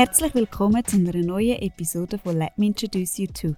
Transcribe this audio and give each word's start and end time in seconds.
Herzlich 0.00 0.34
willkommen 0.34 0.82
zu 0.82 0.96
einer 0.96 1.12
neuen 1.12 1.60
Episode 1.60 2.16
von 2.16 2.38
Let 2.38 2.56
Me 2.56 2.68
Introduce 2.68 3.18
You 3.18 3.26
To. 3.34 3.54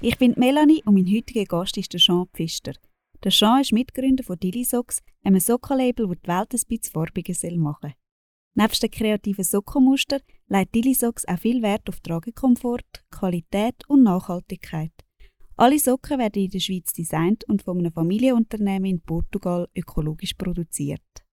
Ich 0.00 0.18
bin 0.18 0.34
Melanie 0.36 0.82
und 0.84 0.94
mein 0.94 1.06
heutiger 1.06 1.44
Gast 1.44 1.76
ist 1.76 1.92
der 1.92 2.00
Jean 2.00 2.26
Pfister. 2.34 2.72
Der 3.22 3.30
Jean 3.30 3.60
ist 3.60 3.72
Mitgründer 3.72 4.24
von 4.24 4.36
Dilisocks, 4.36 5.00
einem 5.22 5.38
Sockenlabel, 5.38 6.08
das 6.08 6.18
die 6.18 6.28
Welt 6.28 6.52
ein 6.54 6.60
bisschen 6.68 6.92
farbiger 6.92 7.56
machen 7.58 7.76
soll. 7.82 7.94
Neben 8.56 8.80
den 8.82 8.90
kreativen 8.90 9.44
Sockenmuster 9.44 10.18
legt 10.48 10.74
Dilisocks 10.74 11.24
auch 11.28 11.38
viel 11.38 11.62
Wert 11.62 11.88
auf 11.88 12.00
Tragekomfort, 12.00 13.04
Qualität 13.12 13.76
und 13.86 14.02
Nachhaltigkeit. 14.02 14.90
Alle 15.56 15.78
Socken 15.78 16.18
werden 16.18 16.42
in 16.42 16.50
der 16.50 16.58
Schweiz 16.58 16.94
designt 16.94 17.44
und 17.44 17.62
von 17.62 17.78
einem 17.78 17.92
Familienunternehmen 17.92 18.90
in 18.90 19.00
Portugal 19.02 19.68
ökologisch 19.76 20.34
produziert. 20.34 21.25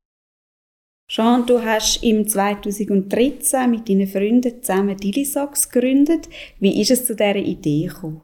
Jean, 1.07 1.45
du 1.45 1.62
hast 1.62 2.02
im 2.03 2.27
2013 2.27 3.70
mit 3.70 3.89
deinen 3.89 4.07
Freunden 4.07 4.63
zusammen 4.63 4.98
Dilisocks 4.98 5.70
gegründet. 5.70 6.29
Wie 6.59 6.81
ist 6.81 6.91
es 6.91 7.05
zu 7.05 7.16
dieser 7.16 7.35
Idee 7.35 7.88
gekommen? 7.88 8.21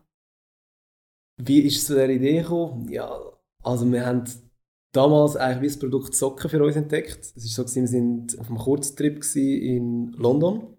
Wie 1.41 1.59
ist 1.59 1.77
es 1.77 1.85
zu 1.85 1.93
dieser 1.93 2.09
Idee 2.09 2.41
gekommen? 2.41 2.89
Ja, 2.89 3.11
also 3.63 3.91
wir 3.91 4.05
haben 4.05 4.23
damals 4.91 5.35
eigentlich 5.35 5.73
das 5.73 5.79
Produkt 5.79 6.15
Socken 6.15 6.49
für 6.49 6.63
uns 6.63 6.75
entdeckt. 6.75 7.33
Es 7.35 7.57
war 7.57 7.67
so, 7.67 7.75
wir 7.75 7.83
waren 7.83 8.27
auf 8.39 8.47
einem 8.47 8.57
Kurztrip 8.57 9.23
in 9.35 10.11
London. 10.13 10.77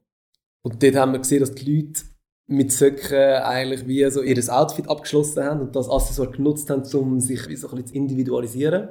Und 0.62 0.82
dort 0.82 0.96
haben 0.96 1.12
wir 1.12 1.20
gesehen, 1.20 1.40
dass 1.40 1.54
die 1.54 1.70
Leute 1.70 2.02
mit 2.46 2.72
Socken 2.72 3.42
eigentlich 3.42 3.86
wie 3.86 4.10
so 4.10 4.22
ihr 4.22 4.36
Outfit 4.52 4.88
abgeschlossen 4.88 5.44
haben 5.44 5.60
und 5.60 5.76
das 5.76 5.88
Accessoire 5.88 6.32
genutzt 6.32 6.68
haben, 6.70 6.82
um 6.82 7.20
sich 7.20 7.48
wie 7.48 7.56
so 7.56 7.68
ein 7.68 7.76
bisschen 7.76 7.86
zu 7.86 7.94
individualisieren. 7.94 8.88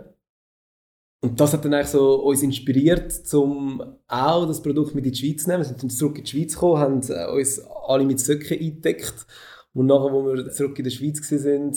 Und 1.21 1.39
das 1.39 1.51
hat 1.51 1.65
dann 1.65 1.73
eigentlich 1.73 1.89
so 1.89 2.15
uns 2.23 2.43
inspiriert, 2.43 3.21
um 3.33 3.83
auch 4.07 4.47
das 4.47 4.61
Produkt 4.61 4.95
mit 4.95 5.05
in 5.05 5.11
die 5.11 5.17
Schweiz 5.17 5.43
zu 5.43 5.49
nehmen. 5.49 5.61
Wir 5.61 5.67
sind 5.67 5.83
dann 5.83 5.89
zurück 5.89 6.17
in 6.17 6.23
die 6.23 6.29
Schweiz 6.29 6.53
gekommen, 6.53 6.79
haben 6.79 7.01
äh, 7.09 7.31
uns 7.31 7.59
alle 7.59 8.05
mit 8.05 8.19
Socken 8.21 8.57
eingedeckt. 8.57 9.25
Und 9.73 9.87
nachher, 9.87 10.13
wo 10.13 10.25
wir 10.25 10.49
zurück 10.51 10.77
in 10.77 10.85
der 10.85 10.91
Schweiz 10.91 11.19
waren, 11.31 11.75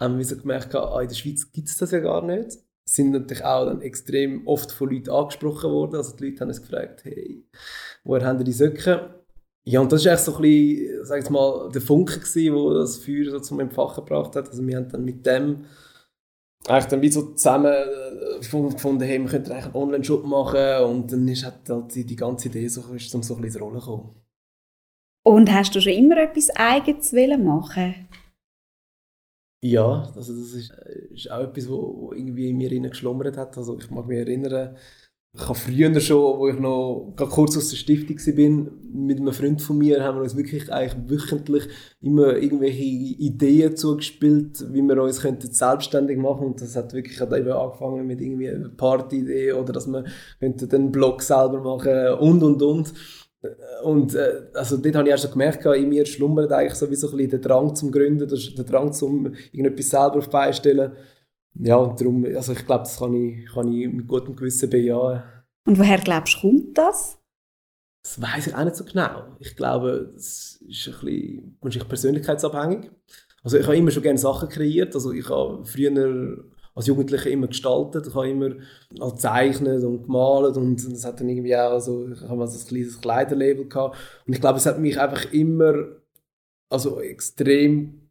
haben 0.00 0.18
wir 0.18 0.24
so 0.24 0.36
gemerkt, 0.36 0.74
ah, 0.76 1.00
in 1.00 1.08
der 1.08 1.14
Schweiz 1.14 1.50
gibt 1.50 1.68
es 1.68 1.76
das 1.76 1.90
ja 1.90 1.98
gar 1.98 2.24
nicht. 2.24 2.58
Sind 2.84 3.10
natürlich 3.10 3.44
auch 3.44 3.66
dann 3.66 3.80
extrem 3.80 4.46
oft 4.46 4.70
von 4.70 4.90
Leuten 4.90 5.10
angesprochen 5.10 5.70
worden. 5.72 5.96
Also 5.96 6.16
die 6.16 6.26
Leute 6.26 6.40
haben 6.40 6.48
uns 6.48 6.60
gefragt, 6.60 7.04
hey, 7.04 7.44
woher 8.04 8.24
haben 8.24 8.44
die 8.44 8.52
Socken? 8.52 9.00
Ja, 9.66 9.80
und 9.80 9.90
das 9.90 10.04
war 10.04 10.12
echt 10.12 10.24
so 10.24 10.36
ein 10.36 10.42
bisschen, 10.42 11.04
sag 11.04 11.22
ich 11.24 11.30
mal, 11.30 11.70
der 11.72 11.80
Funke 11.80 12.20
der 12.20 12.74
das 12.74 12.98
Feuer 12.98 13.30
so 13.30 13.40
zum 13.40 13.60
Entfachen 13.60 14.04
gebracht 14.04 14.36
hat. 14.36 14.48
Also 14.50 14.64
wir 14.64 14.76
haben 14.76 14.90
dann 14.90 15.04
mit 15.04 15.24
dem 15.24 15.64
eigentlich 16.68 16.84
dann 16.86 17.02
wie 17.02 17.10
so 17.10 17.34
zusammen 17.34 17.72
äh, 17.72 18.38
gefunden, 18.38 19.02
hey, 19.02 19.18
wir 19.18 19.28
könnten 19.28 19.52
eigentlich 19.52 19.66
einen 19.66 19.74
Online-Shop 19.74 20.24
machen 20.24 20.84
und 20.84 21.12
dann 21.12 21.28
ist 21.28 21.44
halt, 21.44 21.68
halt 21.68 21.94
die, 21.94 22.04
die 22.04 22.16
ganze 22.16 22.48
Idee 22.48 22.68
so, 22.68 22.82
ist 22.94 23.10
so 23.10 23.18
ein 23.18 23.40
bisschen 23.42 23.62
Rollen 23.62 23.78
gekommen. 23.78 24.14
Und 25.26 25.52
hast 25.52 25.74
du 25.74 25.80
schon 25.80 25.92
immer 25.92 26.18
etwas 26.18 26.50
Eigenes 26.50 27.12
machen 27.12 28.08
Ja, 29.62 30.12
also 30.14 30.34
das 30.34 30.52
ist, 30.52 30.70
ist 31.10 31.30
auch 31.30 31.40
etwas, 31.40 31.68
was 31.68 32.18
irgendwie 32.18 32.50
in 32.50 32.58
mir 32.58 32.68
geschlummert 32.90 33.36
hat. 33.36 33.56
Also 33.56 33.78
ich 33.78 33.90
mag 33.90 34.06
mich 34.06 34.18
erinnern, 34.18 34.76
ich 35.36 35.48
habe 35.48 35.58
früher 35.58 36.00
schon, 36.00 36.38
wo 36.38 36.48
ich 36.48 36.58
noch 36.60 37.12
kurz 37.16 37.56
aus 37.56 37.70
der 37.70 37.76
Stiftung 37.76 38.16
war, 38.16 38.72
mit 38.92 39.18
einem 39.18 39.32
Freund 39.32 39.60
von 39.60 39.78
mir, 39.78 40.04
haben 40.04 40.18
wir 40.18 40.22
uns 40.22 40.36
wirklich 40.36 40.72
eigentlich 40.72 40.94
wöchentlich 41.08 41.64
immer 42.00 42.36
irgendwelche 42.36 42.84
Ideen 42.84 43.76
zugespielt, 43.76 44.64
wie 44.72 44.82
wir 44.82 45.02
uns 45.02 45.20
könnten 45.20 45.50
selbstständig 45.50 46.18
machen 46.18 46.46
und 46.46 46.60
das 46.60 46.76
hat 46.76 46.92
wirklich 46.92 47.20
hat 47.20 47.32
eben 47.32 47.50
angefangen 47.50 48.06
mit 48.06 48.20
irgendwie 48.20 48.48
einer 48.48 48.68
Party-Idee 48.68 49.54
oder 49.54 49.72
dass 49.72 49.88
wir 49.88 50.04
könnten 50.38 50.68
den 50.68 50.92
Blog 50.92 51.20
selber 51.20 51.60
machen 51.60 52.14
und 52.20 52.42
und 52.42 52.62
und. 52.62 52.94
Und 53.82 54.14
äh, 54.14 54.42
also 54.54 54.76
dort 54.78 54.94
habe 54.94 55.08
ich 55.08 55.10
erst 55.10 55.24
so 55.24 55.30
gemerkt, 55.30 55.66
in 55.66 55.88
mir 55.88 56.06
schlummert 56.06 56.50
eigentlich 56.52 56.74
so 56.74 56.86
ein 56.86 56.90
bisschen 56.90 57.28
der 57.28 57.40
Drang 57.40 57.74
zum 57.74 57.90
Gründen, 57.90 58.26
der 58.28 58.64
Drang 58.64 58.92
zum 58.92 59.34
irgendetwas 59.52 59.90
selber 59.90 60.18
auf 60.18 60.28
die 60.28 60.32
Beine 60.32 60.54
stellen 60.54 60.92
ja, 61.56 61.76
und 61.76 62.00
darum, 62.00 62.24
also 62.24 62.52
ich 62.52 62.66
glaube, 62.66 62.84
das 62.84 62.98
kann 62.98 63.14
ich, 63.14 63.46
kann 63.52 63.72
ich 63.72 63.88
mit 63.92 64.08
gutem 64.08 64.34
Gewissen 64.34 64.70
bejahen. 64.70 65.22
Und 65.66 65.78
woher 65.78 65.98
glaubst 65.98 66.36
du, 66.36 66.40
kommt 66.40 66.76
das? 66.76 67.18
Das 68.04 68.20
weiß 68.20 68.48
ich 68.48 68.54
auch 68.54 68.64
nicht 68.64 68.76
so 68.76 68.84
genau. 68.84 69.36
Ich 69.38 69.56
glaube, 69.56 70.10
das 70.14 70.60
ist 70.68 70.88
ein 70.88 70.92
bisschen 70.92 71.56
wahrscheinlich 71.60 71.88
persönlichkeitsabhängig. 71.88 72.90
Also 73.42 73.58
ich 73.58 73.66
habe 73.66 73.76
immer 73.76 73.90
schon 73.90 74.02
gerne 74.02 74.18
Sachen 74.18 74.48
kreiert. 74.48 74.94
Also 74.94 75.12
ich 75.12 75.28
habe 75.28 75.64
früher 75.64 76.44
als 76.74 76.86
Jugendlicher 76.86 77.30
immer 77.30 77.46
gestaltet. 77.46 78.06
Ich 78.06 78.14
habe 78.14 78.28
immer 78.28 78.50
halt 79.00 79.14
gezeichnet 79.14 79.84
und 79.84 80.02
gemalt 80.02 80.56
und 80.56 80.92
das 80.92 81.04
hat 81.04 81.20
dann 81.20 81.28
irgendwie 81.28 81.56
auch 81.56 81.78
so, 81.78 82.08
ich 82.08 82.20
habe 82.22 82.42
also 82.42 82.58
ein 82.58 82.66
kleines 82.66 83.00
Kleiderlabel 83.00 83.68
gehabt. 83.68 83.96
Und 84.26 84.34
ich 84.34 84.40
glaube, 84.40 84.58
es 84.58 84.66
hat 84.66 84.78
mich 84.78 85.00
einfach 85.00 85.32
immer 85.32 85.74
also 86.70 87.00
extrem 87.00 88.03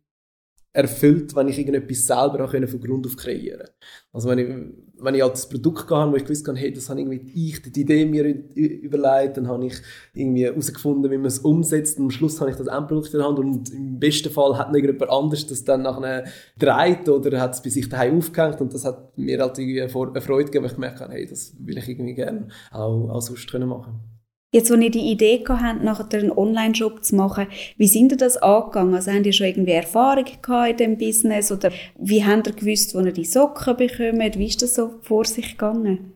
erfüllt, 0.73 1.35
wenn 1.35 1.47
ich 1.47 1.59
irgendetwas 1.59 2.07
selber 2.07 2.44
auch 2.44 2.51
von 2.51 2.81
Grund 2.81 3.06
auf 3.06 3.16
kreieren. 3.16 3.67
Also 4.11 4.28
wenn 4.28 4.39
ich, 4.39 4.47
wenn 5.00 5.13
ich 5.13 5.22
halt 5.22 5.34
das 5.34 5.47
Produkt 5.47 5.89
habe, 5.91 6.11
wo 6.11 6.16
ich 6.16 6.23
gewusst 6.23 6.47
habe, 6.47 6.57
hey, 6.57 6.73
das 6.73 6.89
habe 6.89 7.00
irgendwie 7.00 7.31
ich 7.50 7.61
die 7.61 7.81
Idee 7.81 8.06
mir 8.06 8.25
überlegt, 8.25 9.38
dann 9.38 9.47
habe 9.47 9.67
ich 9.67 9.75
irgendwie 10.16 10.45
herausgefunden, 10.45 11.11
wie 11.11 11.17
man 11.17 11.28
es 11.28 11.39
umsetzt. 11.39 12.00
Und 12.00 12.06
am 12.06 12.11
Schluss 12.11 12.41
habe 12.41 12.50
ich 12.50 12.57
das 12.57 12.67
Endprodukt 12.67 13.13
in 13.13 13.19
der 13.19 13.28
Hand 13.28 13.38
und 13.38 13.72
im 13.72 14.00
besten 14.00 14.31
Fall 14.31 14.57
hat 14.57 14.69
noch 14.69 14.75
irgendjemand 14.75 15.11
anders 15.11 15.45
das 15.45 15.63
dann 15.63 15.84
nachher 15.84 16.25
dreht 16.57 17.07
oder 17.07 17.40
hat 17.40 17.53
es 17.53 17.61
bei 17.61 17.69
sich 17.69 17.88
daheim 17.88 18.17
aufgehängt. 18.17 18.59
Und 18.59 18.73
das 18.73 18.84
hat 18.84 19.16
mir 19.16 19.40
halt 19.40 19.57
irgendwie 19.59 19.81
eine 19.81 19.90
Freude 20.22 20.45
gegeben, 20.45 20.63
weil 20.63 20.72
ich 20.72 20.75
gemerkt 20.75 21.01
habe, 21.01 21.13
hey, 21.13 21.28
das 21.28 21.53
will 21.59 21.78
ich 21.78 21.88
irgendwie 21.88 22.16
gerne 22.16 22.47
auch, 22.72 23.09
auch 23.09 23.22
sonst 23.22 23.50
können 23.51 23.69
machen 23.69 24.12
Jetzt, 24.53 24.72
als 24.72 24.81
ihr 24.81 24.91
die 24.91 25.12
Idee 25.12 25.44
hattet, 25.47 25.84
nachher 25.84 26.19
einen 26.19 26.31
Online-Shop 26.31 27.03
zu 27.03 27.16
machen, 27.16 27.47
wie 27.78 27.88
sind 27.88 28.12
ihr 28.12 28.18
das 28.18 28.38
angegangen? 28.38 28.94
Also, 28.94 29.12
habt 29.12 29.25
ihr 29.25 29.34
schon 29.34 29.47
irgendwie 29.47 29.72
Erfahrung 29.72 30.25
gehabt 30.25 30.69
in 30.69 30.78
diesem 30.78 30.97
Business? 31.00 31.52
Oder 31.52 31.72
wie 32.00 32.24
habt 32.24 32.46
ihr 32.46 32.53
gewusst, 32.53 32.94
wo 32.94 33.00
ihr 33.00 33.12
die 33.12 33.25
Socken 33.25 33.75
bekommt? 33.75 34.38
Wie 34.38 34.46
ist 34.46 34.62
das 34.62 34.75
so 34.75 34.91
vor 35.02 35.25
sich 35.25 35.53
gegangen? 35.53 36.14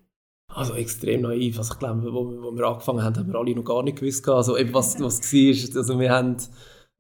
Also 0.50 0.76
extrem 0.76 1.22
naiv. 1.22 1.58
Also 1.58 1.74
ich 1.74 1.80
glaube, 1.80 2.14
wo, 2.14 2.26
wo 2.42 2.56
wir 2.56 2.66
angefangen 2.66 3.04
haben, 3.04 3.18
haben 3.18 3.28
wir 3.28 3.40
alle 3.40 3.56
noch 3.56 3.66
gar 3.66 3.82
nicht 3.82 4.00
gewusst. 4.00 4.28
Also 4.30 4.56
eben 4.56 4.74
was, 4.74 5.00
was 5.00 5.22
war. 5.22 5.80
Also 5.80 6.00
wir 6.00 6.12
haben 6.12 6.38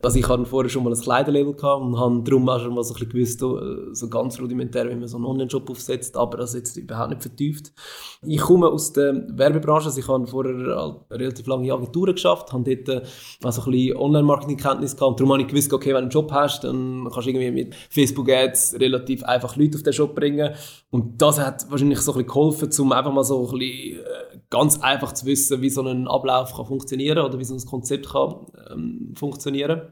also 0.03 0.19
ich 0.19 0.29
hatte 0.29 0.45
vorher 0.45 0.69
schon 0.69 0.83
mal 0.83 0.93
ein 0.93 1.01
Kleiderlabel 1.01 1.55
und 1.55 1.99
habe 1.99 2.21
darum 2.23 2.47
auch 2.47 2.59
schon 2.59 2.75
mal 2.75 2.83
so 2.83 2.93
ein 2.93 3.09
gewusst, 3.09 3.41
äh, 3.41 3.95
so 3.95 4.09
ganz 4.09 4.39
rudimentär, 4.39 4.87
wie 4.89 4.95
man 4.95 5.07
so 5.07 5.17
einen 5.17 5.25
Online-Shop 5.25 5.67
aufsetzt, 5.71 6.15
aber 6.15 6.37
das 6.37 6.53
jetzt 6.53 6.77
überhaupt 6.77 7.09
nicht 7.09 7.23
vertieft. 7.23 7.73
Ich 8.21 8.39
komme 8.39 8.67
aus 8.67 8.93
der 8.93 9.25
Werbebranche, 9.29 9.87
also 9.87 9.99
ich 9.99 10.07
habe 10.07 10.27
vorher 10.27 10.53
halt 10.75 10.97
relativ 11.09 11.47
lange 11.47 11.73
Agenturen 11.73 12.13
geschafft, 12.13 12.53
habe 12.53 12.75
dort 12.75 13.07
also 13.43 13.61
ein 13.63 13.71
bisschen 13.71 13.97
Online-Marketing-Kenntnis 13.97 14.95
gehabt 14.95 15.09
und 15.09 15.19
darum 15.19 15.33
habe 15.33 15.41
ich 15.41 15.47
gewusst, 15.47 15.73
okay, 15.73 15.89
wenn 15.89 15.95
du 15.95 16.01
einen 16.01 16.09
Job 16.11 16.31
hast, 16.31 16.63
dann 16.63 17.09
kannst 17.11 17.25
du 17.25 17.31
irgendwie 17.31 17.51
mit 17.51 17.75
Facebook-Ads 17.89 18.75
relativ 18.79 19.23
einfach 19.23 19.55
Leute 19.55 19.77
auf 19.77 19.83
den 19.83 19.93
Shop 19.93 20.13
bringen 20.13 20.53
und 20.91 21.19
das 21.19 21.39
hat 21.39 21.69
wahrscheinlich 21.71 22.01
so 22.01 22.11
ein 22.11 22.17
bisschen 22.19 22.27
geholfen, 22.27 22.69
um 22.79 22.91
einfach 22.91 23.11
mal 23.11 23.23
so 23.23 23.47
ein 23.47 23.57
bisschen 23.57 23.99
äh, 23.99 24.39
ganz 24.51 24.79
einfach 24.79 25.11
zu 25.13 25.25
wissen, 25.25 25.59
wie 25.61 25.71
so 25.71 25.81
ein 25.81 26.07
Ablauf 26.07 26.53
kann 26.53 26.67
funktionieren 26.67 27.25
oder 27.25 27.39
wie 27.39 27.43
so 27.43 27.55
ein 27.55 27.65
Konzept 27.65 28.09
kann 28.09 28.45
ähm, 28.71 29.13
funktionieren 29.15 29.87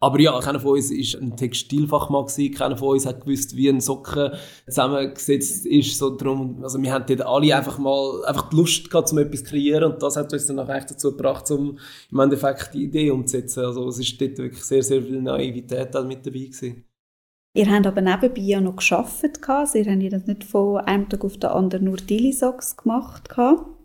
aber 0.00 0.20
ja, 0.20 0.38
keiner 0.40 0.60
von 0.60 0.72
uns 0.72 0.90
war 0.90 1.20
ein 1.20 1.36
Textilfachmann 1.36 2.26
gewesen, 2.26 2.54
keiner 2.54 2.76
von 2.76 2.88
uns 2.88 3.06
hat 3.06 3.20
gewusst, 3.24 3.56
wie 3.56 3.68
ein 3.68 3.80
Socken 3.80 4.32
zusammengesetzt 4.66 5.66
ist. 5.66 5.98
So 5.98 6.16
drum, 6.16 6.62
also 6.62 6.80
wir 6.80 6.98
dort 7.00 7.22
alle 7.22 7.56
einfach 7.56 7.78
mal 7.78 8.24
einfach 8.24 8.50
die 8.50 8.56
Lust 8.56 8.90
gehabt, 8.90 9.12
um 9.12 9.18
etwas 9.18 9.44
zu 9.44 9.50
kreieren 9.50 9.92
und 9.92 10.02
das 10.02 10.16
hat 10.16 10.32
uns 10.32 10.46
dann 10.46 10.58
auch 10.60 10.68
echt 10.68 10.90
dazu 10.90 11.10
gebracht, 11.10 11.50
um 11.50 11.78
im 12.10 12.20
Endeffekt 12.20 12.74
die 12.74 12.84
Idee 12.84 13.10
umzusetzen. 13.10 13.64
Also 13.64 13.88
es 13.88 13.98
ist 13.98 14.20
dort 14.20 14.38
wirklich 14.38 14.64
sehr, 14.64 14.82
sehr 14.82 15.02
viel 15.02 15.20
Naivität 15.20 15.94
mit 16.06 16.26
dabei 16.26 16.38
gewesen. 16.38 16.84
Ihr 17.54 17.70
habt 17.70 17.86
aber 17.86 18.00
nebenbei 18.00 18.40
ja 18.40 18.60
noch 18.60 18.76
gearbeitet. 18.76 19.40
Also 19.48 19.78
ihr 19.78 19.86
habt 19.86 20.28
nicht 20.28 20.44
von 20.44 20.78
einem 20.78 21.08
Tag 21.08 21.24
auf 21.24 21.38
den 21.38 21.50
anderen 21.50 21.86
nur 21.86 21.96
Dilisocks 21.96 22.76
gemacht. 22.76 23.28
Gehabt. 23.28 23.77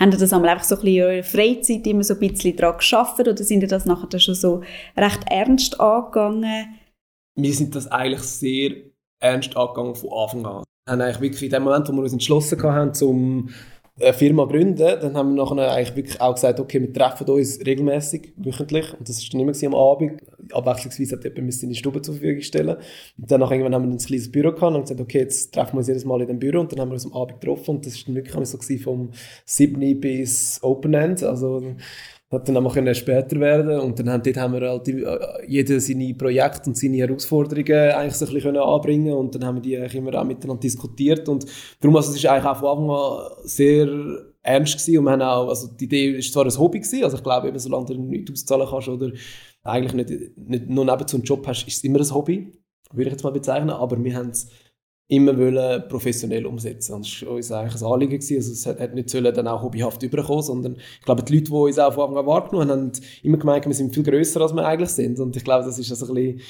Haben 0.00 0.12
ihr 0.12 0.18
das 0.18 0.32
einmal 0.32 0.48
einfach 0.50 0.64
so 0.64 0.76
ein 0.76 0.80
bisschen 0.80 0.96
in 0.96 1.02
eurer 1.02 1.22
Freizeit 1.22 1.86
immer 1.86 2.02
so 2.02 2.14
ein 2.14 2.20
bisschen 2.20 2.56
daran 2.56 2.78
geschafft 2.78 3.20
oder 3.20 3.36
sind 3.36 3.60
ihr 3.60 3.68
das 3.68 3.84
nachher 3.84 4.18
schon 4.18 4.34
so 4.34 4.62
recht 4.96 5.20
ernst 5.26 5.78
angegangen? 5.78 6.74
Wir 7.36 7.52
sind 7.52 7.74
das 7.74 7.86
eigentlich 7.86 8.22
sehr 8.22 8.76
ernst 9.20 9.54
angegangen 9.56 9.94
von 9.94 10.10
Anfang 10.10 10.46
an. 10.46 10.64
Wir 10.86 10.92
haben 10.92 11.00
eigentlich 11.02 11.20
wirklich 11.20 11.42
in 11.42 11.50
dem 11.50 11.64
Moment, 11.64 11.86
wo 11.86 11.92
wir 11.92 12.02
uns 12.02 12.14
entschlossen 12.14 12.62
haben, 12.62 12.94
zum 12.94 13.50
eine 13.98 14.12
Firma 14.12 14.44
gründen, 14.44 14.76
dann 14.76 15.16
haben 15.16 15.34
wir 15.34 15.44
nachher 15.44 15.72
eigentlich 15.72 15.96
wirklich 15.96 16.20
auch 16.20 16.34
gesagt, 16.34 16.60
okay, 16.60 16.80
wir 16.80 16.92
treffen 16.92 17.28
uns 17.28 17.58
regelmäßig, 17.64 18.32
wöchentlich. 18.36 18.92
Und 18.98 19.08
das 19.08 19.22
war 19.22 19.28
dann 19.32 19.40
immer 19.40 19.66
am 19.66 19.74
Abend. 19.74 20.22
Abwechslungsweise 20.52 21.16
hat 21.16 21.24
jemand 21.24 21.54
seine 21.54 21.74
Stube 21.74 22.00
zur 22.02 22.14
Verfügung 22.14 22.42
stellen. 22.42 22.76
Und 23.18 23.30
dann 23.30 23.40
irgendwann 23.42 23.74
haben 23.74 23.88
wir 23.88 23.94
ein 23.94 23.98
kleines 23.98 24.30
Büro 24.30 24.52
gehabt 24.52 24.74
und 24.74 24.82
gesagt, 24.82 25.00
okay, 25.00 25.18
jetzt 25.18 25.52
treffen 25.52 25.74
wir 25.74 25.78
uns 25.78 25.88
jedes 25.88 26.04
Mal 26.04 26.20
in 26.22 26.28
dem 26.28 26.38
Büro. 26.38 26.60
Und 26.60 26.72
dann 26.72 26.80
haben 26.80 26.88
wir 26.88 26.94
uns 26.94 27.06
am 27.06 27.12
Abend 27.12 27.40
getroffen. 27.40 27.76
Und 27.76 27.86
das 27.86 27.94
war 27.96 28.02
dann 28.06 28.14
wirklich 28.16 28.48
so 28.48 28.58
vom 28.78 29.10
7. 29.44 30.00
bis 30.00 30.60
Open 30.62 30.94
End. 30.94 31.22
Also, 31.22 31.62
hat 32.30 32.48
dann 32.48 32.56
auch 32.56 32.94
später 32.94 33.40
werden 33.40 33.80
und 33.80 33.98
dann 33.98 34.08
haben, 34.08 34.22
dort 34.22 34.36
haben 34.36 34.54
wir 34.54 34.68
halt 34.68 34.88
äh, 34.88 35.46
jeder 35.48 35.80
seine 35.80 36.14
Projekte 36.14 36.70
und 36.70 36.76
seine 36.76 36.98
Herausforderungen 36.98 37.90
eigentlich 37.92 38.14
so 38.14 38.26
ein 38.26 38.34
bisschen 38.34 38.56
anbringen 38.56 39.12
und 39.12 39.34
dann 39.34 39.44
haben 39.44 39.56
wir 39.56 39.62
die 39.62 39.76
eigentlich 39.76 39.96
immer 39.96 40.14
auch 40.14 40.24
miteinander 40.24 40.60
diskutiert 40.60 41.28
und 41.28 41.44
darum 41.80 41.96
also 41.96 42.10
es 42.10 42.16
ist 42.16 42.26
eigentlich 42.26 42.44
auch 42.44 42.58
von 42.58 42.68
Anfang 42.68 42.90
an 42.90 43.46
sehr 43.48 43.88
ernst 44.42 44.74
gewesen 44.74 44.98
und 44.98 45.04
wir 45.04 45.10
haben 45.10 45.22
auch, 45.22 45.48
also 45.48 45.68
die 45.68 45.84
Idee 45.86 46.10
ist 46.18 46.32
zwar 46.32 46.44
ein 46.44 46.56
Hobby 46.56 46.78
gewesen, 46.78 47.02
also 47.02 47.16
ich 47.16 47.22
glaube 47.22 47.48
eben, 47.48 47.58
solange 47.58 47.86
du 47.86 47.94
nichts 47.94 48.30
auszahlen 48.30 48.66
kannst 48.70 48.88
oder 48.88 49.10
eigentlich 49.64 49.94
nicht, 49.94 50.38
nicht 50.38 50.68
nur 50.68 50.84
nebenzu 50.84 51.16
einen 51.16 51.24
Job 51.24 51.44
hast, 51.48 51.66
ist 51.66 51.78
es 51.78 51.84
immer 51.84 51.98
ein 51.98 52.14
Hobby, 52.14 52.52
würde 52.92 53.08
ich 53.08 53.12
jetzt 53.12 53.24
mal 53.24 53.30
bezeichnen, 53.30 53.70
aber 53.70 54.02
wir 54.02 54.14
haben 54.14 54.30
es 54.30 54.48
immer 55.10 55.36
wollen 55.36 55.88
professionell 55.88 56.46
umsetzen. 56.46 57.02
Das 57.02 57.22
war 57.22 57.32
uns 57.32 57.50
eigentlich 57.50 57.82
ein 57.82 57.86
Anliegen. 57.86 58.12
Gewesen. 58.12 58.36
Also 58.36 58.52
es 58.52 58.66
hat 58.66 58.94
nicht 58.94 59.10
sollen 59.10 59.34
dann 59.34 59.48
auch 59.48 59.62
hobbyhaft 59.62 60.02
überkommen, 60.02 60.42
sondern 60.42 60.76
ich 60.76 61.04
glaube, 61.04 61.24
die 61.24 61.34
Leute, 61.34 61.46
die 61.46 61.52
uns 61.52 61.78
auch 61.78 61.92
von 61.92 62.04
Anfang 62.04 62.18
an 62.18 62.26
wahrgenommen 62.26 62.70
haben, 62.70 62.80
haben 62.80 62.92
immer 63.22 63.36
gemeint, 63.36 63.66
wir 63.66 63.74
sind 63.74 63.92
viel 63.92 64.04
grösser, 64.04 64.40
als 64.40 64.52
wir 64.52 64.64
eigentlich 64.64 64.90
sind. 64.90 65.18
Und 65.18 65.36
ich 65.36 65.42
glaube, 65.42 65.64
das 65.64 65.78
ist 65.78 65.90
also 65.90 66.12
ein 66.12 66.14
bisschen 66.14 66.40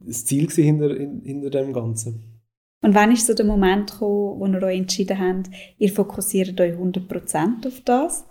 das 0.00 0.24
Ziel 0.24 0.48
hinter, 0.48 0.94
hinter 0.94 1.50
dem 1.50 1.72
Ganzen. 1.72 2.40
Und 2.82 2.94
wann 2.94 3.12
ist 3.12 3.26
so 3.26 3.34
der 3.34 3.46
Moment 3.46 3.92
gekommen, 3.92 4.40
wo 4.40 4.46
ihr 4.46 4.62
euch 4.62 4.78
entschieden 4.78 5.18
habt, 5.18 5.50
ihr 5.78 5.90
fokussiert 5.90 6.60
euch 6.60 6.74
100% 6.74 7.66
auf 7.66 7.80
das? 7.84 8.26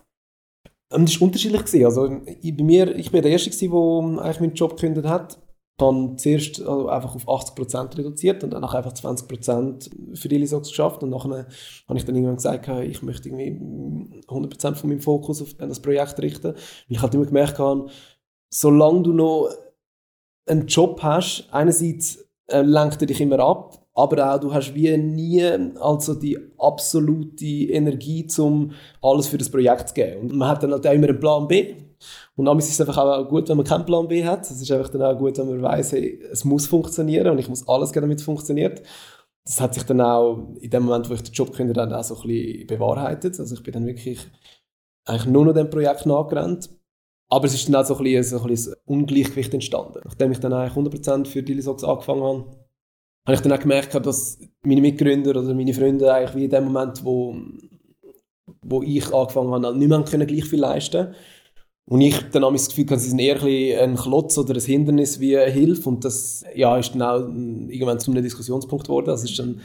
Das 0.90 1.20
war 1.20 1.22
unterschiedlich. 1.24 1.86
Also, 1.86 2.22
ich, 2.42 2.56
bei 2.56 2.64
mir, 2.64 2.96
ich 2.96 3.12
bin 3.12 3.22
der 3.22 3.32
Erste, 3.32 3.50
der 3.50 3.70
eigentlich 3.70 4.40
meinen 4.40 4.54
Job 4.54 4.78
gekündigt 4.78 5.08
hat 5.08 5.43
dann 5.78 6.18
zuerst 6.18 6.62
also 6.62 6.88
einfach 6.88 7.16
auf 7.16 7.28
80% 7.28 7.98
reduziert 7.98 8.44
und 8.44 8.52
dann 8.52 8.64
einfach 8.64 8.94
20% 8.94 10.16
für 10.16 10.30
die 10.30 10.38
Lisox 10.38 10.70
geschafft 10.70 11.02
und 11.02 11.10
nachher 11.10 11.48
habe 11.88 11.98
ich 11.98 12.06
dann 12.06 12.16
irgendwann 12.16 12.36
gesagt, 12.36 12.68
ich 12.68 13.02
möchte 13.02 13.30
irgendwie 13.30 14.22
100% 14.28 14.76
von 14.76 14.90
meinem 14.90 15.02
Fokus 15.02 15.42
auf 15.42 15.56
das 15.56 15.82
Projekt 15.82 16.20
richten. 16.20 16.52
Und 16.52 16.58
ich 16.90 17.02
habe 17.02 17.18
immer 17.18 17.26
gemerkt, 17.26 17.60
solange 18.50 19.02
du 19.02 19.14
noch 19.14 19.50
einen 20.46 20.68
Job 20.68 21.02
hast, 21.02 21.48
einerseits 21.52 22.24
äh, 22.48 22.62
lenkt 22.62 23.02
er 23.02 23.08
dich 23.08 23.22
immer 23.22 23.40
ab, 23.40 23.83
aber 23.96 24.34
auch 24.34 24.40
du 24.40 24.54
hast 24.54 24.74
wie 24.74 24.96
nie 24.98 25.44
also 25.80 26.16
die 26.16 26.38
absolute 26.58 27.46
Energie, 27.46 28.28
um 28.40 28.72
alles 29.02 29.28
für 29.28 29.38
das 29.38 29.50
Projekt 29.50 29.90
zu 29.90 29.94
geben. 29.94 30.22
Und 30.22 30.36
man 30.36 30.50
hat 30.50 30.64
dann 30.64 30.72
halt 30.72 30.86
auch 30.88 30.92
immer 30.92 31.10
einen 31.10 31.20
Plan 31.20 31.48
B. 31.48 31.76
Und 32.36 32.46
damals 32.46 32.68
ist 32.68 32.80
es 32.80 32.82
einfach 32.82 32.98
auch 32.98 33.30
gut, 33.30 33.48
wenn 33.50 33.58
man 33.58 33.66
keinen 33.66 33.86
Plan 33.86 34.08
B 34.08 34.26
hat. 34.26 34.50
Es 34.50 34.62
ist 34.62 34.72
einfach 34.72 34.90
dann 34.90 35.04
auch 35.04 35.18
gut, 35.18 35.38
wenn 35.38 35.48
man 35.48 35.62
weiß, 35.62 35.94
hey, 35.94 36.20
es 36.32 36.44
muss 36.44 36.66
funktionieren 36.66 37.32
und 37.32 37.38
ich 37.38 37.50
muss 37.50 37.68
alles 37.68 37.94
geben, 37.94 38.06
damit 38.06 38.20
es 38.20 38.26
funktioniert. 38.26 38.82
Das 39.46 39.62
hat 39.62 39.74
sich 39.74 39.84
dann 39.84 40.02
auch 40.02 40.56
in 40.60 40.70
dem 40.70 40.84
Moment, 40.84 41.10
wo 41.10 41.14
ich 41.14 41.22
den 41.22 41.34
Job 41.34 41.52
gekündigt 41.52 41.80
habe, 41.80 41.98
auch 41.98 42.04
so 42.04 42.16
ein 42.16 42.28
bisschen 42.28 42.68
bewahrheitet. 42.68 43.40
Also 43.40 43.56
ich 43.56 43.64
bin 43.64 43.74
dann 43.74 43.86
wirklich 43.86 44.20
eigentlich 45.06 45.26
nur 45.26 45.46
noch 45.46 45.54
dem 45.54 45.70
Projekt 45.70 46.06
nachgerannt. 46.06 46.70
Aber 47.30 47.46
es 47.46 47.54
ist 47.54 47.68
dann 47.68 47.76
auch 47.76 47.86
so 47.86 47.98
ein 47.98 48.04
bisschen, 48.04 48.24
so 48.24 48.44
ein, 48.44 48.48
bisschen 48.48 48.76
Ungleichgewicht 48.86 49.54
entstanden. 49.54 50.02
Nachdem 50.04 50.32
ich 50.32 50.40
dann 50.40 50.54
eigentlich 50.54 50.74
100% 50.74 51.26
für 51.26 51.44
Dilisox 51.44 51.84
angefangen 51.84 52.24
habe, 52.24 52.63
habe 53.26 53.36
ich 53.36 53.42
dann 53.42 53.54
auch 53.54 53.60
gemerkt, 53.60 53.94
dass 54.06 54.40
meine 54.64 54.82
Mitgründer 54.82 55.32
oder 55.32 55.54
meine 55.54 55.74
Freunde 55.74 56.14
eigentlich 56.14 56.36
wie 56.36 56.46
in 56.46 56.50
dem 56.50 56.66
Moment, 56.66 57.04
wo, 57.04 57.36
wo 58.62 58.82
ich 58.82 59.14
angefangen 59.14 59.66
habe, 59.66 59.78
nicht 59.78 59.88
mehr 59.88 60.04
können 60.04 60.28
gleich 60.28 60.46
viel 60.46 60.60
leisten. 60.60 61.14
Und 61.86 62.02
ich 62.02 62.18
dann 62.32 62.46
habe 62.46 62.56
das 62.56 62.70
Gefühl, 62.70 62.98
sie 62.98 63.10
sind 63.10 63.20
eher 63.20 63.42
ein, 63.82 63.96
Klotz 63.96 64.38
oder 64.38 64.54
ein 64.54 64.62
Hindernis 64.62 65.20
wie 65.20 65.38
Hilfe. 65.38 65.90
Und 65.90 66.06
das 66.06 66.46
ja, 66.56 66.78
ist 66.78 66.94
dann 66.94 67.02
auch 67.02 67.20
irgendwann 67.20 68.00
zu 68.00 68.12
einem 68.12 68.24
Diskussionspunkt 68.24 68.86
geworden. 68.86 69.08
Das 69.08 69.24
ist 69.24 69.38
dann 69.38 69.60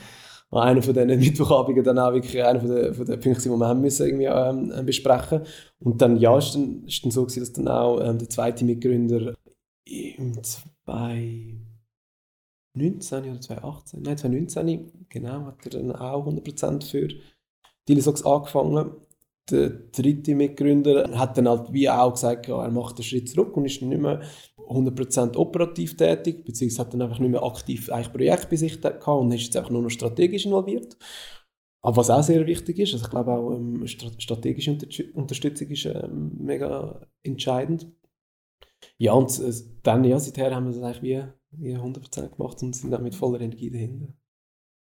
einer 0.51 0.83
von 0.83 0.95
diesen 0.95 1.09
Mittwochabenden 1.19 1.85
dann 1.85 1.99
auch 1.99 2.13
wirklich 2.13 2.43
einer 2.43 2.61
von 2.61 2.71
den, 2.71 2.95
von 2.95 3.07
den 3.07 3.21
Punkten, 3.21 3.43
die 3.43 3.57
wir 3.57 3.69
haben 3.69 3.81
müssen 3.81 4.07
irgendwie 4.07 4.27
ähm, 4.27 4.87
besprechen. 4.87 5.43
Und 5.81 6.03
dann, 6.03 6.17
ja, 6.17 6.37
ist 6.39 6.55
dann, 6.55 6.85
ist 6.87 7.05
dann 7.05 7.11
so 7.11 7.23
gewesen, 7.23 7.41
dass 7.41 7.53
dann 7.53 7.69
auch 7.69 8.01
ähm, 8.01 8.19
der 8.19 8.29
zweite 8.29 8.65
Mitgründer 8.65 9.35
im 9.85 10.33
2019 12.79 13.31
oder 13.31 13.41
2018, 13.41 14.03
nein, 14.03 14.19
2019, 14.19 15.07
genau, 15.09 15.47
hat 15.47 15.65
er 15.65 15.71
dann 15.71 15.93
auch 15.93 16.27
100% 16.27 16.85
für 16.85 17.09
Dilisox 17.89 18.25
angefangen 18.25 18.93
der 19.51 19.71
dritte 19.71 20.35
Mitgründer 20.35 21.19
hat 21.19 21.39
dann 21.39 21.49
halt 21.49 21.73
wie 21.73 21.89
auch 21.89 22.13
gesagt, 22.13 22.49
er 22.49 22.71
macht 22.71 22.97
einen 22.97 23.05
Schritt 23.05 23.29
zurück 23.29 23.57
und 23.57 23.65
ist 23.65 23.83
nicht 23.83 24.01
mehr 24.01 24.21
100% 24.57 25.37
operativ 25.37 25.97
tätig, 25.97 26.45
beziehungsweise 26.45 26.83
hat 26.83 26.95
dann 26.95 27.03
einfach 27.03 27.19
nicht 27.19 27.31
mehr 27.31 27.43
aktiv 27.43 27.91
eigentlich 27.91 28.13
Projekt 28.13 28.51
bei 28.51 28.57
sich 28.57 28.81
gehabt 28.81 29.07
und 29.07 29.33
ist 29.33 29.45
jetzt 29.45 29.57
einfach 29.57 29.71
nur 29.71 29.83
noch 29.83 29.91
strategisch 29.91 30.45
involviert. 30.45 30.97
Aber 31.81 31.97
was 31.97 32.11
auch 32.11 32.23
sehr 32.23 32.47
wichtig 32.47 32.79
ist, 32.81 32.93
also 32.93 33.05
ich 33.05 33.11
glaube 33.11 33.33
auch 33.33 33.53
ähm, 33.53 33.87
strategische 33.87 34.77
Unterstützung 35.15 35.69
ist 35.69 35.87
ähm, 35.87 36.33
mega 36.39 37.07
entscheidend. 37.23 37.87
Ja, 38.99 39.13
und 39.13 39.39
äh, 39.41 39.53
dann, 39.83 40.05
ja, 40.05 40.19
seither 40.19 40.55
haben 40.55 40.67
wir 40.67 40.73
das 40.73 40.83
eigentlich 40.83 41.03
wie, 41.03 41.23
wie 41.53 41.77
100% 41.77 42.37
gemacht 42.37 42.63
und 42.63 42.75
sind 42.75 42.91
dann 42.91 43.03
mit 43.03 43.15
voller 43.15 43.41
Energie 43.41 43.71
dahinter. 43.71 44.09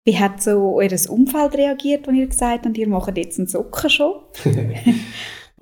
Wie 0.04 0.18
hat 0.18 0.42
so 0.42 0.76
euer 0.76 0.90
Umfeld 1.10 1.54
reagiert, 1.54 2.08
als 2.08 2.16
ihr 2.16 2.26
gesagt 2.26 2.64
habt, 2.64 2.78
ihr 2.78 2.88
macht 2.88 3.16
jetzt 3.16 3.38
einen 3.38 3.48
Socken 3.48 3.90
schon? 3.90 4.14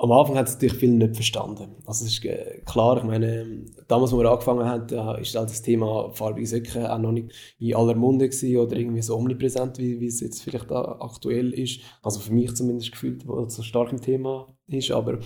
Am 0.00 0.12
Anfang 0.12 0.37
hat 0.37 0.46
es 0.46 0.55
natürlich 0.55 0.76
viele 0.76 0.93
nicht 0.93 1.17
verstanden. 1.17 1.75
Also 1.85 2.05
es 2.05 2.12
ist 2.12 2.25
äh, 2.25 2.62
klar, 2.64 2.99
ich 2.99 3.02
meine, 3.02 3.64
damals, 3.88 4.12
als 4.12 4.23
wir 4.23 4.31
angefangen 4.31 4.64
haben, 4.64 5.20
ist 5.20 5.35
halt 5.35 5.50
das 5.50 5.61
Thema 5.61 6.12
farbige 6.12 6.46
Socken 6.46 6.87
auch 6.87 6.99
noch 6.99 7.11
nicht 7.11 7.32
in 7.58 7.75
aller 7.75 7.96
Munde 7.96 8.29
gewesen 8.29 8.56
oder 8.58 8.76
irgendwie 8.76 9.02
so 9.02 9.17
omnipräsent, 9.17 9.76
wie, 9.79 9.99
wie 9.99 10.06
es 10.06 10.20
jetzt 10.20 10.44
vielleicht 10.44 10.70
aktuell 10.70 11.52
ist. 11.52 11.81
Also 12.00 12.20
für 12.20 12.32
mich 12.32 12.55
zumindest 12.55 12.93
gefühlt, 12.93 13.26
weil 13.26 13.46
es 13.46 13.56
so 13.56 13.64
stark 13.64 13.91
im 13.91 14.00
Thema 14.00 14.56
ist, 14.69 14.93
aber 14.93 15.19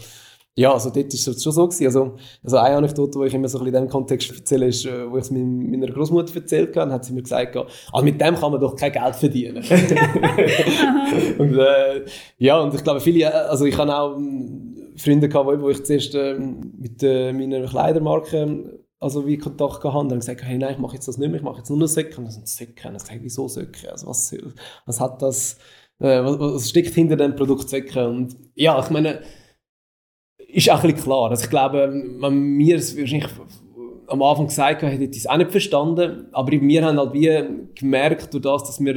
ja, 0.54 0.72
also 0.72 0.90
dort 0.90 1.06
war 1.06 1.32
es 1.32 1.42
schon 1.42 1.52
so. 1.52 1.66
Gewesen. 1.66 1.86
Also, 1.86 2.16
also 2.42 2.56
eine 2.58 2.76
Anekdote, 2.76 3.18
die 3.18 3.26
ich 3.26 3.34
immer 3.34 3.48
so 3.48 3.58
ein 3.58 3.64
bisschen 3.64 3.74
in 3.74 3.82
diesem 3.82 3.88
Kontext 3.88 4.30
erzähle, 4.30 4.66
ist, 4.66 4.84
äh, 4.84 5.10
wo 5.10 5.16
ich 5.16 5.24
es 5.24 5.30
meiner 5.30 5.86
Großmutter 5.86 6.34
erzählt 6.34 6.76
habe, 6.76 6.92
hat 6.92 7.04
sie 7.04 7.14
mir 7.14 7.22
gesagt, 7.22 7.56
also 7.56 8.04
mit 8.04 8.20
dem 8.20 8.34
kann 8.34 8.52
man 8.52 8.60
doch 8.60 8.76
kein 8.76 8.92
Geld 8.92 9.16
verdienen. 9.16 9.56
und 11.38 11.58
äh, 11.58 12.04
ja, 12.38 12.60
und 12.60 12.74
ich 12.74 12.84
glaube, 12.84 13.00
viele, 13.00 13.24
äh, 13.24 13.28
also 13.28 13.64
ich 13.64 13.78
habe 13.78 13.96
auch 13.96 14.16
ähm, 14.16 14.92
Freunde 14.96 15.28
gehabt, 15.28 15.60
wo 15.60 15.68
ich 15.70 15.82
zuerst 15.84 16.14
äh, 16.14 16.38
mit 16.38 17.02
äh, 17.02 17.32
meiner 17.32 17.66
Kleidermarke 17.66 18.82
also 19.02 19.26
wie 19.26 19.36
Kontakt 19.36 19.80
gehabt 19.80 19.96
haben, 19.96 20.08
dann 20.08 20.20
gesagt, 20.20 20.44
hey, 20.44 20.56
nein, 20.56 20.74
ich 20.74 20.78
mache 20.78 20.94
jetzt 20.94 21.08
das 21.08 21.18
nicht 21.18 21.28
mehr, 21.28 21.38
ich 21.38 21.44
mache 21.44 21.58
jetzt 21.58 21.68
nur 21.68 21.78
noch 21.78 21.88
Säcke. 21.88 22.18
Und 22.18 22.24
dann 22.24 22.32
sind 22.32 22.48
Säcke. 22.48 22.86
Und 22.86 22.94
dann 22.94 23.02
gesagt, 23.02 23.18
wieso 23.20 23.48
Säcke? 23.48 23.90
Also 23.90 24.06
was, 24.06 24.32
was 24.86 25.00
hat 25.00 25.20
das, 25.20 25.58
äh, 25.98 26.22
was, 26.22 26.38
was 26.38 26.68
steckt 26.70 26.94
hinter 26.94 27.16
dem 27.16 27.34
Produkt 27.34 27.68
Säcke? 27.68 28.08
Und 28.08 28.36
ja, 28.54 28.78
ich 28.80 28.90
meine, 28.90 29.22
ist 30.52 30.70
auch 30.70 30.82
ein 30.82 30.90
bisschen 30.90 31.04
klar. 31.04 31.30
Also 31.30 31.44
ich 31.44 31.50
glaube, 31.50 31.88
man, 32.18 32.38
mir 32.38 32.76
ist 32.76 32.98
wahrscheinlich 32.98 33.30
am 34.12 34.22
Anfang 34.22 34.46
gesagt, 34.46 34.82
hätte 34.82 35.04
ich 35.04 35.16
es 35.16 35.26
auch 35.26 35.38
nicht 35.38 35.50
verstanden. 35.50 36.26
Aber 36.32 36.52
wir 36.52 36.84
haben 36.84 36.98
halt 36.98 37.14
wie 37.14 37.42
gemerkt, 37.74 38.34
durch 38.34 38.42
das, 38.42 38.64
dass 38.64 38.80
wir 38.80 38.94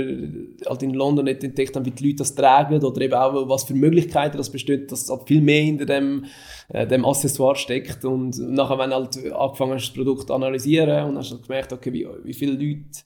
halt 0.66 0.84
in 0.84 0.94
London 0.94 1.26
nicht 1.26 1.44
entdeckt 1.44 1.76
haben, 1.76 1.86
wie 1.86 1.92
die 1.92 2.04
Leute 2.04 2.18
das 2.18 2.36
tragen 2.36 2.84
oder 2.84 3.02
eben 3.02 3.14
auch, 3.14 3.48
was 3.48 3.64
für 3.64 3.74
Möglichkeiten 3.74 4.38
das 4.38 4.50
besteht, 4.50 4.92
dass 4.92 5.10
halt 5.10 5.28
viel 5.28 5.42
mehr 5.42 5.62
hinter 5.62 5.86
dem, 5.86 6.26
äh, 6.70 6.86
dem 6.86 7.06
Accessoire 7.06 7.56
steckt. 7.56 8.04
Und 8.04 8.38
nachher, 8.38 8.78
wenn 8.78 8.94
halt 8.94 9.18
angefangen 9.34 9.74
hast, 9.74 9.88
das 9.88 9.94
Produkt 9.94 10.28
zu 10.28 10.34
analysieren 10.34 11.10
und 11.10 11.18
hast 11.18 11.32
halt 11.32 11.44
gemerkt, 11.44 11.72
okay, 11.72 11.94
wie, 11.94 12.08
wie 12.24 12.34
viele 12.34 12.52
Leute 12.52 13.04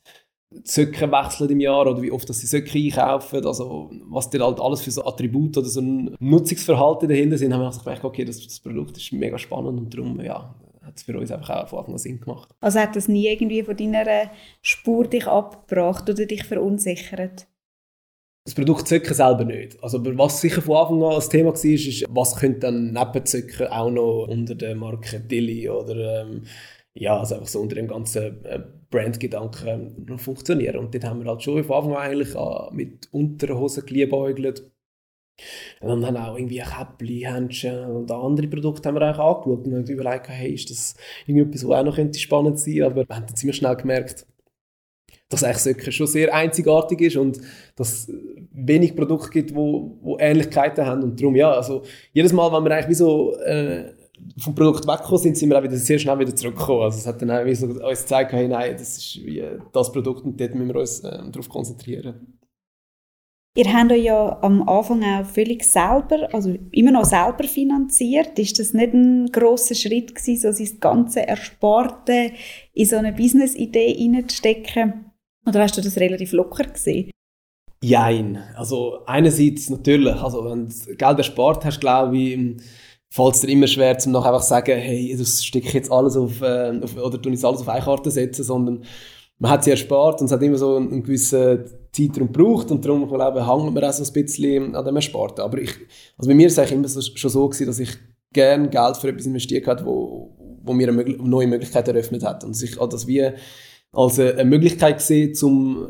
Söcke 0.64 1.10
wechseln 1.12 1.50
im 1.50 1.60
Jahr 1.60 1.86
oder 1.86 2.02
wie 2.02 2.10
oft 2.10 2.28
dass 2.28 2.40
sie 2.40 2.46
Söcke 2.46 2.76
einkaufen, 2.76 3.46
also 3.46 3.90
was 4.08 4.30
dir 4.30 4.44
halt 4.44 4.60
alles 4.60 4.82
für 4.82 4.90
so 4.90 5.04
Attribute 5.04 5.56
oder 5.58 5.68
so 5.68 5.80
ein 5.80 6.16
Nutzungsverhalten 6.18 7.08
dahinter 7.08 7.38
sind, 7.38 7.52
haben 7.52 7.60
wir 7.60 7.66
einfach 7.66 7.84
gemerkt, 7.84 8.04
okay, 8.04 8.24
das, 8.24 8.42
das 8.44 8.58
Produkt 8.58 8.96
ist 8.96 9.12
mega 9.12 9.38
spannend 9.38 9.78
und 9.78 9.94
darum, 9.94 10.20
ja, 10.20 10.54
hat 10.82 10.96
es 10.96 11.04
für 11.04 11.16
uns 11.16 11.30
einfach 11.30 11.50
auch 11.50 11.68
von 11.68 11.78
Anfang 11.78 11.94
an 11.94 11.98
Sinn 11.98 12.20
gemacht. 12.20 12.48
Also 12.60 12.80
hat 12.80 12.96
das 12.96 13.06
nie 13.06 13.28
irgendwie 13.28 13.62
von 13.62 13.76
deiner 13.76 14.30
Spur 14.60 15.06
dich 15.06 15.26
abgebracht 15.26 16.10
oder 16.10 16.26
dich 16.26 16.44
verunsichert? 16.44 17.46
Das 18.44 18.54
Produkt 18.54 18.88
Zöcken 18.88 19.14
selber 19.14 19.44
nicht. 19.44 19.80
Also, 19.82 20.00
was 20.16 20.40
sicher 20.40 20.62
von 20.62 20.76
Anfang 20.78 21.02
an 21.04 21.14
das 21.14 21.28
Thema 21.28 21.50
war, 21.50 21.64
ist, 21.64 22.04
was 22.08 22.36
könnte 22.36 22.60
dann 22.60 22.92
neben 22.92 23.26
Zöcken 23.26 23.66
auch 23.68 23.90
noch 23.90 24.26
unter 24.28 24.54
der 24.54 24.74
Marke 24.74 25.20
Dilly 25.20 25.68
oder 25.68 26.22
ähm, 26.22 26.44
ja, 26.94 27.18
also 27.18 27.34
einfach 27.34 27.46
so 27.46 27.60
unter 27.60 27.76
dem 27.76 27.86
ganzen 27.86 28.44
äh, 28.44 28.62
Brandgedanken 28.90 30.04
noch 30.06 30.20
funktionieren. 30.20 30.78
Und 30.78 30.94
dort 30.94 31.04
haben 31.04 31.22
wir 31.22 31.30
halt 31.30 31.42
schon 31.42 31.62
von 31.64 31.76
Anfang 31.76 31.94
an 31.94 32.02
eigentlich 32.02 32.34
äh, 32.34 32.74
mit 32.74 33.08
Unterhosen 33.12 33.86
geliebäugelt. 33.86 34.70
Und 35.80 35.88
dann 35.88 36.06
haben 36.06 36.16
auch 36.16 36.36
irgendwie 36.36 36.58
Käppli, 36.58 37.20
Händchen 37.20 37.84
und 37.84 38.10
andere 38.10 38.46
Produkte 38.46 38.88
haben 38.88 38.96
wir 38.96 39.02
eigentlich 39.02 39.18
angeschaut 39.18 39.66
und 39.66 39.74
haben 39.74 39.86
überlegt, 39.86 40.28
hey, 40.28 40.52
ist 40.52 40.70
das 40.70 40.94
irgendetwas, 41.26 41.66
was 41.66 41.78
auch 41.78 41.84
noch 41.84 41.96
könnte 41.96 42.18
spannend 42.18 42.58
sein 42.58 42.82
Aber 42.82 42.96
wir 42.96 43.16
haben 43.16 43.26
dann 43.26 43.36
ziemlich 43.36 43.56
schnell 43.56 43.76
gemerkt, 43.76 44.26
dass 45.30 45.44
eigentlich 45.44 45.58
Söcke 45.58 45.92
schon 45.92 46.08
sehr 46.08 46.34
einzigartig 46.34 47.00
ist 47.00 47.16
und 47.16 47.40
dass 47.76 48.08
es 48.08 48.12
wenig 48.52 48.96
Produkte 48.96 49.30
gibt, 49.30 49.54
wo, 49.54 49.96
wo 50.02 50.18
Ähnlichkeiten 50.18 50.84
haben. 50.84 51.02
Und 51.04 51.20
darum, 51.20 51.36
ja, 51.36 51.52
also 51.52 51.84
jedes 52.12 52.32
Mal, 52.32 52.52
wenn 52.52 52.64
wir 52.64 52.72
eigentlich 52.72 52.90
wie 52.90 52.94
so 52.94 53.36
äh, 53.38 53.94
vom 54.38 54.54
Produkt 54.54 54.86
weggekommen 54.86 55.18
sind, 55.18 55.36
sind 55.36 55.50
wir 55.50 55.58
auch 55.58 55.62
wieder 55.62 55.76
sehr 55.76 55.98
schnell 55.98 56.18
wieder 56.18 56.34
zurückgekommen. 56.34 56.82
Also 56.82 56.98
es 56.98 57.06
hat 57.06 57.20
dann 57.22 57.30
auch 57.30 57.54
so 57.54 57.66
uns 57.66 58.02
gezeigt, 58.02 58.32
hey, 58.32 58.48
nein, 58.48 58.72
das 58.72 58.96
ist 58.96 59.16
wie 59.24 59.44
das 59.72 59.92
Produkt 59.92 60.24
und 60.24 60.40
dort 60.40 60.54
müssen 60.54 60.68
wir 60.68 60.80
uns 60.80 61.00
äh, 61.00 61.18
darauf 61.30 61.48
konzentrieren. 61.48 62.38
Ihr 63.56 63.72
habt 63.72 63.90
euch 63.90 64.04
ja 64.04 64.38
am 64.42 64.68
Anfang 64.68 65.02
auch 65.02 65.26
völlig 65.26 65.64
selber, 65.64 66.28
also 66.32 66.56
immer 66.70 66.92
noch 66.92 67.04
selber 67.04 67.44
finanziert. 67.44 68.38
Ist 68.38 68.60
das 68.60 68.74
nicht 68.74 68.94
ein 68.94 69.26
großer 69.26 69.74
Schritt 69.74 70.14
gewesen, 70.14 70.40
so 70.40 70.52
sein 70.52 70.78
ganze 70.78 71.26
Ersparte 71.26 72.30
in 72.74 72.86
so 72.86 72.96
eine 72.96 73.12
Business-Idee 73.12 73.94
hineinzustecken? 73.94 75.06
Oder 75.46 75.62
hast 75.62 75.76
du 75.76 75.80
das 75.80 75.98
relativ 75.98 76.30
locker 76.32 76.64
gesehen? 76.64 77.10
Jein. 77.82 78.36
Also 78.56 79.04
einerseits 79.06 79.68
natürlich, 79.68 80.14
also 80.14 80.44
wenn 80.44 80.68
du 80.68 80.96
Geld 80.96 81.18
erspart 81.18 81.64
hast, 81.64 81.80
glaube 81.80 82.16
ich, 82.16 82.38
fällt 83.12 83.34
es 83.34 83.40
dir 83.40 83.48
immer 83.48 83.66
schwer, 83.66 83.98
zum 83.98 84.12
noch 84.12 84.24
einfach 84.24 84.42
sagen, 84.42 84.78
hey, 84.78 85.14
das 85.18 85.44
stecke 85.44 85.68
ich 85.68 85.74
jetzt 85.74 85.90
alles 85.90 86.16
auf, 86.16 86.40
äh, 86.42 86.80
auf 86.82 86.96
oder 86.96 87.20
tue 87.20 87.32
ich 87.32 87.44
alles 87.44 87.60
auf 87.60 87.68
eine 87.68 87.84
Karte 87.84 88.10
setzen, 88.10 88.44
sondern 88.44 88.84
man 89.38 89.50
hat 89.50 89.64
sie 89.64 89.70
erspart 89.70 90.20
und 90.20 90.26
es 90.26 90.32
hat 90.32 90.42
immer 90.42 90.58
so 90.58 90.76
einen 90.76 91.02
gewissen 91.02 91.64
Zeitraum 91.92 92.30
gebraucht 92.32 92.70
und 92.70 92.84
darum 92.84 93.08
glaube 93.08 93.40
ich, 93.40 93.46
hängt 93.46 93.74
man 93.74 93.84
auch 93.84 93.92
so 93.92 94.04
ein 94.04 94.12
bisschen 94.12 94.76
an 94.76 94.84
dem 94.84 94.96
Erspart. 94.96 95.40
Aber 95.40 95.58
ich, 95.58 95.74
also 96.16 96.28
bei 96.28 96.34
mir 96.34 96.44
war 96.44 96.52
es 96.52 96.58
eigentlich 96.58 96.72
immer 96.72 96.88
so, 96.88 97.00
schon 97.00 97.30
so 97.30 97.48
gewesen, 97.48 97.66
dass 97.66 97.78
ich 97.78 97.90
gerne 98.32 98.68
Geld 98.68 98.96
für 98.98 99.08
etwas 99.08 99.26
investiert 99.26 99.66
habe, 99.66 99.84
wo, 99.84 100.36
wo 100.62 100.72
mir 100.72 100.88
eine 100.88 101.02
neue 101.02 101.46
Möglichkeit 101.46 101.88
eröffnet 101.88 102.22
hat 102.22 102.44
und 102.44 102.54
sich 102.54 102.76
das 102.76 103.06
wie 103.06 103.30
als 103.92 104.20
eine 104.20 104.44
Möglichkeit 104.44 104.98
gesehen, 104.98 105.34
zum 105.34 105.88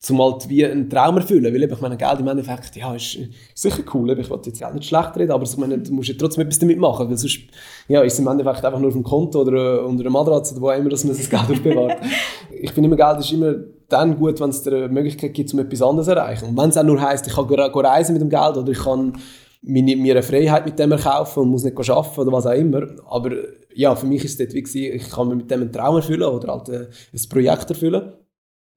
zum 0.00 0.22
halt 0.22 0.48
wie 0.48 0.64
einen 0.64 0.88
Traum 0.88 1.16
erfüllen. 1.16 1.52
Weil 1.52 1.62
ich 1.62 1.80
meine, 1.80 1.96
Geld 1.96 2.20
im 2.20 2.28
Endeffekt, 2.28 2.76
ja, 2.76 2.94
ist 2.94 3.18
sicher 3.54 3.82
cool. 3.92 4.10
Ich 4.18 4.30
will 4.30 4.40
jetzt 4.44 4.64
auch 4.64 4.72
nicht 4.72 4.88
schlecht 4.88 5.16
reden, 5.16 5.32
aber 5.32 5.42
ich 5.42 5.56
meine, 5.56 5.78
du 5.78 5.92
musst 5.92 6.08
ja 6.08 6.14
trotzdem 6.16 6.42
etwas 6.42 6.58
damit 6.60 6.78
machen. 6.78 7.08
Weil 7.08 7.18
sonst 7.18 7.40
ja, 7.88 8.02
ist 8.02 8.12
es 8.12 8.18
im 8.20 8.28
Endeffekt 8.28 8.64
einfach 8.64 8.78
nur 8.78 8.88
auf 8.88 8.94
dem 8.94 9.02
Konto 9.02 9.40
oder 9.40 9.84
unter 9.84 10.02
einer 10.02 10.10
Matratze 10.10 10.54
oder 10.54 10.62
wo 10.62 10.70
immer, 10.70 10.90
dass 10.90 11.04
man 11.04 11.16
das 11.16 11.28
Geld 11.28 11.50
aufbewahrt. 11.50 11.98
ich 12.60 12.70
finde 12.70 12.88
immer, 12.88 12.96
Geld 12.96 13.20
ist 13.20 13.32
immer 13.32 13.54
dann 13.88 14.16
gut, 14.16 14.38
wenn 14.40 14.50
es 14.50 14.62
dir 14.62 14.76
eine 14.76 14.88
Möglichkeit 14.88 15.34
gibt, 15.34 15.52
um 15.52 15.60
etwas 15.60 15.82
anderes 15.82 16.06
zu 16.06 16.12
erreichen. 16.12 16.48
Und 16.48 16.56
wenn 16.56 16.70
es 16.70 16.76
auch 16.76 16.84
nur 16.84 17.00
heisst, 17.00 17.26
ich 17.26 17.34
kann 17.34 17.46
reisen 17.46 18.12
mit 18.12 18.22
dem 18.22 18.30
Geld 18.30 18.56
oder 18.56 18.70
ich 18.70 18.78
kann 18.78 19.14
meine, 19.62 19.96
mir 19.96 20.14
eine 20.14 20.22
Freiheit 20.22 20.64
mit 20.64 20.78
dem 20.78 20.92
erkaufen 20.92 21.42
und 21.42 21.48
muss 21.48 21.64
nicht 21.64 21.76
arbeiten 21.76 22.20
oder 22.20 22.32
was 22.32 22.46
auch 22.46 22.52
immer. 22.52 22.86
Aber 23.08 23.30
ja, 23.74 23.96
für 23.96 24.06
mich 24.06 24.24
ist 24.24 24.32
es 24.32 24.38
dort 24.38 24.54
wie 24.54 24.62
gewesen, 24.62 24.94
ich 24.94 25.10
kann 25.10 25.28
mir 25.28 25.36
mit 25.36 25.50
dem 25.50 25.62
einen 25.62 25.72
Traum 25.72 25.96
erfüllen 25.96 26.22
oder 26.22 26.52
halt 26.52 26.68
ein 26.68 27.28
Projekt 27.28 27.70
erfüllen. 27.70 28.12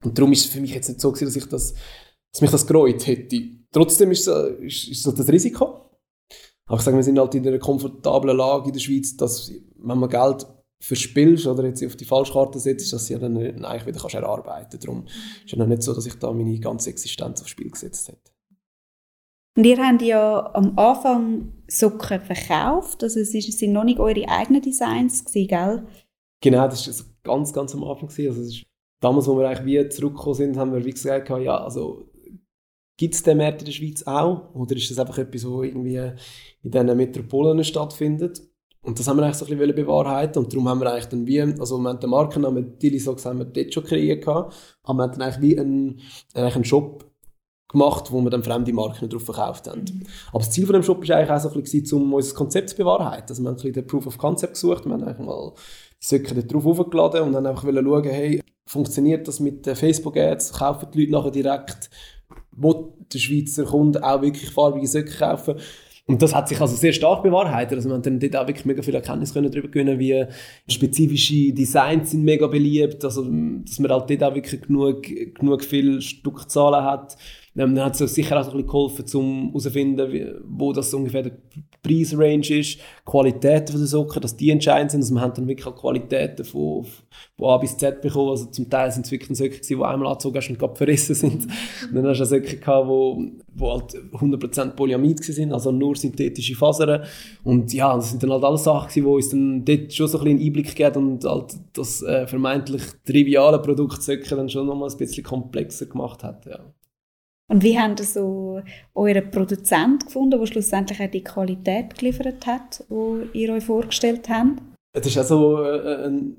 Und 0.04 0.18
darum 0.18 0.32
ist 0.32 0.46
es 0.46 0.52
für 0.52 0.62
mich 0.62 0.74
jetzt 0.74 0.90
nicht 0.90 1.02
so 1.02 1.12
gewesen, 1.12 1.26
dass 1.26 1.36
ich 1.36 1.46
das, 1.46 1.74
dass 2.32 2.42
mich 2.42 2.52
das 2.52 2.68
gereut 2.68 3.06
hätte. 3.06 3.42
Trotzdem 3.72 4.12
ist 4.12 4.28
es, 4.28 4.60
ist, 4.60 4.88
ist 4.90 5.08
es 5.08 5.16
das 5.16 5.28
Risiko. 5.28 5.90
Aber 6.66 6.78
ich 6.78 6.82
sage, 6.84 6.98
wir 6.98 7.04
sind 7.04 7.20
halt 7.20 7.36
in 7.36 7.48
einer 7.48 7.60
komfortablen 7.60 8.38
Lage 8.38 8.68
in 8.68 8.74
der 8.74 8.80
Schweiz, 8.80 9.16
dass, 9.18 9.52
wenn 9.76 9.98
man 9.98 10.10
Geld 10.10 10.48
verspielst 10.82 11.46
oder 11.46 11.66
jetzt 11.66 11.86
auf 11.86 11.96
die 11.96 12.06
Falschkarte 12.06 12.60
setzt, 12.60 12.92
dass 12.92 13.08
du 13.08 13.20
dann 13.20 13.38
eigentlich 13.38 13.86
wieder 13.86 14.00
kannst 14.00 14.16
erarbeiten 14.16 14.70
kannst. 14.72 14.88
Darum 14.88 15.06
ist 15.06 15.54
es 15.54 15.56
noch 15.56 15.68
nicht 15.68 15.84
so, 15.84 15.94
dass 15.94 16.06
ich 16.06 16.16
da 16.16 16.32
meine 16.32 16.60
ganze 16.60 16.90
Existenz 16.90 17.42
aufs 17.42 17.52
Spiel 17.52 17.70
gesetzt 17.70 18.08
hätte. 18.08 18.32
Und 19.58 19.66
ihr 19.66 19.78
habt 19.78 20.02
ja 20.02 20.50
am 20.54 20.78
Anfang 20.80 21.52
Socken 21.68 22.22
verkauft, 22.22 23.04
also 23.04 23.20
es 23.20 23.32
sind 23.32 23.74
noch 23.74 23.84
nicht 23.84 24.00
eure 24.00 24.28
eigenen 24.30 24.62
Designs 24.62 25.26
gewesen, 25.26 25.48
gell? 25.48 25.88
Genau, 26.42 26.68
das 26.68 26.88
war 26.88 27.06
ganz, 27.24 27.52
ganz 27.54 27.76
am 27.76 27.84
Anfang. 27.84 28.10
Also 28.10 28.42
es 28.42 28.64
damals, 29.02 29.28
wo 29.28 29.38
wir 29.38 29.50
eigentlich 29.50 29.66
wie 29.66 29.90
zurückgekommen 29.90 30.36
sind, 30.36 30.58
haben 30.58 30.74
wir 30.74 30.86
wie 30.86 30.92
gesagt, 30.92 31.30
ja, 31.30 31.58
also 31.58 32.08
gibt 32.96 33.16
es 33.16 33.24
den 33.24 33.38
Markt 33.38 33.62
in 33.62 33.66
der 33.66 33.74
Schweiz 33.74 34.04
auch? 34.04 34.54
Oder 34.54 34.76
ist 34.76 34.90
das 34.90 35.00
einfach 35.00 35.18
etwas, 35.18 35.44
was 35.44 35.66
irgendwie 35.66 36.12
in 36.64 36.72
diesen 36.72 36.98
Metropolen 36.98 37.64
stattfindet? 37.64 38.42
Und 38.84 38.98
das 38.98 39.08
haben 39.08 39.18
wir 39.18 39.24
eigentlich 39.24 39.38
so 39.38 39.46
ein 39.46 39.58
bisschen 39.58 39.76
bewahrheiten 39.76 40.44
und 40.44 40.52
darum 40.52 40.68
haben 40.68 40.80
wir 40.80 40.92
eigentlich 40.92 41.06
dann 41.06 41.28
wie, 41.28 41.40
also 41.40 41.78
wir 41.78 41.90
haben 41.90 42.00
den 42.00 42.10
Markennamen 42.10 42.80
Dilisox 42.80 43.26
haben 43.26 43.38
wir 43.38 43.46
dort 43.46 43.72
schon 43.72 43.84
kreiert 43.84 44.26
gehabt, 44.26 44.56
aber 44.84 44.98
wir 44.98 45.04
haben 45.04 45.12
dann 45.12 45.22
eigentlich 45.22 45.42
wie 45.42 45.60
einen, 45.60 46.00
eigentlich 46.34 46.56
einen 46.56 46.66
Shop 46.66 47.06
gemacht, 47.72 48.12
wo 48.12 48.22
wir 48.22 48.32
dann 48.32 48.44
fremde 48.44 48.74
Marken 48.74 49.08
drauf 49.08 49.24
verkauft 49.24 49.68
haben. 49.68 49.82
Mhm. 49.82 50.04
Aber 50.30 50.40
das 50.40 50.50
Ziel 50.50 50.66
von 50.66 50.74
dem 50.74 50.84
Shop 50.84 51.08
war 51.08 51.16
eigentlich 51.16 51.30
auch 51.30 51.40
so 51.40 51.50
ein 51.50 51.62
bisschen, 51.62 52.02
um 52.02 52.14
unser 52.14 52.36
Konzept 52.36 52.70
zu 52.70 52.76
bewahrheiten. 52.76 53.30
Also 53.30 53.44
wir 53.44 53.50
haben 53.50 53.54
ein 53.54 53.58
bisschen 53.58 53.74
den 53.74 53.88
Proof 53.88 54.08
of 54.08 54.18
Concept 54.18 54.54
gesucht, 54.54 54.86
wir 54.86 54.94
haben 54.94 55.04
eigentlich 55.04 55.26
mal 55.26 55.54
die 56.02 56.06
Söcke 56.06 56.34
da 56.34 56.42
drauf 56.42 56.66
hochgeladen 56.66 57.22
und 57.22 57.34
dann 57.34 57.46
einfach 57.46 57.64
schauen, 57.64 58.04
hey, 58.04 58.41
funktioniert 58.72 59.28
das 59.28 59.42
mit 59.42 59.66
den 59.66 59.76
Facebook-Ads? 59.76 60.54
Kaufen 60.54 60.88
die 60.94 61.02
Leute 61.02 61.12
nachher 61.12 61.32
direkt, 61.32 61.90
wo 62.52 62.94
der 63.14 63.20
Schweizer 63.20 63.66
Kunde 63.66 64.02
auch 64.02 64.22
wirklich 64.22 64.50
farbige 64.50 64.88
Söcke 64.88 65.18
kaufen? 65.18 65.56
Und 66.08 66.22
das 66.22 66.34
hat 66.34 66.48
sich 66.48 66.60
also 66.60 66.76
sehr 66.76 66.94
stark 66.94 67.22
bewahrheitet. 67.22 67.78
Also 67.78 67.90
man 67.90 67.98
hat 67.98 68.06
dann 68.06 68.20
dort 68.20 68.36
auch 68.38 68.48
wirklich 68.48 68.66
mega 68.66 68.82
viel 68.82 68.96
Erkenntnis 68.96 69.34
können 69.34 69.52
darüber 69.52 69.68
gewinnen, 69.68 70.00
wie 70.00 70.26
spezifische 70.70 71.54
Designs 71.54 72.12
sind 72.12 72.24
mega 72.24 72.48
beliebt, 72.48 73.04
also 73.04 73.24
dass 73.24 73.80
man 73.80 73.92
halt 73.92 74.10
dort 74.10 74.24
auch 74.24 74.36
wirklich 74.36 74.62
genug, 74.62 75.04
genug 75.04 75.64
viel 75.64 76.02
Stückzahlen 76.02 76.84
hat 76.84 77.18
dann 77.54 77.78
hat 77.82 78.00
es 78.00 78.16
sicher 78.16 78.40
auch 78.40 78.46
ein 78.46 78.52
bisschen 78.52 78.68
geholfen, 78.68 79.06
um 79.14 79.48
herauszufinden, 79.48 80.42
wo 80.46 80.72
das 80.72 80.94
ungefähr 80.94 81.24
der 81.24 81.38
Preisrange 81.84 82.50
ist, 82.50 82.80
Qualitäten 83.06 83.78
der 83.78 83.88
Socken, 83.88 84.22
dass 84.22 84.38
die 84.38 84.52
entscheidend 84.52 84.92
sind. 84.92 85.02
Also 85.02 85.16
wir 85.16 85.22
haben 85.22 85.34
dann 85.34 85.48
wirklich 85.48 85.76
Qualitäten 85.76 86.46
von, 86.46 86.86
von 87.38 87.48
A 87.50 87.58
bis 87.58 87.76
Z 87.76 88.02
bekommen. 88.02 88.30
Also 88.30 88.46
zum 88.46 88.70
Teil 88.70 88.90
sind 88.92 89.06
es 89.06 89.12
wirklich 89.12 89.38
Socken 89.38 89.60
die 89.68 89.76
einmal 89.76 90.08
angezogen 90.08 90.38
hast 90.38 90.50
und 90.50 90.60
gerade 90.60 90.76
verrissen 90.76 91.16
sind. 91.16 91.48
Und 91.90 91.96
dann 91.96 92.08
hast 92.08 92.20
du 92.20 92.26
Socken 92.26 92.60
gehabt, 92.60 92.88
wo, 92.88 93.22
wo 93.54 93.72
halt 93.72 93.96
100% 94.14 94.70
Polyamid 94.72 95.22
sind, 95.22 95.52
also 95.52 95.72
nur 95.72 95.98
synthetische 95.98 96.56
Fasern. 96.56 97.04
Und 97.44 97.74
ja, 97.74 97.96
das 97.96 98.12
sind 98.12 98.24
dann 98.24 98.32
halt 98.32 98.46
alles 98.46 98.64
Sachen 98.64 98.92
die 98.94 99.02
uns 99.02 99.30
dann 99.30 99.66
dort 99.66 99.92
schon 99.92 100.08
so 100.08 100.20
ein 100.20 100.24
bisschen 100.24 100.38
einen 100.38 100.48
Einblick 100.48 100.76
geben 100.76 101.12
und 101.12 101.26
halt 101.26 101.56
das 101.74 102.02
äh, 102.02 102.28
vermeintlich 102.28 102.84
triviale 103.06 103.60
Produkt 103.60 104.02
Socken 104.04 104.38
dann 104.38 104.50
schon 104.50 104.68
nochmal 104.68 104.90
ein 104.90 104.98
bisschen 104.98 105.24
komplexer 105.24 105.88
gemacht 105.88 106.24
hat, 106.24 106.46
ja. 106.46 106.60
Und 107.52 107.64
wie 107.64 107.78
habt 107.78 108.00
ihr 108.00 108.06
so 108.06 108.62
euren 108.96 109.30
Produzent 109.30 110.06
gefunden, 110.06 110.40
der 110.40 110.48
schlussendlich 110.48 111.02
auch 111.02 111.12
die 111.12 111.22
Qualität 111.22 111.98
geliefert 111.98 112.48
hat, 112.48 112.86
die 112.90 113.40
ihr 113.40 113.52
euch 113.52 113.66
vorgestellt 113.66 114.30
habt? 114.30 114.62
Es 114.94 115.06
ist 115.06 115.18
also 115.18 115.62
äh, 115.62 116.06
ein, 116.06 116.38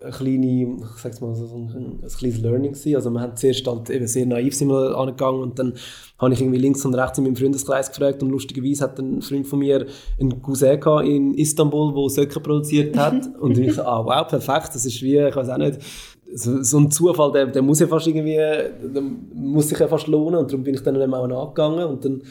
eine 0.00 0.10
kleine, 0.10 0.78
ich 0.80 0.98
sag's 1.02 1.20
mal, 1.20 1.34
so 1.34 1.44
ein, 1.44 2.00
ein 2.02 2.08
kleines 2.08 2.40
Learning 2.40 2.72
gewesen. 2.72 2.96
Also 2.96 3.10
wir 3.10 3.20
haben 3.20 3.36
zuerst 3.36 3.66
halt 3.66 3.90
eben 3.90 4.06
sehr 4.06 4.24
naiv 4.24 4.54
sind 4.54 4.68
wir 4.68 4.96
angegangen 4.96 5.42
und 5.42 5.58
dann 5.58 5.74
habe 6.18 6.32
ich 6.32 6.40
irgendwie 6.40 6.58
links 6.58 6.86
und 6.86 6.94
rechts 6.94 7.18
in 7.18 7.24
meinem 7.24 7.36
Freundeskreis 7.36 7.90
gefragt 7.90 8.22
und 8.22 8.30
lustigerweise 8.30 8.84
hat 8.84 8.98
ein 8.98 9.20
Freund 9.20 9.46
von 9.46 9.58
mir 9.58 9.86
einen 10.18 10.40
Cousin 10.40 10.80
in 11.04 11.34
Istanbul, 11.34 11.92
der 11.92 12.08
Söcke 12.08 12.40
produziert 12.40 12.96
hat 12.96 13.28
und 13.40 13.58
ich 13.58 13.74
so, 13.74 13.82
ah 13.82 14.06
wow, 14.06 14.26
perfekt, 14.26 14.74
das 14.74 14.86
ist 14.86 15.02
wie, 15.02 15.18
ich 15.18 15.36
weiß 15.36 15.50
auch 15.50 15.58
nicht, 15.58 15.80
so, 16.34 16.62
so 16.62 16.78
ein 16.78 16.90
Zufall, 16.90 17.32
der, 17.32 17.46
der 17.46 17.62
muss 17.62 17.80
ja 17.80 17.86
fast 17.86 18.06
irgendwie, 18.06 18.36
der 18.36 19.02
muss 19.34 19.68
sich 19.68 19.78
ja 19.78 19.88
fast 19.88 20.06
lohnen 20.06 20.40
und 20.40 20.50
darum 20.50 20.64
bin 20.64 20.74
ich 20.74 20.82
dann 20.82 20.96
auch 21.14 21.26
nachgegangen 21.26 21.84
und 21.86 22.04
dann 22.04 22.22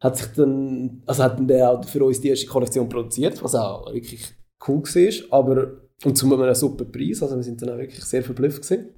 hat 0.00 0.16
sich 0.16 0.26
dann, 0.34 1.02
also 1.06 1.22
hat 1.22 1.38
dann 1.38 1.46
der 1.46 1.70
auch 1.70 1.84
für 1.84 2.04
uns 2.04 2.20
die 2.20 2.28
erste 2.28 2.46
Kollektion 2.46 2.88
produziert, 2.88 3.42
was 3.42 3.54
auch 3.54 3.92
wirklich 3.92 4.34
cool 4.66 4.82
war, 4.82 5.38
aber 5.38 5.72
und 6.04 6.18
zu 6.18 6.32
einem 6.32 6.54
super 6.54 6.84
Preis, 6.84 7.22
also 7.22 7.36
wir 7.36 7.42
sind 7.42 7.62
dann 7.62 7.70
auch 7.70 7.78
wirklich 7.78 8.04
sehr 8.04 8.22
verblüfft 8.22 8.62
gewesen. 8.62 8.88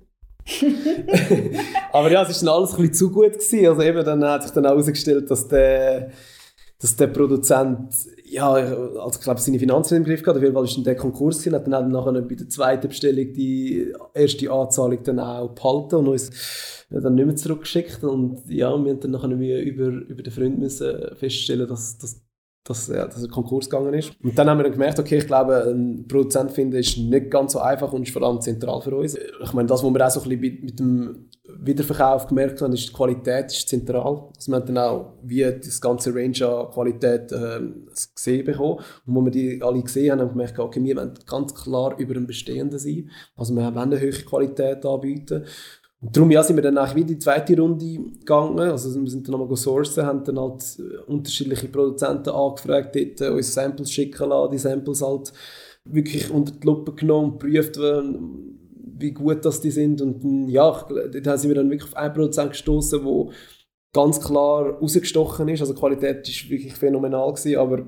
aber 1.92 2.10
ja, 2.10 2.22
es 2.22 2.30
ist 2.30 2.42
dann 2.42 2.48
alles 2.48 2.72
ein 2.72 2.76
bisschen 2.76 2.94
zu 2.94 3.10
gut 3.10 3.32
gewesen, 3.32 3.66
also 3.66 3.82
eben 3.82 4.04
dann 4.04 4.24
hat 4.24 4.42
sich 4.42 4.52
dann 4.52 4.66
auch 4.66 4.70
herausgestellt, 4.70 5.30
dass 5.30 5.48
der, 5.48 6.10
dass 6.84 6.96
der 6.96 7.06
Produzent 7.06 7.94
ja, 8.26 8.52
also 8.52 9.18
ich 9.18 9.20
glaube, 9.20 9.40
seine 9.40 9.58
Finanzen 9.58 9.96
im 9.96 10.04
Griff 10.04 10.22
gehabt. 10.22 10.36
Auf 10.36 10.42
jeden 10.42 10.54
Fall 10.54 10.64
ist 10.64 10.76
dann 10.76 10.84
der 10.84 10.96
Konkurs 10.96 11.38
gewesen, 11.38 11.54
hat 11.54 11.66
dann 11.66 11.90
nachher 11.90 12.12
bei 12.20 12.34
der 12.34 12.48
zweiten 12.50 12.88
Bestellung 12.88 13.32
die 13.32 13.90
erste 14.12 14.50
Anzahlung 14.50 15.02
dann 15.02 15.18
auch 15.18 15.54
behalten 15.54 15.96
und 15.96 16.08
uns 16.08 16.30
dann 16.90 17.14
nicht 17.14 17.24
mehr 17.24 17.36
zurückgeschickt. 17.36 18.04
Und 18.04 18.42
ja, 18.50 18.76
wir 18.76 18.90
haben 18.90 19.00
dann 19.00 19.12
nachher 19.12 19.30
über, 19.30 19.86
über 19.86 20.22
den 20.22 20.30
Freund 20.30 20.58
müssen 20.58 21.16
feststellen, 21.16 21.66
dass, 21.66 21.96
dass 21.96 22.20
dass, 22.66 22.88
ja, 22.88 23.06
dass 23.06 23.22
er 23.22 23.28
Konkurs 23.28 23.68
gegangen 23.68 23.92
ist. 23.92 24.12
Und 24.22 24.38
dann 24.38 24.48
haben 24.48 24.58
wir 24.58 24.64
dann 24.64 24.72
gemerkt, 24.72 24.98
okay, 24.98 25.18
ich 25.18 25.26
glaube, 25.26 25.64
einen 25.64 26.08
Produzent 26.08 26.50
finden 26.50 26.76
ist 26.76 26.96
nicht 26.96 27.30
ganz 27.30 27.52
so 27.52 27.60
einfach 27.60 27.92
und 27.92 28.04
ist 28.04 28.12
vor 28.12 28.22
allem 28.22 28.40
zentral 28.40 28.80
für 28.80 28.96
uns. 28.96 29.16
Ich 29.16 29.52
meine, 29.52 29.68
das, 29.68 29.84
was 29.84 29.92
wir 29.92 30.06
auch 30.06 30.10
so 30.10 30.22
ein 30.22 30.40
bisschen 30.40 30.64
mit 30.64 30.78
dem 30.80 31.28
Wiederverkauf 31.66 32.26
gemerkt 32.26 32.60
haben, 32.60 32.72
ist, 32.72 32.88
die 32.88 32.92
Qualität 32.92 33.46
ist 33.46 33.68
zentral. 33.68 34.28
Also 34.34 34.52
wir 34.52 34.56
haben 34.56 34.66
dann 34.66 34.78
auch 34.78 35.14
wie 35.22 35.42
das 35.42 35.80
ganze 35.80 36.14
Range 36.14 36.46
an 36.46 36.70
Qualität 36.70 37.32
äh, 37.32 37.60
gesehen 38.14 38.44
bekommen. 38.44 38.78
Und 39.06 39.14
wo 39.14 39.24
wir 39.24 39.30
die 39.30 39.62
alle 39.62 39.82
gesehen 39.82 40.12
haben, 40.12 40.20
haben 40.20 40.28
wir 40.28 40.32
gemerkt, 40.32 40.58
okay, 40.58 40.82
wir 40.82 40.96
wollen 40.96 41.14
ganz 41.26 41.54
klar 41.54 41.98
über 41.98 42.14
dem 42.14 42.26
Bestehenden 42.26 42.78
sein. 42.78 43.10
Also 43.36 43.54
wir 43.54 43.62
wollen 43.62 43.78
eine 43.78 44.00
höhere 44.00 44.22
Qualität 44.22 44.84
anbieten. 44.84 45.44
Und 46.00 46.14
darum 46.14 46.30
ja, 46.30 46.42
sind 46.42 46.56
wir 46.56 46.62
dann 46.62 46.76
auch 46.76 46.94
wieder 46.94 47.08
in 47.08 47.14
die 47.14 47.18
zweite 47.18 47.58
Runde 47.58 47.98
gegangen. 48.18 48.60
Also 48.60 49.00
wir 49.00 49.10
sind 49.10 49.26
dann 49.26 49.38
nochmal 49.38 49.56
sourcen, 49.56 50.04
haben 50.04 50.22
dann 50.24 50.38
halt 50.38 50.82
unterschiedliche 51.06 51.68
Produzenten 51.68 52.28
angefragt, 52.28 52.94
dort 52.94 53.20
äh, 53.20 53.28
uns 53.30 53.54
Samples 53.54 53.90
schicken 53.90 54.28
lassen, 54.28 54.52
die 54.52 54.58
Samples 54.58 55.00
halt 55.00 55.32
wirklich 55.86 56.30
unter 56.30 56.52
die 56.52 56.66
Lupe 56.66 56.92
genommen 56.92 57.32
und 57.32 57.40
geprüft, 57.40 57.78
wie 58.98 59.12
gut 59.12 59.44
das 59.44 59.60
die 59.60 59.70
sind. 59.70 60.00
Und 60.00 60.48
ja, 60.48 60.86
da 61.22 61.36
sind 61.36 61.50
wir 61.50 61.56
dann 61.56 61.70
wirklich 61.70 61.90
auf 61.90 61.96
einen 61.96 62.14
Produzent 62.14 62.50
gestoßen, 62.50 63.04
wo 63.04 63.32
ganz 63.92 64.20
klar 64.20 64.78
rausgestochen 64.78 65.48
ist. 65.48 65.60
Also 65.60 65.72
die 65.72 65.80
Qualität 65.80 66.28
ist 66.28 66.50
wirklich 66.50 66.74
phänomenal 66.74 67.32
gewesen, 67.32 67.56
aber 67.56 67.86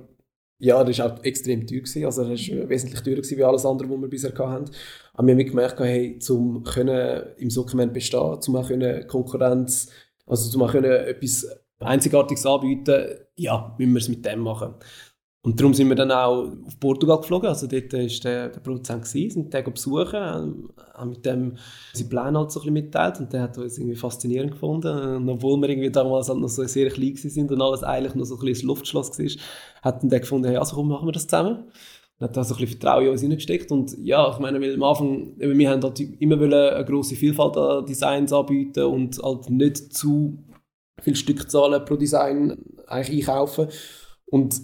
ja, 0.59 0.83
das 0.83 0.99
war 0.99 1.13
auch 1.13 1.25
extrem 1.25 1.67
teuer. 1.67 1.81
Gewesen. 1.81 2.05
Also 2.05 2.23
das 2.23 2.49
war 2.49 2.69
wesentlich 2.69 3.01
teurer 3.03 3.17
gewesen, 3.17 3.37
wie 3.37 3.45
alles 3.45 3.67
andere, 3.67 3.91
was 3.91 4.01
wir 4.01 4.09
bisher 4.09 4.33
hatten. 4.37 4.71
Aber 5.15 5.27
wir 5.27 5.35
haben 5.35 5.45
gemerkt, 5.45 5.81
hey, 5.81 6.19
können 6.65 7.23
im 7.39 7.51
Sortiment 7.51 7.93
bestehen, 7.93 8.41
zum 8.41 8.57
auch 8.57 8.69
können 8.69 9.07
Konkurrenz 9.07 9.91
Also, 10.25 10.59
um 10.59 10.69
etwas 10.85 11.47
Einzigartiges 11.79 12.47
anbieten, 12.47 13.19
ja, 13.37 13.75
müssen 13.79 13.93
wir 13.93 14.01
es 14.01 14.09
mit 14.09 14.25
dem 14.25 14.41
machen. 14.41 14.75
Und 15.47 15.61
darum 15.61 15.75
sind 15.75 15.89
wir 15.89 15.95
dann 15.95 16.11
auch 16.11 16.51
auf 16.67 16.81
Portugal 16.81 17.19
geflogen. 17.19 17.49
Also 17.49 17.69
dort 17.69 17.93
war 17.93 18.01
der, 18.01 18.49
der 18.49 18.59
Produzent, 18.59 19.05
gewesen, 19.05 19.31
sind 19.31 19.55
den 19.55 19.73
besuchen, 19.73 20.19
haben, 20.19 20.71
haben 20.93 21.11
mit 21.11 21.25
dem 21.25 21.57
seinen 21.93 22.09
Plan 22.09 22.37
halt 22.37 22.51
so 22.51 22.59
ein 22.59 22.63
bisschen 22.63 22.73
mitteilt 22.73 23.21
und 23.21 23.33
der 23.33 23.43
hat 23.43 23.57
uns 23.57 23.79
irgendwie 23.79 23.95
faszinierend 23.95 24.51
gefunden. 24.51 24.89
Und 24.89 25.29
obwohl 25.29 25.61
wir 25.61 25.69
irgendwie 25.69 25.93
damals 25.93 26.29
halt 26.29 26.41
noch 26.41 26.49
so 26.49 26.65
sehr 26.65 26.91
klein 26.91 27.15
sind 27.15 27.53
und 27.53 27.63
alles 27.63 27.85
eigentlich 27.85 28.17
noch 28.17 28.25
so 28.25 28.35
ein 28.35 28.45
bisschen 28.45 28.67
Luftschloss 28.67 29.17
war, 29.17 29.43
hat 29.83 30.03
dann 30.03 30.11
der 30.11 30.19
gefunden, 30.19 30.49
hey, 30.49 30.57
also 30.57 30.75
komm, 30.75 30.89
machen 30.89 31.07
wir 31.07 31.13
das 31.13 31.29
zusammen. 31.29 31.71
Und 32.19 32.25
hat 32.25 32.37
da 32.37 32.43
so 32.43 32.57
ein 32.57 32.61
bisschen 32.61 32.81
Vertrauen 32.81 33.05
in 33.05 33.11
uns 33.13 33.21
hineingesteckt. 33.21 33.71
Und 33.71 33.97
ja, 34.03 34.29
ich 34.33 34.41
meine, 34.41 34.61
weil 34.61 34.75
am 34.75 34.83
Anfang, 34.83 35.35
wir 35.37 35.71
haben 35.71 35.81
halt 35.81 36.01
immer 36.01 36.43
eine 36.43 36.85
grosse 36.85 37.15
Vielfalt 37.15 37.57
an 37.57 37.87
Designs 37.87 38.33
anbieten 38.33 38.83
und 38.83 39.23
halt 39.23 39.49
nicht 39.49 39.95
zu 39.95 40.43
viele 41.01 41.15
Stückzahlen 41.15 41.85
pro 41.85 41.95
Design 41.95 42.59
eigentlich 42.89 43.29
einkaufen. 43.29 43.69
Und 44.29 44.61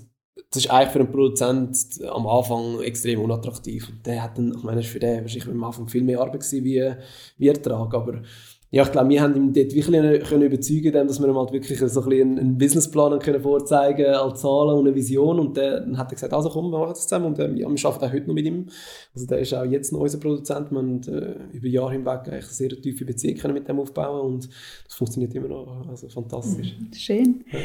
das 0.50 0.64
ist 0.64 0.70
eigentlich 0.70 0.92
für 0.92 1.00
einen 1.00 1.10
Produzent 1.10 1.78
am 2.10 2.26
Anfang 2.26 2.80
extrem 2.80 3.20
unattraktiv. 3.20 3.88
Und 3.88 4.06
der 4.06 4.22
hat 4.22 4.38
dann, 4.38 4.54
ich 4.56 4.62
meine, 4.62 4.82
für 4.82 4.98
den 4.98 5.22
wahrscheinlich 5.22 5.48
am 5.48 5.64
Anfang 5.64 5.88
viel 5.88 6.02
mehr 6.02 6.20
Arbeit 6.20 6.40
gewesen 6.40 6.64
wie, 6.64 6.92
wie 7.38 7.48
Ertrag. 7.48 7.94
Aber 7.94 8.22
ja, 8.70 8.84
ich 8.84 8.92
glaube, 8.92 9.10
wir 9.10 9.20
haben 9.20 9.36
ihn 9.36 9.52
dort 9.52 9.74
wirklich 9.74 10.24
können 10.28 10.42
überzeugen 10.42 10.92
dass 10.92 11.20
wir 11.20 11.28
ihm 11.28 11.36
halt 11.36 11.52
wirklich 11.52 11.78
so 11.78 11.84
ein 11.84 12.08
bisschen 12.08 12.38
einen 12.38 12.56
Businessplan 12.56 13.18
können 13.18 13.42
vorzeigen 13.42 14.14
als 14.14 14.40
Zahlen 14.40 14.78
und 14.78 14.86
eine 14.86 14.94
Vision. 14.94 15.38
Und 15.38 15.58
dann 15.58 15.98
hat 15.98 16.10
er 16.10 16.14
gesagt, 16.14 16.32
also 16.32 16.48
komm, 16.48 16.70
wir 16.70 16.78
machen 16.78 16.90
das 16.90 17.02
zusammen. 17.02 17.26
Und 17.26 17.38
äh, 17.38 17.52
ja, 17.52 17.68
wir 17.68 17.86
arbeiten 17.86 18.04
auch 18.04 18.12
heute 18.12 18.26
noch 18.26 18.34
mit 18.34 18.46
ihm. 18.46 18.66
Also 19.14 19.26
der 19.26 19.38
ist 19.40 19.52
auch 19.52 19.64
jetzt 19.64 19.92
noch 19.92 20.00
unser 20.00 20.18
Produzent. 20.18 20.70
Wir 20.70 20.78
haben 20.78 21.02
äh, 21.02 21.56
über 21.56 21.68
Jahre 21.68 21.92
hinweg 21.92 22.28
eine 22.28 22.40
sehr 22.40 22.70
tiefe 22.70 23.04
Beziehung 23.04 23.36
können 23.36 23.54
mit 23.54 23.68
dem 23.68 23.78
aufbauen 23.78 24.20
und 24.20 24.48
das 24.86 24.94
funktioniert 24.94 25.34
immer 25.34 25.48
noch. 25.48 25.88
Also 25.90 26.08
fantastisch. 26.08 26.74
Schön. 26.96 27.44
Ja. 27.52 27.58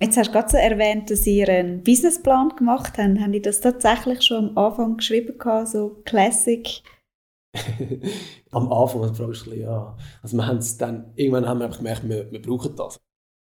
Jetzt 0.00 0.16
hast 0.16 0.28
du 0.28 0.32
gerade 0.32 0.48
so 0.50 0.56
erwähnt, 0.56 1.10
dass 1.10 1.26
ihr 1.26 1.48
einen 1.48 1.82
Businessplan 1.82 2.50
gemacht 2.56 2.94
habt. 2.98 3.20
Haben 3.20 3.32
die 3.32 3.42
das 3.42 3.60
tatsächlich 3.60 4.22
schon 4.22 4.50
am 4.50 4.58
Anfang 4.58 4.96
geschrieben, 4.96 5.34
so 5.66 6.02
Classic? 6.04 6.82
am 8.50 8.72
Anfang, 8.72 9.02
also 9.02 9.14
fragst 9.14 9.46
du 9.46 9.54
ja. 9.54 9.96
Also 10.22 10.36
wir 10.36 10.46
haben 10.46 10.58
es 10.58 10.76
dann, 10.76 11.12
irgendwann 11.14 11.46
haben 11.46 11.60
wir 11.60 11.66
einfach 11.66 11.78
gemerkt, 11.78 12.08
wir, 12.08 12.30
wir 12.30 12.42
brauchen 12.42 12.74
das. 12.74 13.00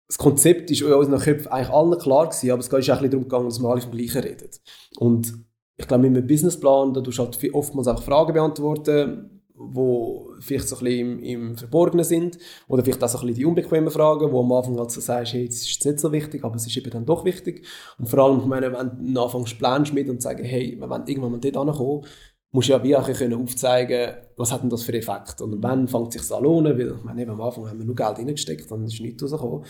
Das 0.08 0.16
Konzept 0.16 0.70
ist 0.70 0.80
in 0.80 0.90
unseren 0.90 1.20
Köpfen 1.20 1.52
eigentlich 1.52 1.68
allen 1.68 1.98
klar 1.98 2.28
gewesen, 2.28 2.50
aber 2.50 2.60
es 2.60 2.68
ist 2.68 2.72
auch 2.72 2.76
ein 2.76 2.80
bisschen 2.80 3.10
darum 3.10 3.24
gegangen, 3.24 3.48
dass 3.50 3.60
wir 3.60 3.68
alle 3.68 3.80
vom 3.82 3.90
Gleichen 3.90 4.22
reden. 4.22 4.48
Und 4.96 5.34
ich 5.76 5.86
glaube, 5.86 6.08
mit 6.08 6.16
einem 6.16 6.26
Businessplan, 6.26 6.94
da 6.94 7.02
du 7.02 7.12
halt 7.12 7.54
oftmals 7.54 7.88
auch 7.88 8.02
Fragen 8.02 8.32
beantworten, 8.32 9.37
wo 9.58 10.30
vielleicht 10.40 10.68
so 10.68 10.76
ein 10.76 10.84
bisschen 10.84 11.18
im, 11.18 11.22
im 11.22 11.56
Verborgenen 11.56 12.04
sind 12.04 12.38
oder 12.68 12.84
vielleicht 12.84 13.02
auch 13.02 13.08
so 13.08 13.18
ein 13.18 13.26
bisschen 13.26 13.36
die 13.36 13.44
unbequemen 13.44 13.90
Fragen, 13.90 14.30
wo 14.30 14.40
am 14.40 14.52
Anfang 14.52 14.78
halt 14.78 14.90
so 14.90 15.00
sagst, 15.00 15.32
hey, 15.32 15.46
das 15.46 15.56
ist 15.56 15.84
nicht 15.84 16.00
so 16.00 16.12
wichtig, 16.12 16.44
aber 16.44 16.56
es 16.56 16.66
ist 16.66 16.76
eben 16.76 16.90
dann 16.90 17.04
doch 17.04 17.24
wichtig. 17.24 17.66
Und 17.98 18.08
vor 18.08 18.20
allem, 18.20 18.48
meine, 18.48 18.72
wenn 18.72 19.14
du 19.14 19.20
anfängst 19.20 19.58
planst 19.58 19.92
mit 19.92 20.08
und 20.08 20.22
sagst, 20.22 20.44
hey, 20.44 20.76
wir 20.78 20.88
wollen 20.88 21.06
irgendwann 21.06 21.32
mal 21.32 21.40
dort 21.40 21.56
ankommen, 21.56 22.04
musst 22.50 22.68
du 22.68 22.72
ja 22.72 22.82
wie 22.82 22.96
auch 22.96 23.10
können 23.12 23.42
aufzeigen, 23.42 24.14
was 24.36 24.52
hat 24.52 24.62
denn 24.62 24.70
das 24.70 24.82
für 24.82 24.94
Effekt 24.94 25.40
und 25.40 25.62
wann 25.62 25.88
fängt 25.88 26.14
es 26.14 26.28
sich 26.28 26.36
an 26.36 26.44
lohnen, 26.44 26.78
weil 26.78 26.94
ich 26.96 27.04
meine, 27.04 27.28
am 27.28 27.40
Anfang 27.40 27.68
haben 27.68 27.78
wir 27.78 27.84
nur 27.84 27.96
Geld 27.96 28.18
reingesteckt, 28.18 28.70
dann 28.70 28.84
ist 28.84 29.00
nichts 29.00 29.22
rausgekommen. 29.22 29.64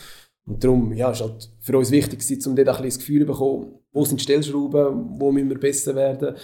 Und 0.46 0.64
darum 0.64 0.92
ja, 0.94 1.10
ist 1.10 1.20
halt 1.20 1.50
für 1.60 1.76
uns 1.76 1.90
wichtig, 1.90 2.20
um 2.46 2.56
dort 2.56 2.68
ein 2.68 2.74
bisschen 2.74 2.88
das 2.88 2.98
Gefühl 2.98 3.20
zu 3.20 3.26
bekommen, 3.26 3.78
wo 3.92 4.04
sind 4.04 4.20
die 4.20 4.24
Stellschrauben, 4.24 5.20
wo 5.20 5.30
müssen 5.30 5.50
wir 5.50 5.58
besser 5.58 5.94
werden, 5.94 6.36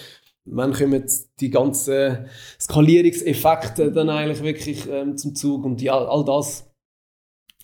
wann 0.45 0.73
kommen 0.73 1.05
die 1.41 1.51
ganzen 1.51 2.27
Skalierungseffekte 2.61 3.93
dann 3.93 4.11
eigentlich 4.11 4.43
wirklich 4.43 4.89
ähm, 4.89 5.17
zum 5.17 5.35
Zug 5.35 5.65
und 5.65 5.81
ja, 5.81 5.97
all 5.97 6.25
das 6.25 6.71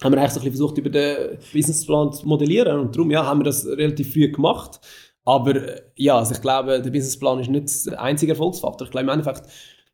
haben 0.03 0.15
wir 0.15 0.21
eigentlich 0.21 0.33
so 0.33 0.41
ein 0.41 0.47
versucht 0.47 0.79
über 0.79 0.91
den 0.91 1.39
Businessplan 1.53 2.13
zu 2.13 2.27
modellieren 2.27 2.81
und 2.81 2.97
darum 2.97 3.11
ja, 3.11 3.25
haben 3.25 3.41
wir 3.41 3.45
das 3.45 3.67
relativ 3.67 4.13
früh 4.13 4.31
gemacht. 4.31 4.81
Aber 5.25 5.57
äh, 5.57 5.83
ja, 5.97 6.19
also 6.19 6.33
ich 6.33 6.41
glaube, 6.41 6.81
der 6.81 6.91
Businessplan 6.91 7.41
ist 7.41 7.51
nicht 7.51 7.87
der 7.87 8.01
einzige 8.01 8.33
Erfolgsfaktor. 8.33 8.87
Ich 8.87 8.91
glaube 8.91 9.05
im 9.05 9.11
Endeffekt 9.11 9.43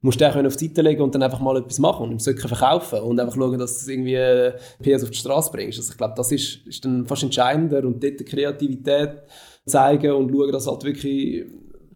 musst 0.02 0.20
du 0.20 0.30
den 0.30 0.46
auf 0.46 0.56
die 0.56 0.68
Seite 0.68 0.82
legen 0.82 1.02
und 1.02 1.14
dann 1.14 1.22
einfach 1.22 1.40
mal 1.40 1.56
etwas 1.56 1.78
machen 1.80 2.04
und 2.04 2.12
im 2.12 2.18
Söcken 2.20 2.48
verkaufen 2.48 3.00
und 3.00 3.18
einfach 3.18 3.34
schauen, 3.34 3.58
dass 3.58 3.84
du 3.84 3.90
irgendwie 3.90 4.14
äh, 4.14 4.52
PS 4.80 5.02
auf 5.02 5.10
die 5.10 5.18
Straße 5.18 5.50
bringst. 5.50 5.78
Also 5.78 5.90
ich 5.90 5.98
glaube, 5.98 6.14
das 6.16 6.30
ist, 6.30 6.66
ist 6.66 6.84
dann 6.84 7.06
fast 7.06 7.24
entscheidender 7.24 7.84
und 7.84 8.02
dort 8.02 8.20
die 8.20 8.24
Kreativität 8.24 9.22
zeigen 9.64 10.12
und 10.12 10.30
schauen, 10.30 10.52
dass 10.52 10.66
halt 10.68 10.84
wirklich 10.84 11.44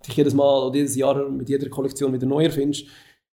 dich 0.07 0.17
jedes 0.17 0.35
Mal 0.35 0.67
oder 0.67 0.77
jedes 0.77 0.97
Jahr 0.97 1.29
mit 1.29 1.49
jeder 1.49 1.69
Kollektion 1.69 2.13
wieder 2.13 2.27
neu 2.27 2.45
erfindest, 2.45 2.87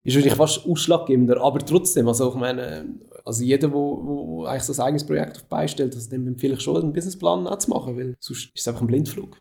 ist 0.05 0.15
wahrscheinlich 0.15 0.35
fast 0.35 0.67
ausschlaggebender. 0.67 1.41
Aber 1.41 1.59
trotzdem, 1.61 2.09
also 2.09 2.29
ich 2.29 2.35
meine, 2.35 2.95
also 3.25 3.43
jeder, 3.43 3.69
der 3.69 3.73
wo, 3.73 4.01
wo 4.05 4.45
eigentlich 4.45 4.65
so 4.65 4.73
ein 4.75 4.87
eigenes 4.87 5.07
Projekt 5.07 5.39
auf 5.39 5.45
beistellt, 5.45 5.95
also 5.95 6.11
dem 6.11 6.27
empfehle 6.27 6.55
ich 6.55 6.61
schon, 6.61 6.77
einen 6.77 6.93
Businessplan 6.93 7.59
zu 7.59 7.71
machen, 7.71 7.97
weil 7.97 8.17
sonst 8.21 8.47
ist 8.47 8.51
es 8.55 8.69
einfach 8.69 8.83
ein 8.83 8.87
Blindflug. 8.87 9.41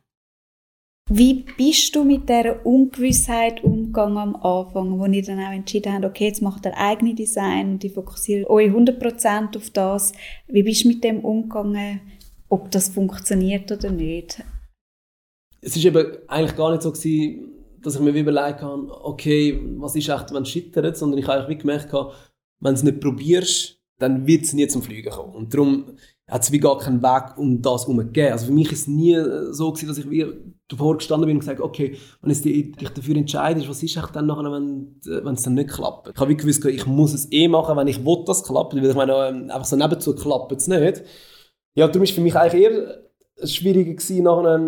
Wie 1.09 1.45
bist 1.57 1.93
du 1.95 2.05
mit 2.05 2.29
dieser 2.29 2.65
Ungewissheit 2.65 3.61
umgegangen 3.61 4.17
am 4.17 4.35
Anfang, 4.37 4.97
wo 4.97 5.05
ihr 5.05 5.21
dann 5.21 5.39
auch 5.39 5.51
entschieden 5.51 5.91
habt, 5.91 6.05
okay, 6.05 6.27
jetzt 6.27 6.41
macht 6.41 6.65
ihr 6.65 6.77
eigene 6.77 7.13
Design 7.13 7.73
und 7.73 7.83
die 7.83 7.89
fokussiert 7.89 8.49
euch 8.49 8.71
100% 8.71 9.57
auf 9.57 9.69
das. 9.71 10.13
Wie 10.47 10.63
bist 10.63 10.85
du 10.85 10.87
mit 10.87 11.03
dem 11.03 11.19
umgegangen, 11.19 11.99
ob 12.47 12.71
das 12.71 12.87
funktioniert 12.87 13.69
oder 13.69 13.91
nicht? 13.91 14.41
Es 15.63 15.75
ist 15.75 15.85
eben 15.85 16.17
eigentlich 16.27 16.55
gar 16.55 16.71
nicht 16.71 16.81
so 16.81 16.91
gewesen, 16.91 17.53
dass 17.81 17.95
ich 17.95 18.01
mir 18.01 18.11
überlegt 18.11 18.61
habe, 18.61 18.87
okay, 19.03 19.59
was 19.77 19.95
ist 19.95 20.09
echt, 20.09 20.33
wenn 20.33 20.43
es 20.43 20.49
scheitert, 20.49 20.97
sondern 20.97 21.19
ich 21.19 21.27
habe 21.27 21.43
eigentlich 21.43 21.59
gemerkt, 21.59 21.93
wenn 21.93 22.73
du 22.73 22.77
es 22.77 22.83
nicht 22.83 22.99
probierst, 22.99 23.79
dann 23.99 24.25
wird 24.25 24.43
es 24.43 24.53
nie 24.53 24.67
zum 24.67 24.81
Fliegen 24.81 25.11
kommen. 25.11 25.33
Und 25.33 25.53
darum 25.53 25.97
hat 26.27 26.43
es 26.43 26.51
wie 26.51 26.59
gar 26.59 26.77
keinen 26.77 27.03
Weg 27.03 27.37
um 27.37 27.61
das 27.61 27.81
herum 27.81 27.97
gegeben. 27.97 28.31
Also 28.31 28.47
für 28.47 28.53
mich 28.53 28.71
ist 28.71 28.81
es 28.81 28.87
nie 28.87 29.17
so 29.51 29.71
gewesen, 29.71 29.87
dass 29.87 29.97
ich 29.97 30.09
wie 30.09 30.25
davor 30.69 30.97
gestanden 30.97 31.27
bin 31.27 31.35
und 31.37 31.41
gesagt 31.41 31.59
okay, 31.59 31.97
wenn 32.21 32.31
es 32.31 32.41
dich 32.41 32.73
dafür 32.75 33.15
entscheidest, 33.15 33.69
was 33.69 33.83
ist 33.83 33.97
echt 33.97 34.15
dann 34.15 34.27
nachher, 34.27 34.51
wenn, 34.51 34.95
wenn 35.03 35.35
es 35.35 35.43
dann 35.43 35.53
nicht 35.55 35.69
klappt. 35.69 36.09
Ich 36.09 36.19
habe 36.19 36.29
wie 36.29 36.37
gewusst, 36.37 36.63
ich 36.65 36.85
muss 36.85 37.13
es 37.13 37.31
eh 37.31 37.47
machen, 37.47 37.77
wenn 37.77 37.87
ich 37.87 38.03
will, 38.05 38.23
dass 38.25 38.41
es 38.41 38.47
klappt, 38.47 38.73
weil 38.73 38.85
ich 38.85 38.95
meine, 38.95 39.13
ähm, 39.27 39.49
einfach 39.51 39.65
so 39.65 39.75
nebenzu 39.75 40.15
klappt 40.15 40.51
es 40.53 40.67
nicht. 40.67 41.03
Ja, 41.75 41.87
darum 41.87 42.03
ist 42.03 42.13
für 42.13 42.21
mich 42.21 42.35
eigentlich 42.35 42.63
eher 42.63 43.03
schwieriger 43.43 43.93
gewesen, 43.93 44.23
nachher 44.23 44.61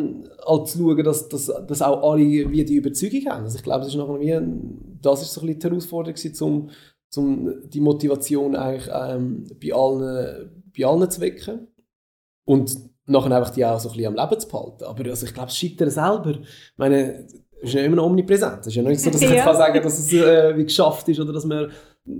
halt 0.45 0.67
zu 0.67 0.78
schauen, 0.80 1.04
dass, 1.04 1.30
dass, 1.30 1.51
dass 1.67 1.82
auch 1.82 2.12
alle 2.12 2.23
wie 2.23 2.65
die 2.65 2.75
Überzeugung 2.75 3.25
haben. 3.28 3.43
Also 3.43 3.58
ich 3.58 3.63
glaube, 3.63 3.82
das 3.82 3.89
ist 3.89 3.95
nachher 3.95 4.19
wie, 4.19 4.39
das 5.01 5.21
ist 5.21 5.34
so 5.34 5.41
ein 5.41 5.47
bisschen 5.47 5.60
die 5.60 5.67
Herausforderung 5.67 6.15
gewesen, 6.15 6.43
um, 6.43 6.69
um 7.15 7.69
die 7.69 7.80
Motivation 7.80 8.56
eigentlich 8.56 8.89
ähm, 8.91 9.45
bei, 9.62 9.73
allen, 9.73 10.63
bei 10.78 10.86
allen 10.86 11.10
zu 11.10 11.21
wecken. 11.21 11.67
Und 12.45 12.78
nachher 13.08 13.32
einfach 13.32 13.51
die 13.51 13.65
auch 13.65 13.80
so 13.80 13.89
ein 13.89 13.95
bisschen 13.95 14.17
am 14.17 14.30
Leben 14.30 14.39
zu 14.39 14.47
behalten. 14.47 14.84
Aber 14.84 15.10
also 15.10 15.25
ich 15.25 15.34
glaube, 15.34 15.47
das 15.47 15.58
Scheitern 15.58 15.89
selber, 15.89 16.32
ich 16.32 16.78
meine, 16.78 17.28
ist 17.62 17.73
ja 17.73 17.82
immer 17.82 17.95
noch 17.97 18.06
omnipräsent. 18.06 18.62
Es 18.62 18.67
ist 18.67 18.75
ja 18.75 18.84
nicht 18.84 19.01
so, 19.01 19.10
dass 19.10 19.21
ich 19.21 19.30
ja. 19.30 19.36
jetzt 19.36 19.45
kann 19.45 19.56
sagen 19.56 19.84
dass 19.84 19.99
es 19.99 20.13
äh, 20.13 20.58
wie 20.58 20.63
geschafft 20.63 21.08
ist 21.10 21.19
oder 21.19 21.34
dass 21.34 21.47
wir 21.47 21.69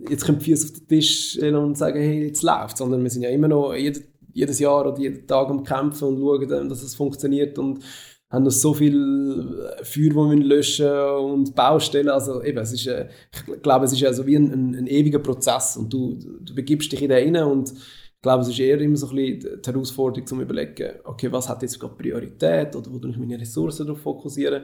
jetzt 0.10 0.26
können 0.26 0.42
Füße 0.42 0.66
auf 0.66 0.74
den 0.74 0.88
Tisch 0.88 1.40
und 1.40 1.78
sagen, 1.78 2.00
hey, 2.00 2.28
jetzt 2.28 2.42
läuft 2.42 2.78
sondern 2.78 3.04
wir 3.04 3.10
sind 3.10 3.22
ja 3.22 3.30
immer 3.30 3.48
noch, 3.48 3.74
jeder 3.74 4.02
jedes 4.36 4.60
Jahr 4.60 4.86
oder 4.86 5.00
jeden 5.00 5.26
Tag 5.26 5.50
am 5.50 5.64
Kämpfen 5.64 6.10
und 6.10 6.20
schauen, 6.20 6.70
dass 6.70 6.84
es 6.84 6.94
funktioniert 6.94 7.58
und 7.58 7.84
haben 8.30 8.44
noch 8.44 8.52
so 8.52 8.74
viel 8.74 9.72
Feuer, 9.84 10.10
die 10.10 10.16
wir 10.16 10.36
löschen 10.44 10.92
und 10.92 11.56
Baustellen. 11.56 12.10
Also 12.10 12.44
eben, 12.44 12.58
es 12.58 12.74
ist, 12.74 12.88
äh, 12.88 13.08
ich 13.32 13.62
glaube, 13.62 13.86
es 13.86 13.94
ist 13.94 14.04
also 14.04 14.26
wie 14.28 14.36
ein, 14.36 14.52
ein, 14.52 14.76
ein, 14.76 14.88
ewiger 14.88 15.20
Prozess 15.20 15.78
und 15.78 15.92
du, 15.92 16.20
du 16.42 16.54
begibst 16.54 16.92
dich 16.92 17.02
in 17.02 17.10
den 17.10 17.36
rein 17.36 17.48
und 17.48 17.72
ich 17.72 18.22
glaube, 18.22 18.42
es 18.42 18.50
ist 18.50 18.60
eher 18.60 18.82
immer 18.82 18.98
so 18.98 19.08
ein 19.08 19.16
bisschen 19.16 19.62
die 19.62 19.72
Herausforderung, 19.72 20.26
zum 20.26 20.42
überlegen, 20.42 20.96
okay, 21.04 21.32
was 21.32 21.48
hat 21.48 21.62
jetzt 21.62 21.80
gerade 21.80 21.94
Priorität 21.96 22.76
oder 22.76 22.92
wo 22.92 22.98
du 22.98 23.10
ich 23.10 23.18
meine 23.18 23.40
Ressourcen 23.40 23.86
darauf 23.86 24.02
fokussieren. 24.02 24.64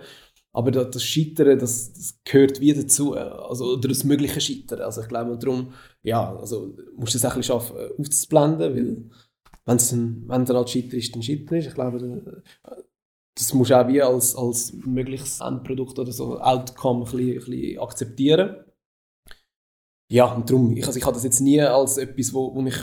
Aber 0.53 0.71
das 0.71 1.03
Scheitern, 1.03 1.59
das, 1.59 1.93
das 1.93 2.19
gehört 2.25 2.59
wieder 2.59 2.81
dazu, 2.81 3.13
also, 3.13 3.73
oder 3.73 3.87
das 3.87 4.03
mögliche 4.03 4.41
Scheitern. 4.41 4.81
Also 4.81 5.01
ich 5.01 5.07
glaube, 5.07 5.37
darum, 5.37 5.71
ja, 6.01 6.35
also 6.35 6.75
musst 6.97 7.13
du 7.13 7.19
es 7.19 7.23
ein 7.23 7.29
bisschen 7.29 7.43
schaffen, 7.43 7.75
aufzublenden, 7.97 8.75
weil 8.75 9.09
wenn 9.65 9.77
es 9.77 9.89
dann, 9.89 10.27
dann 10.27 10.47
halt 10.47 10.69
Scheiter 10.69 10.97
ist, 10.97 11.13
dann 11.15 11.23
Scheiter 11.23 11.57
ist. 11.57 11.67
Ich 11.67 11.73
glaube, 11.73 12.43
das 13.35 13.53
musst 13.53 13.71
du 13.71 13.79
auch 13.79 13.87
wie 13.87 14.01
als, 14.01 14.35
als 14.35 14.73
mögliches 14.73 15.39
Endprodukt 15.39 15.97
oder 15.99 16.11
so 16.11 16.39
Outcome 16.39 17.05
ein 17.05 17.11
bisschen, 17.11 17.29
ein 17.29 17.35
bisschen 17.35 17.79
akzeptieren. 17.79 18.55
Ja, 20.11 20.25
und 20.33 20.49
darum, 20.49 20.75
ich, 20.75 20.85
also 20.85 20.97
ich 20.97 21.05
habe 21.05 21.13
das 21.13 21.23
jetzt 21.23 21.39
nie 21.39 21.61
als 21.61 21.97
etwas, 21.97 22.33
wo, 22.33 22.53
wo 22.53 22.61
mich 22.61 22.75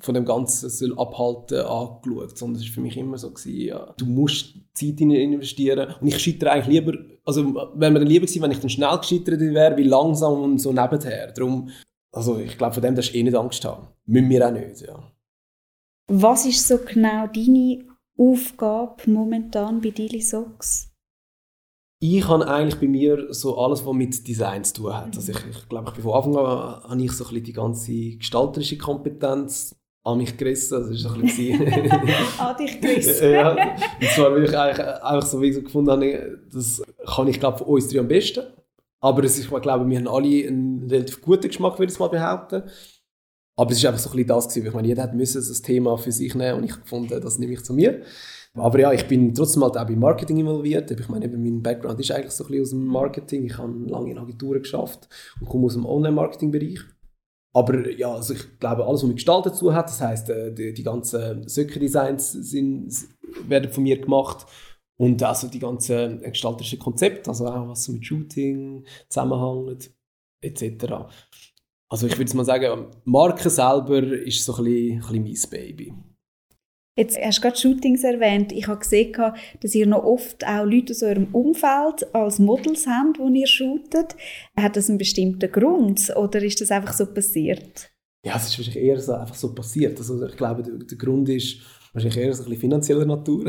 von 0.00 0.14
dem 0.14 0.24
Ganzen 0.24 0.68
soll 0.68 0.98
abhalten 0.98 1.60
angeschaut, 1.60 2.36
sondern 2.38 2.60
es 2.60 2.68
war 2.68 2.74
für 2.74 2.80
mich 2.80 2.96
immer 2.96 3.18
so, 3.18 3.30
gewesen, 3.30 3.60
ja, 3.60 3.94
du 3.96 4.06
musst 4.06 4.54
Zeit 4.74 5.00
in 5.00 5.10
investieren 5.10 5.94
und 6.00 6.06
ich 6.06 6.18
scheitere 6.18 6.52
eigentlich 6.52 6.80
lieber, 6.80 6.98
also 7.24 7.54
wäre 7.74 7.90
mir 7.90 7.98
dann 7.98 8.06
lieber 8.08 8.26
gewesen, 8.26 8.42
wenn 8.42 8.50
ich 8.50 8.60
dann 8.60 8.70
schnell 8.70 8.96
gescheitert 8.98 9.40
wäre, 9.40 9.76
wie 9.76 9.84
langsam 9.84 10.40
und 10.42 10.58
so 10.58 10.72
nebenher. 10.72 11.32
Darum, 11.32 11.70
also 12.12 12.38
ich 12.38 12.56
glaube, 12.56 12.74
von 12.74 12.82
dem 12.82 12.94
darfst 12.94 13.12
du 13.12 13.18
eh 13.18 13.22
nicht 13.22 13.34
Angst 13.34 13.64
haben. 13.64 13.88
Müssen 14.06 14.30
wir 14.30 14.46
auch 14.46 14.52
nicht, 14.52 14.80
ja. 14.82 15.12
Was 16.10 16.46
ist 16.46 16.66
so 16.66 16.78
genau 16.78 17.26
deine 17.26 17.84
Aufgabe 18.16 19.10
momentan 19.10 19.82
bei 19.82 19.90
Daily 19.90 20.22
Socks? 20.22 20.90
Ich 22.00 22.26
habe 22.26 22.48
eigentlich 22.48 22.80
bei 22.80 22.86
mir 22.86 23.26
so 23.34 23.58
alles, 23.58 23.84
was 23.84 23.92
mit 23.92 24.26
Design 24.26 24.64
zu 24.64 24.74
tun 24.74 24.96
hat. 24.96 25.16
Also 25.16 25.32
ich, 25.32 25.38
ich 25.50 25.68
glaube, 25.68 25.88
ich 25.88 25.94
bin 25.94 26.04
von 26.04 26.14
Anfang 26.14 26.36
an 26.36 26.90
habe 26.90 27.02
ich 27.02 27.12
so 27.12 27.24
ein 27.24 27.28
bisschen 27.28 27.44
die 27.44 27.52
ganze 27.52 27.92
gestalterische 28.16 28.78
Kompetenz 28.78 29.76
an 30.02 30.16
mich 30.16 30.34
gerissen. 30.38 30.76
Also, 30.76 30.92
das 30.92 31.04
war 31.04 31.10
so 31.10 31.16
ein 31.16 31.22
bisschen... 31.22 31.60
an 32.38 32.56
dich 32.56 32.80
gerissen? 32.80 33.30
ja, 33.30 33.50
und 33.50 34.08
zwar, 34.14 34.32
weil 34.32 34.44
ich 34.44 34.56
eigentlich 34.56 34.86
einfach 34.86 35.26
so 35.26 35.42
wie 35.42 35.52
so 35.52 35.60
gefunden 35.60 35.90
habe, 35.90 36.40
das 36.50 36.82
kann 37.06 37.28
ich 37.28 37.38
glaube 37.38 37.58
von 37.58 37.66
uns 37.66 37.88
drei 37.88 37.98
am 37.98 38.08
besten. 38.08 38.44
Aber 39.00 39.22
es 39.24 39.38
ist, 39.38 39.52
ich 39.52 39.60
glaube, 39.60 39.88
wir 39.88 39.98
haben 39.98 40.08
alle 40.08 40.48
einen 40.48 40.88
relativ 40.88 41.20
guten 41.20 41.48
Geschmack, 41.48 41.78
würde 41.78 41.92
ich 41.92 41.98
mal 41.98 42.08
behaupten. 42.08 42.62
Aber 43.58 43.72
es 43.72 43.82
war 43.82 43.90
einfach 43.90 44.00
so 44.00 44.10
ein 44.10 44.16
bisschen 44.16 44.28
das 44.28 44.48
gewesen, 44.48 44.66
ich 44.68 44.74
meine, 44.74 44.86
jeder 44.86 45.12
musste 45.12 45.40
das 45.40 45.62
Thema 45.62 45.98
für 45.98 46.12
sich 46.12 46.32
nehmen 46.36 46.58
und 46.58 46.64
ich 46.64 46.74
fand, 46.84 47.10
das 47.10 47.40
nehme 47.40 47.54
ich 47.54 47.64
zu 47.64 47.74
mir. 47.74 48.02
Aber 48.54 48.78
ja, 48.78 48.92
ich 48.92 49.08
bin 49.08 49.34
trotzdem 49.34 49.64
halt 49.64 49.76
auch 49.76 49.88
im 49.88 49.98
Marketing 49.98 50.38
involviert. 50.38 50.88
Ich 50.92 51.08
meine, 51.08 51.26
mein 51.26 51.60
Background 51.60 51.98
ist 51.98 52.12
eigentlich 52.12 52.30
so 52.30 52.44
ein 52.44 52.50
bisschen 52.50 52.62
aus 52.62 52.70
dem 52.70 52.86
Marketing. 52.86 53.46
Ich 53.46 53.58
habe 53.58 53.72
lange 53.86 54.12
in 54.12 54.18
Agenturen 54.18 54.62
geschafft 54.62 55.08
und 55.40 55.48
komme 55.48 55.66
aus 55.66 55.74
dem 55.74 55.84
Online-Marketing-Bereich. 55.84 56.78
Aber 57.52 57.90
ja, 57.90 58.14
also 58.14 58.34
ich 58.34 58.60
glaube, 58.60 58.86
alles, 58.86 59.02
was 59.02 59.08
mit 59.08 59.16
Gestalt 59.16 59.46
dazu 59.46 59.74
hat, 59.74 59.88
das 59.88 60.00
heisst, 60.00 60.30
äh, 60.30 60.52
die, 60.54 60.72
die 60.72 60.84
ganzen 60.84 61.48
Söcke-Designs 61.48 63.08
werden 63.48 63.72
von 63.72 63.82
mir 63.82 64.00
gemacht 64.00 64.46
und 64.98 65.20
also 65.24 65.48
die 65.48 65.58
ganzen 65.58 66.20
gestalterischen 66.22 66.78
Konzepte, 66.78 67.30
also 67.30 67.46
auch 67.46 67.68
was 67.68 67.82
so 67.82 67.92
mit 67.92 68.06
Shooting 68.06 68.84
zusammenhängt, 69.08 69.90
etc. 70.42 71.08
Also 71.90 72.06
ich 72.06 72.18
würde 72.18 72.36
mal 72.36 72.44
sagen, 72.44 72.86
Marke 73.04 73.48
selber 73.48 74.02
ist 74.02 74.44
so 74.44 74.56
ein 74.56 74.64
bisschen, 74.64 75.16
ein 75.16 75.24
bisschen 75.24 75.50
mein 75.50 75.66
Baby. 75.66 75.92
Jetzt 76.98 77.16
hast 77.16 77.38
du 77.38 77.42
gerade 77.42 77.56
Shootings 77.56 78.02
erwähnt. 78.02 78.50
Ich 78.50 78.66
habe 78.66 78.80
gesehen, 78.80 79.14
dass 79.60 79.74
ihr 79.74 79.86
noch 79.86 80.02
oft 80.02 80.44
auch 80.44 80.64
Leute 80.64 80.92
aus 80.92 81.02
eurem 81.04 81.28
Umfeld 81.32 82.12
als 82.12 82.40
Models 82.40 82.88
habt, 82.88 83.18
die 83.18 83.40
ihr 83.40 83.46
shootet. 83.46 84.16
Hat 84.58 84.76
das 84.76 84.88
einen 84.88 84.98
bestimmten 84.98 85.50
Grund 85.50 86.12
oder 86.16 86.42
ist 86.42 86.60
das 86.60 86.72
einfach 86.72 86.92
so 86.92 87.06
passiert? 87.06 87.92
Ja, 88.26 88.34
es 88.36 88.48
ist 88.48 88.58
wahrscheinlich 88.58 88.82
eher 88.82 89.00
so, 89.00 89.12
einfach 89.12 89.36
so 89.36 89.54
passiert. 89.54 89.96
Also 89.96 90.26
ich 90.26 90.36
glaube, 90.36 90.64
der, 90.64 90.74
der 90.74 90.98
Grund 90.98 91.28
ist 91.28 91.58
wahrscheinlich 91.92 92.18
eher 92.18 92.34
so 92.34 92.42
ein 92.42 92.46
bisschen 92.46 92.62
finanzieller 92.62 93.06
Natur. 93.06 93.46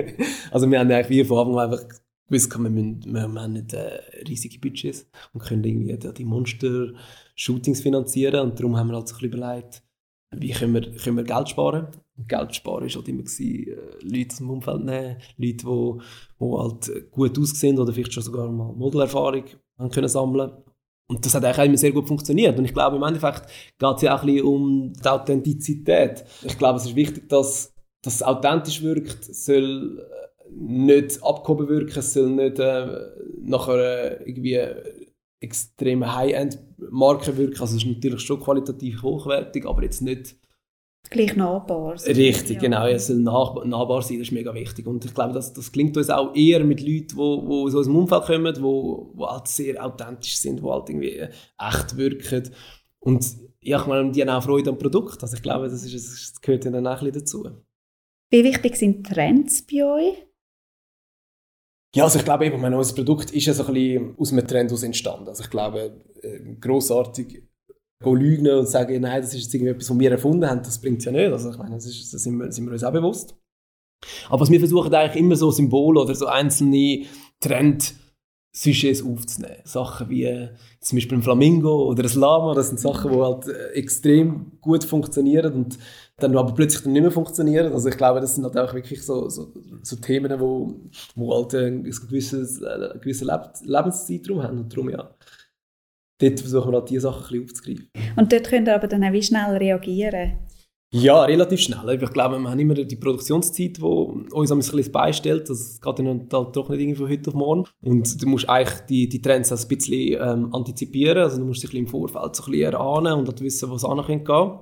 also 0.50 0.70
wir 0.70 0.78
haben 0.78 0.92
eigentlich 0.92 1.08
wie 1.08 1.24
von 1.24 1.38
Anfang 1.38 1.58
an 1.58 1.72
einfach 1.72 1.88
gewusst, 2.28 2.58
wir, 2.58 2.70
müssen, 2.70 3.14
wir, 3.14 3.22
haben 3.22 3.52
nicht 3.54 3.72
äh, 3.72 3.98
riesige 4.28 4.58
Budgets 4.58 5.08
und 5.32 5.42
können 5.42 5.64
irgendwie 5.64 5.96
die 5.96 6.24
Monster-Shootings 7.40 7.80
finanzieren 7.80 8.40
und 8.40 8.58
darum 8.58 8.76
haben 8.76 8.88
wir 8.88 8.96
halt 8.96 9.08
so 9.08 9.16
ein 9.16 9.20
bisschen 9.20 9.38
überlegt, 9.38 9.82
wie 10.36 10.50
können 10.50 10.74
wir, 10.74 10.94
können 10.96 11.16
wir 11.16 11.24
Geld 11.24 11.48
sparen 11.48 11.88
Geld 12.28 12.54
sparen 12.54 12.84
war 12.84 12.94
halt 12.94 13.08
immer, 13.08 13.22
gewesen, 13.22 13.66
äh, 13.66 14.04
Leute 14.04 14.32
aus 14.32 14.36
dem 14.36 14.50
Umfeld 14.50 14.84
nehmen, 14.84 15.16
Leute, 15.38 15.66
die, 15.66 15.98
die 16.38 16.44
halt 16.44 17.10
gut 17.10 17.38
aussehen 17.38 17.78
oder 17.78 17.92
vielleicht 17.92 18.12
schon 18.12 18.22
sogar 18.22 18.50
mal 18.50 18.72
Modelerfahrung 18.74 19.44
haben 19.78 19.90
können 19.90 20.08
sammeln 20.08 20.52
und 21.08 21.24
das 21.24 21.34
hat 21.34 21.44
eigentlich 21.44 21.66
immer 21.66 21.76
sehr 21.76 21.92
gut 21.92 22.06
funktioniert. 22.06 22.56
Und 22.56 22.66
ich 22.66 22.72
glaube, 22.72 22.96
im 22.96 23.02
Endeffekt 23.02 23.46
geht 23.78 23.96
es 23.96 24.02
ja 24.02 24.14
auch 24.14 24.20
ein 24.20 24.26
bisschen 24.26 24.46
um 24.46 24.92
die 24.92 25.08
Authentizität. 25.08 26.24
Ich 26.42 26.56
glaube, 26.56 26.78
es 26.78 26.84
ist 26.84 26.94
wichtig, 26.94 27.28
dass, 27.28 27.72
es 28.06 28.22
authentisch 28.22 28.80
wirkt, 28.82 29.24
soll 29.24 29.98
äh, 29.98 30.52
nicht 30.54 31.20
abgehoben 31.20 31.68
wirken, 31.68 32.00
soll 32.00 32.30
nicht 32.30 32.60
äh, 32.60 32.86
nachher 33.40 34.24
irgendwie 34.24 34.58
extreme 35.40 36.14
High-End-Marke 36.14 37.36
wirken. 37.36 37.60
Also 37.60 37.76
es 37.76 37.82
ist 37.82 37.88
natürlich 37.88 38.20
schon 38.20 38.40
qualitativ 38.40 39.02
hochwertig, 39.02 39.66
aber 39.66 39.82
jetzt 39.82 40.02
nicht 40.02 40.36
gleich 41.08 41.34
nahbar 41.34 41.96
sein. 41.98 42.14
Richtig, 42.14 42.56
ja. 42.56 42.60
genau. 42.60 42.86
Es 42.86 43.06
soll 43.06 43.16
nah, 43.16 43.54
nahbar 43.64 44.02
sein, 44.02 44.18
das 44.18 44.28
ist 44.28 44.32
mega 44.32 44.54
wichtig. 44.54 44.86
Und 44.86 45.04
ich 45.04 45.14
glaube, 45.14 45.32
das, 45.32 45.52
das 45.52 45.72
klingt 45.72 45.96
uns 45.96 46.10
auch 46.10 46.34
eher 46.34 46.62
mit 46.62 46.80
Leuten, 46.80 47.08
die 47.08 47.16
wo, 47.16 47.66
aus 47.66 47.74
unserem 47.74 47.96
Umfeld 47.96 48.24
kommen, 48.24 48.54
die 48.54 48.62
wo, 48.62 49.10
wo 49.14 49.26
halt 49.26 49.48
sehr 49.48 49.84
authentisch 49.84 50.36
sind, 50.36 50.60
die 50.60 50.64
halt 50.64 50.88
irgendwie 50.88 51.26
echt 51.58 51.96
wirken. 51.96 52.50
Und 53.00 53.26
ja, 53.62 53.80
ich 53.80 53.86
meine, 53.86 54.12
die 54.12 54.22
haben 54.22 54.28
auch 54.28 54.42
Freude 54.42 54.70
am 54.70 54.78
Produkt. 54.78 55.22
Also 55.22 55.36
ich 55.36 55.42
glaube, 55.42 55.68
das, 55.68 55.84
ist, 55.84 55.94
das 55.94 56.40
gehört 56.40 56.66
dann 56.66 56.86
auch 56.86 57.00
ein 57.00 57.10
bisschen 57.10 57.12
dazu. 57.12 57.48
Wie 58.30 58.44
wichtig 58.44 58.76
sind 58.76 59.06
Trends 59.06 59.66
bei 59.66 59.84
euch? 59.84 60.29
Ja, 61.94 62.04
also 62.04 62.18
ich 62.18 62.24
glaube 62.24 62.46
eben, 62.46 62.60
meine, 62.60 62.78
unser 62.78 62.94
Produkt 62.94 63.32
ist 63.32 63.46
ja 63.46 63.54
so 63.54 63.64
ein 63.64 63.74
bisschen 63.74 64.14
aus 64.16 64.32
einem 64.32 64.46
Trend 64.46 64.70
entstanden. 64.82 65.28
Also 65.28 65.42
ich 65.42 65.50
glaube, 65.50 66.00
äh, 66.22 66.54
grossartig 66.60 67.42
lügen 68.04 68.48
und 68.48 68.68
sagen, 68.68 69.00
nein, 69.00 69.20
das 69.20 69.34
ist 69.34 69.42
jetzt 69.42 69.54
irgendwie 69.54 69.72
etwas, 69.72 69.90
was 69.90 69.98
wir 69.98 70.10
erfunden 70.10 70.48
haben, 70.48 70.62
das 70.62 70.80
bringt 70.80 71.00
es 71.00 71.04
ja 71.04 71.12
nicht. 71.12 71.32
Also 71.32 71.50
ich 71.50 71.58
meine, 71.58 71.74
das, 71.74 71.86
ist, 71.86 72.14
das 72.14 72.22
sind, 72.22 72.38
wir, 72.38 72.50
sind 72.50 72.64
wir 72.66 72.72
uns 72.72 72.84
auch 72.84 72.92
bewusst. 72.92 73.36
Aber 74.30 74.48
wir 74.48 74.58
versuchen 74.58 74.94
eigentlich 74.94 75.22
immer 75.22 75.36
so 75.36 75.50
Symbole 75.50 76.00
oder 76.00 76.14
so 76.14 76.26
einzelne 76.26 77.04
Trend-Sujets 78.52 79.02
aufzunehmen. 79.04 79.62
Sachen 79.64 80.08
wie 80.08 80.48
zum 80.80 80.96
Beispiel 80.96 81.18
ein 81.18 81.22
Flamingo 81.22 81.86
oder 81.88 82.04
ein 82.04 82.18
Lama, 82.18 82.54
das 82.54 82.68
sind 82.68 82.80
Sachen, 82.80 83.12
die 83.12 83.18
halt 83.18 83.48
äh, 83.48 83.72
extrem 83.72 84.52
gut 84.60 84.84
funktionieren 84.84 85.52
und 85.52 85.78
dann 86.16 86.36
aber 86.36 86.54
plötzlich 86.54 86.82
dann 86.82 86.92
nicht 86.92 87.02
mehr 87.02 87.10
funktionieren. 87.10 87.72
Also 87.72 87.88
ich 87.88 87.96
glaube, 87.96 88.20
das 88.20 88.34
sind 88.34 88.44
halt 88.44 88.56
auch 88.56 88.74
wirklich 88.74 89.02
so, 89.02 89.28
so, 89.28 89.52
so 89.82 89.96
Themen, 89.96 90.38
wo, 90.40 90.80
wo 91.14 91.34
halt 91.34 91.54
ein 91.54 91.84
gewisses, 91.84 92.60
äh, 92.60 92.92
ein 92.92 93.00
gewisser 93.00 93.52
Lebenszeitraum 93.64 94.42
haben 94.42 94.58
und 94.58 94.72
darum 94.72 94.90
ja 94.90 95.14
dort 96.20 96.40
versuchen 96.40 96.72
wir 96.72 96.78
halt 96.78 96.90
diese 96.90 97.00
Sachen 97.00 97.34
ein 97.34 97.46
bisschen 97.46 97.78
aufzugreifen. 97.78 97.88
Und 98.16 98.30
dort 98.30 98.50
könnt 98.50 98.68
ihr 98.68 98.74
aber 98.74 98.88
dann 98.88 99.04
auch 99.04 99.12
wie 99.12 99.22
schnell 99.22 99.56
reagieren? 99.56 100.38
Ja, 100.92 101.22
relativ 101.22 101.60
schnell. 101.60 101.88
Ich 102.02 102.10
glaube, 102.10 102.40
wir 102.40 102.50
haben 102.50 102.58
immer 102.58 102.74
die 102.74 102.96
Produktionszeit, 102.96 103.76
die 103.76 103.82
uns 103.82 104.50
ein 104.50 104.58
bisschen 104.58 104.90
beistellt. 104.90 105.48
Das 105.48 105.80
geht 105.80 105.98
dann 106.00 106.28
halt 106.32 106.32
doch 106.56 106.68
nicht 106.68 106.80
irgendwie 106.80 106.98
von 106.98 107.08
heute 107.08 107.30
auf 107.30 107.34
morgen. 107.34 107.64
Und 107.80 108.20
du 108.20 108.26
musst 108.26 108.48
eigentlich 108.48 108.80
die, 108.88 109.08
die 109.08 109.22
Trends 109.22 109.52
ein 109.52 109.68
bisschen 109.68 110.20
ähm, 110.20 110.52
antizipieren. 110.52 111.18
Also 111.18 111.38
du 111.38 111.44
musst 111.44 111.62
dich 111.62 111.72
im 111.74 111.86
Vorfeld 111.86 112.34
so 112.34 112.42
ein 112.42 112.50
bisschen 112.50 112.72
erahnen 112.72 113.12
und 113.20 113.28
halt 113.28 113.40
wissen, 113.40 113.70
wo 113.70 113.76
es 113.76 114.06
gehen 114.06 114.24
kann. 114.24 114.58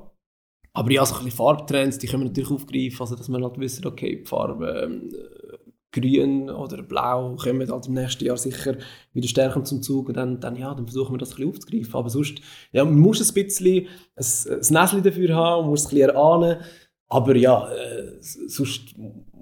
Aber 0.75 0.91
ja, 0.93 1.07
so 1.07 1.15
ein 1.15 1.25
bisschen 1.25 1.39
Farbtrends, 1.39 1.97
die 1.97 2.07
können 2.07 2.25
wir 2.25 2.29
natürlich 2.29 2.51
aufgreifen. 2.51 3.01
Also 3.01 3.17
dass 3.17 3.31
wir 3.31 3.41
halt 3.41 3.59
wissen, 3.59 3.87
okay, 3.87 4.19
die 4.21 4.27
Farbe 4.27 4.83
ähm, 4.85 5.11
grün 6.01 6.51
oder 6.51 6.83
blau 6.83 7.37
kommen 7.37 7.71
halt 7.71 7.87
im 7.87 7.95
nächsten 7.95 8.25
Jahr 8.25 8.37
sicher 8.37 8.77
wieder 9.13 9.29
stärker 9.29 9.65
zum 9.65 9.83
Zug 9.83 10.09
und 10.09 10.17
dann, 10.17 10.41
dann, 10.41 10.57
ja, 10.57 10.75
dann 10.75 10.87
versuchen 10.87 11.15
wir 11.15 11.19
das 11.19 11.31
ein 11.31 11.37
bisschen 11.37 11.51
aufzugreifen. 11.51 11.95
Aber 11.95 12.11
sonst, 12.11 12.41
ja, 12.73 12.85
man 12.85 12.99
muss 12.99 13.21
ein 13.21 13.35
bisschen 13.35 13.87
ein, 14.17 14.25
ein 14.53 14.83
Näschen 14.83 15.03
dafür 15.03 15.35
haben, 15.35 15.63
man 15.63 15.71
muss 15.71 15.81
es 15.81 15.87
ein 15.87 15.91
bisschen 15.91 16.11
erahnen, 16.11 16.59
aber 17.09 17.37
ja, 17.37 17.71
äh, 17.73 18.19
sonst, 18.21 18.95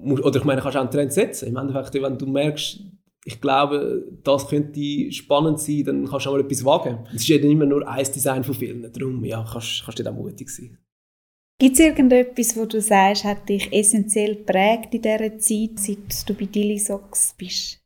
oder 0.02 0.38
ich 0.38 0.44
meine, 0.44 0.60
kannst 0.60 0.76
auch 0.76 0.82
einen 0.82 0.90
Trend 0.90 1.12
setzen. 1.12 1.48
Im 1.48 1.56
Endeffekt, 1.56 1.94
wenn 1.94 2.16
du 2.16 2.26
merkst, 2.26 2.80
ich 3.24 3.40
glaube, 3.40 4.04
das 4.22 4.46
könnte 4.46 5.10
spannend 5.10 5.58
sein, 5.58 5.82
dann 5.84 6.06
kannst 6.06 6.26
du 6.26 6.30
auch 6.30 6.34
mal 6.34 6.42
etwas 6.42 6.64
wagen. 6.64 7.06
Es 7.08 7.22
ist 7.22 7.28
ja 7.28 7.38
immer 7.38 7.66
nur 7.66 7.86
ein 7.86 8.04
Design 8.04 8.44
von 8.44 8.54
vielen, 8.54 8.92
darum 8.92 9.24
ja, 9.24 9.44
kannst, 9.50 9.82
kannst 9.84 9.98
du 9.98 10.04
da 10.04 10.12
mutig 10.12 10.48
sein. 10.48 10.78
Gibt 11.58 11.74
es 11.74 11.80
irgendetwas, 11.80 12.54
wo 12.54 12.66
du 12.66 12.82
sagst, 12.82 13.24
hat 13.24 13.48
dich 13.48 13.72
essentiell 13.72 14.36
geprägt 14.36 14.92
in 14.92 15.00
dieser 15.00 15.38
Zeit, 15.38 15.78
seit 15.78 16.28
du 16.28 16.34
bei 16.34 16.44
Dilisox 16.44 17.34
bist? 17.38 17.82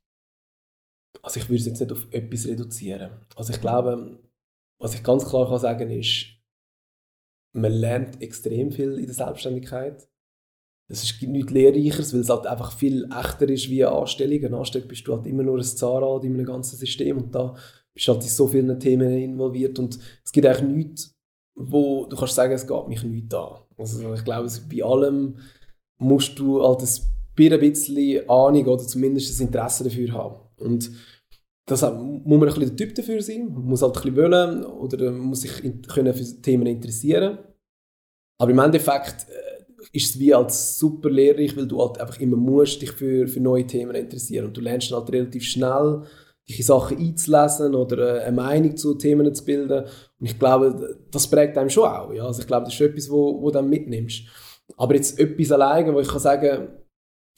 Also 1.22 1.38
ich 1.38 1.48
würde 1.48 1.60
es 1.60 1.66
jetzt 1.66 1.80
nicht 1.80 1.92
auf 1.92 2.08
etwas 2.10 2.48
reduzieren. 2.48 3.12
Also 3.36 3.52
ich 3.52 3.60
glaube, 3.60 4.18
was 4.80 4.94
ich 4.94 5.04
ganz 5.04 5.24
klar 5.28 5.48
kann 5.48 5.60
sagen 5.60 5.90
ist, 5.90 6.26
man 7.52 7.70
lernt 7.72 8.20
extrem 8.20 8.72
viel 8.72 8.98
in 8.98 9.06
der 9.06 9.14
Selbstständigkeit. 9.14 10.08
Es 10.88 11.04
ist 11.04 11.22
nichts 11.22 11.52
Lehrreicheres, 11.52 12.12
weil 12.12 12.20
es 12.20 12.28
halt 12.30 12.48
einfach 12.48 12.76
viel 12.76 13.08
echter 13.16 13.48
ist 13.48 13.70
wie 13.70 13.84
eine 13.84 13.94
Anstellung. 13.94 14.44
Eine 14.44 14.58
Anstellung 14.58 14.88
bist 14.88 15.06
du 15.06 15.14
halt 15.14 15.26
immer 15.26 15.44
nur 15.44 15.58
ein 15.58 15.62
Zahnrad 15.62 16.24
in 16.24 16.34
einem 16.34 16.46
ganzen 16.46 16.76
System 16.76 17.18
und 17.18 17.32
da 17.32 17.54
bist 17.94 18.08
du 18.08 18.12
halt 18.12 18.24
in 18.24 18.28
so 18.28 18.48
vielen 18.48 18.80
Themen 18.80 19.10
involviert 19.10 19.78
und 19.78 19.96
es 20.24 20.32
gibt 20.32 20.46
eigentlich 20.46 20.86
nichts, 20.86 21.19
wo 21.54 22.06
du 22.06 22.16
kannst 22.16 22.34
sagen, 22.34 22.52
es 22.52 22.66
geht 22.66 22.88
mich 22.88 23.02
nicht 23.02 23.34
an. 23.34 23.60
Also 23.76 24.12
ich 24.14 24.24
glaube, 24.24 24.48
bei 24.70 24.84
allem 24.84 25.36
musst 25.98 26.38
du 26.38 26.62
halt 26.62 26.82
ein 26.82 27.60
bisschen 27.60 28.28
Ahnung 28.28 28.66
oder 28.66 28.86
zumindest 28.86 29.40
ein 29.40 29.46
Interesse 29.46 29.84
dafür 29.84 30.12
haben. 30.12 30.36
Und 30.58 30.90
das 31.66 31.82
muss 31.82 32.22
man 32.24 32.42
ein 32.42 32.54
bisschen 32.54 32.76
der 32.76 32.76
Typ 32.76 32.94
dafür 32.94 33.22
sein, 33.22 33.48
muss 33.48 33.82
halt 33.82 33.96
ein 33.96 34.02
bisschen 34.02 34.16
wollen 34.16 34.64
oder 34.64 35.12
muss 35.12 35.42
sich 35.42 35.62
können 35.88 36.14
für 36.14 36.42
Themen 36.42 36.66
interessieren. 36.66 37.38
Aber 38.38 38.50
im 38.50 38.58
Endeffekt 38.58 39.26
äh, 39.28 39.86
ist 39.92 40.10
es 40.10 40.18
wie 40.18 40.34
als 40.34 40.78
super 40.78 41.10
lehrreich, 41.10 41.56
weil 41.56 41.68
du 41.68 41.80
halt 41.80 42.00
einfach 42.00 42.18
immer 42.20 42.36
musst 42.36 42.80
dich 42.82 42.92
für, 42.92 43.28
für 43.28 43.40
neue 43.40 43.66
Themen 43.66 43.94
interessieren 43.94 44.46
und 44.46 44.56
du 44.56 44.60
lernst 44.60 44.90
halt 44.92 45.12
relativ 45.12 45.44
schnell 45.44 46.02
dich 46.50 46.60
in 46.60 46.66
Sachen 46.66 46.98
einzulesen 46.98 47.74
oder 47.74 48.16
äh, 48.16 48.24
eine 48.24 48.36
Meinung 48.36 48.76
zu 48.76 48.94
Themen 48.94 49.34
zu 49.34 49.44
bilden. 49.44 49.84
Und 49.84 50.26
ich 50.26 50.38
glaube, 50.38 50.98
das 51.10 51.28
prägt 51.28 51.56
einem 51.56 51.70
schon 51.70 51.88
auch. 51.88 52.12
Ja? 52.12 52.26
Also 52.26 52.42
ich 52.42 52.46
glaube, 52.46 52.64
das 52.64 52.74
ist 52.74 52.80
etwas, 52.80 53.10
wo, 53.10 53.40
wo 53.40 53.46
du 53.46 53.54
dann 53.54 53.70
mitnimmst. 53.70 54.24
Aber 54.76 54.94
jetzt 54.94 55.18
etwas 55.18 55.52
alleine, 55.52 55.94
wo 55.94 56.00
ich 56.00 56.08
kann 56.08 56.20
sagen, 56.20 56.68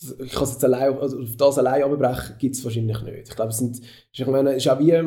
ich 0.03 0.33
kann 0.33 0.45
es 0.45 0.53
jetzt 0.53 0.65
allein, 0.65 0.97
also 0.99 1.19
auf 1.19 1.37
das 1.37 1.59
allein 1.59 1.83
abbrechen, 1.83 2.37
gibt 2.39 2.55
es 2.55 2.65
wahrscheinlich 2.65 3.03
nicht. 3.03 3.29
Ich 3.29 3.37
glaube, 3.37 3.51
es, 3.51 3.59
sind, 3.59 3.81
ich 4.13 4.27
meine, 4.27 4.51
es 4.51 4.65
ist 4.65 4.69
auch 4.71 4.79
wie, 4.79 5.03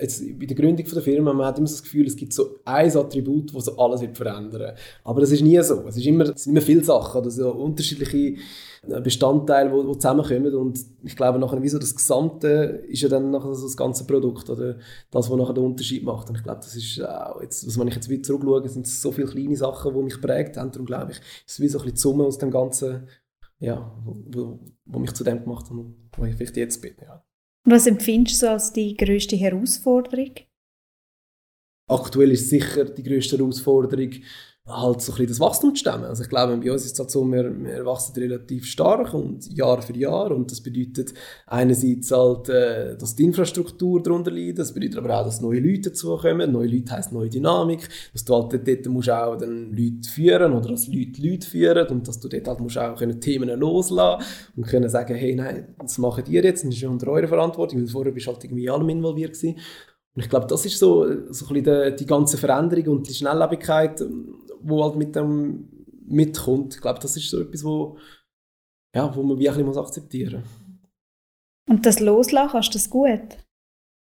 jetzt 0.00 0.38
bei 0.38 0.46
der 0.46 0.56
Gründung 0.56 0.86
von 0.86 0.94
der 0.94 1.02
Firma, 1.02 1.32
man 1.32 1.46
hat 1.46 1.58
immer 1.58 1.66
so 1.66 1.74
das 1.74 1.82
Gefühl, 1.82 2.06
es 2.06 2.16
gibt 2.16 2.32
so 2.32 2.56
ein 2.64 2.96
Attribut, 2.96 3.54
das 3.54 3.66
so 3.66 3.76
alles 3.76 4.00
wird 4.00 4.16
verändern. 4.16 4.74
Aber 5.04 5.20
das 5.20 5.30
ist 5.30 5.42
nie 5.42 5.60
so. 5.62 5.84
Es, 5.86 5.96
ist 5.96 6.06
immer, 6.06 6.24
es 6.24 6.44
sind 6.44 6.52
immer 6.52 6.64
viele 6.64 6.84
Sachen, 6.84 7.20
oder 7.20 7.30
so 7.30 7.50
unterschiedliche 7.50 8.36
Bestandteile, 9.02 9.70
die, 9.70 9.98
zusammenkommen 9.98 10.54
und 10.54 10.80
ich 11.02 11.14
glaube 11.14 11.38
nachher, 11.38 11.60
wieso 11.62 11.78
das 11.78 11.94
Gesamte 11.94 12.82
ist 12.88 13.02
ja 13.02 13.10
dann 13.10 13.30
nachher 13.30 13.54
so 13.54 13.66
das 13.66 13.76
ganze 13.76 14.06
Produkt 14.06 14.48
oder 14.48 14.76
das, 15.10 15.30
was 15.30 15.36
nachher 15.36 15.52
den 15.52 15.64
Unterschied 15.64 16.02
macht 16.02 16.30
und 16.30 16.38
ich 16.38 16.42
glaube, 16.42 16.60
das 16.62 16.74
ist 16.74 16.98
auch, 17.02 17.42
jetzt, 17.42 17.62
also 17.62 17.78
wenn 17.78 17.88
ich 17.88 17.94
jetzt 17.94 18.08
wieder 18.08 18.22
zurückschaue, 18.22 18.66
sind 18.70 18.86
es 18.86 19.02
so 19.02 19.12
viele 19.12 19.26
kleine 19.26 19.54
Sachen, 19.54 19.92
die 19.92 20.02
mich 20.02 20.18
prägt 20.18 20.56
haben, 20.56 20.72
darum 20.72 20.86
glaube 20.86 21.12
ich, 21.12 21.20
es 21.46 21.52
ist 21.52 21.60
wie 21.60 21.68
so 21.68 21.78
ein 21.78 21.84
bisschen 21.84 21.94
die 21.94 22.00
Summe 22.00 22.24
aus 22.24 22.38
dem 22.38 22.50
Ganzen, 22.50 23.06
ja, 23.60 23.94
wo, 24.04 24.58
wo 24.86 24.98
mich 24.98 25.12
zu 25.12 25.22
dem 25.22 25.42
gemacht 25.42 25.66
hat, 25.70 25.76
wo 25.76 26.24
ich 26.24 26.34
vielleicht 26.34 26.56
jetzt 26.56 26.80
bin, 26.80 26.96
ja. 27.00 27.24
Was 27.64 27.86
empfindest 27.86 28.42
du 28.42 28.50
als 28.50 28.72
die 28.72 28.96
größte 28.96 29.36
Herausforderung? 29.36 30.34
Aktuell 31.88 32.30
ist 32.30 32.48
sicher 32.48 32.86
die 32.86 33.02
größte 33.02 33.36
Herausforderung, 33.36 34.12
halt 34.66 35.00
so 35.00 35.12
ein 35.14 35.26
das 35.26 35.40
Wachstum 35.40 35.74
zu 35.74 35.80
stemmen. 35.80 36.04
Also 36.04 36.22
ich 36.22 36.28
glaube, 36.28 36.56
bei 36.56 36.70
uns 36.70 36.84
ist 36.84 36.92
es 36.92 36.98
halt 36.98 37.10
so, 37.10 37.24
wir, 37.24 37.44
wir 37.44 37.84
wachsen 37.84 38.14
relativ 38.20 38.66
stark 38.66 39.12
und 39.14 39.50
Jahr 39.52 39.82
für 39.82 39.96
Jahr 39.96 40.30
und 40.30 40.50
das 40.50 40.60
bedeutet 40.60 41.14
einerseits 41.46 42.10
halt, 42.10 42.48
äh, 42.48 42.96
dass 42.96 43.16
die 43.16 43.24
Infrastruktur 43.24 44.02
darunter 44.02 44.30
leidet, 44.30 44.60
das 44.60 44.72
bedeutet 44.72 44.98
aber 44.98 45.20
auch, 45.20 45.24
dass 45.24 45.40
neue 45.40 45.60
Leute 45.60 45.90
dazukommen. 45.90 46.52
Neue 46.52 46.68
Leute 46.68 46.92
heisst 46.92 47.12
neue 47.12 47.28
Dynamik, 47.28 47.88
dass 48.12 48.24
du 48.24 48.34
halt 48.34 48.52
dort 48.52 48.86
musst 48.86 49.10
auch 49.10 49.36
dann 49.36 49.72
Leute 49.72 50.08
führen 50.08 50.52
oder 50.52 50.68
dass 50.68 50.88
Leute 50.88 51.22
Leute 51.22 51.46
führen 51.46 51.86
und 51.88 52.06
dass 52.06 52.20
du 52.20 52.28
dort 52.28 52.46
halt 52.46 52.60
musst 52.60 52.78
auch 52.78 52.96
können 52.96 53.20
Themen 53.20 53.48
loslassen 53.58 54.24
und 54.56 54.66
können 54.66 54.88
sagen, 54.88 55.14
hey, 55.14 55.34
nein, 55.34 55.74
das 55.78 55.98
machen 55.98 56.24
ihr 56.28 56.44
jetzt, 56.44 56.64
das 56.64 56.74
ist 56.74 56.84
unter 56.84 57.08
eurer 57.08 57.28
Verantwortung, 57.28 57.80
weil 57.80 57.88
vorher 57.88 58.12
bist 58.12 58.26
du 58.26 58.32
halt 58.32 58.44
irgendwie 58.44 58.70
allem 58.70 58.88
involviert 58.88 59.34
gewesen. 59.34 59.58
Und 60.20 60.24
ich 60.24 60.30
glaube, 60.30 60.46
das 60.48 60.66
ist 60.66 60.78
so, 60.78 61.06
so 61.32 61.46
ein 61.46 61.54
bisschen 61.54 61.64
die, 61.64 61.96
die 61.96 62.06
ganze 62.06 62.36
Veränderung 62.36 62.98
und 62.98 63.08
die 63.08 63.14
Schnelllebigkeit, 63.14 64.04
wo 64.60 64.84
halt 64.84 64.96
mit 64.96 65.16
dem 65.16 65.66
mitkommt. 66.06 66.74
Ich 66.74 66.80
glaube, 66.82 67.00
das 67.00 67.16
ist 67.16 67.30
so 67.30 67.40
etwas, 67.40 67.64
wo, 67.64 67.96
ja, 68.94 69.16
wo 69.16 69.22
man 69.22 69.38
wie 69.38 69.48
ein 69.48 69.56
bisschen 69.56 69.78
akzeptieren 69.78 70.42
muss. 70.42 71.70
Und 71.70 71.86
das 71.86 72.00
Loslassen, 72.00 72.50
kannst 72.50 72.68
du 72.68 72.78
das 72.78 72.90
gut? 72.90 73.38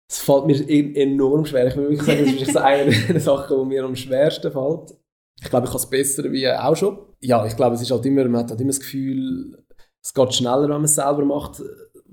Es 0.09 0.21
fällt 0.21 0.47
mir 0.47 0.55
e-, 0.55 1.03
enorm 1.03 1.47
schwer. 1.47 1.67
Ich 1.67 1.75
würde 1.75 1.91
wirklich 1.91 2.07
sagen, 2.07 2.37
das 2.37 2.43
ist 2.43 2.53
so 2.53 2.59
eine 2.61 2.93
der 3.09 3.21
Sachen, 3.21 3.59
die 3.59 3.65
mir 3.65 3.85
am 3.85 3.97
schwersten 3.97 4.53
fällt. 4.53 4.97
Ich 5.43 5.51
glaube, 5.51 5.67
ich 5.67 5.73
kann 5.73 5.81
es 5.81 5.91
besser 5.91 6.31
wie 6.31 6.49
auch 6.49 6.77
schon. 6.77 6.97
Ja, 7.23 7.45
ich 7.45 7.57
glaube, 7.57 7.75
es 7.75 7.83
ist 7.83 7.91
halt 7.91 8.07
immer, 8.07 8.23
man 8.29 8.43
hat 8.43 8.51
halt 8.51 8.61
immer 8.61 8.71
das 8.71 8.79
Gefühl, 8.79 9.65
es 10.01 10.15
geht 10.15 10.35
schneller, 10.35 10.63
wenn 10.63 10.69
man 10.69 10.85
es 10.85 10.95
selber 10.95 11.25
macht 11.25 11.61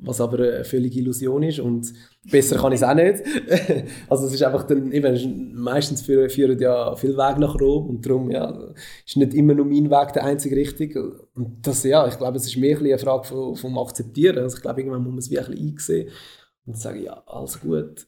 was 0.04 0.20
aber 0.20 0.40
eine 0.40 0.66
völlige 0.66 1.00
Illusion 1.00 1.44
ist 1.44 1.60
und 1.60 1.94
besser 2.30 2.58
kann 2.58 2.72
ich 2.72 2.82
es 2.82 2.84
auch 2.84 2.96
nicht. 2.96 3.24
also 4.10 4.26
es 4.26 4.34
ist 4.34 4.44
einfach 4.44 4.64
dann, 4.64 4.92
eben, 4.92 5.54
meistens 5.54 6.02
führen, 6.02 6.30
führen 6.30 6.60
ja 6.60 6.96
viel 6.96 7.16
Weg 7.16 7.38
nach 7.38 7.60
Rom 7.60 7.88
und 7.88 8.06
darum 8.06 8.32
ja, 8.32 8.74
ist 9.06 9.18
nicht 9.18 9.34
immer 9.34 9.54
nur 9.54 9.66
mein 9.66 9.92
Weg 9.92 10.14
der 10.14 10.26
einzige 10.26 10.56
richtige 10.56 11.28
und 11.36 11.66
das, 11.66 11.84
ja, 11.84 12.08
ich 12.08 12.18
glaube, 12.18 12.38
es 12.38 12.48
ist 12.48 12.58
mehr 12.58 12.78
eine 12.78 12.98
Frage 12.98 13.26
vom, 13.26 13.56
vom 13.56 13.78
Akzeptieren, 13.78 14.40
also 14.40 14.58
ich 14.58 14.62
glaube, 14.62 14.82
irgendwann 14.82 15.04
muss 15.04 15.12
man 15.12 15.20
es 15.20 15.32
wirklich 15.32 15.60
einsehen 15.60 16.10
und 16.66 16.78
sagen, 16.78 17.04
ja, 17.04 17.22
alles 17.28 17.62
gut, 17.62 18.08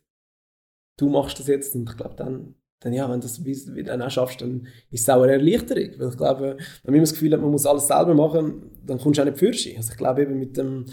du 0.97 1.09
machst 1.09 1.39
das 1.39 1.47
jetzt 1.47 1.75
und 1.75 1.89
ich 1.89 1.97
glaube, 1.97 2.15
dann 2.15 2.55
dann 2.83 2.93
ja, 2.93 3.09
wenn 3.09 3.21
du 3.21 3.27
das 3.27 3.45
wie, 3.45 3.83
dann 3.83 4.01
auch 4.01 4.11
schaffst, 4.11 4.41
dann 4.41 4.67
ist 4.91 5.03
es 5.03 5.09
auch 5.09 5.21
eine 5.21 5.33
Erleichterung. 5.33 5.91
Weil 5.97 6.09
ich 6.09 6.17
glaube, 6.17 6.57
wenn 6.83 6.93
man 6.93 7.01
das 7.01 7.13
Gefühl 7.13 7.31
hat, 7.31 7.39
man 7.39 7.51
muss 7.51 7.65
alles 7.65 7.87
selber 7.87 8.13
machen, 8.13 8.71
dann 8.85 8.99
kommst 8.99 9.17
du 9.17 9.21
auch 9.21 9.25
nicht 9.25 9.37
für 9.37 9.77
Also 9.77 9.91
ich 9.91 9.97
glaube 9.97 10.23
eben 10.23 10.37
mit 10.37 10.57
dem 10.57 10.85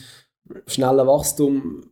schnellen 0.66 1.06
Wachstum 1.06 1.82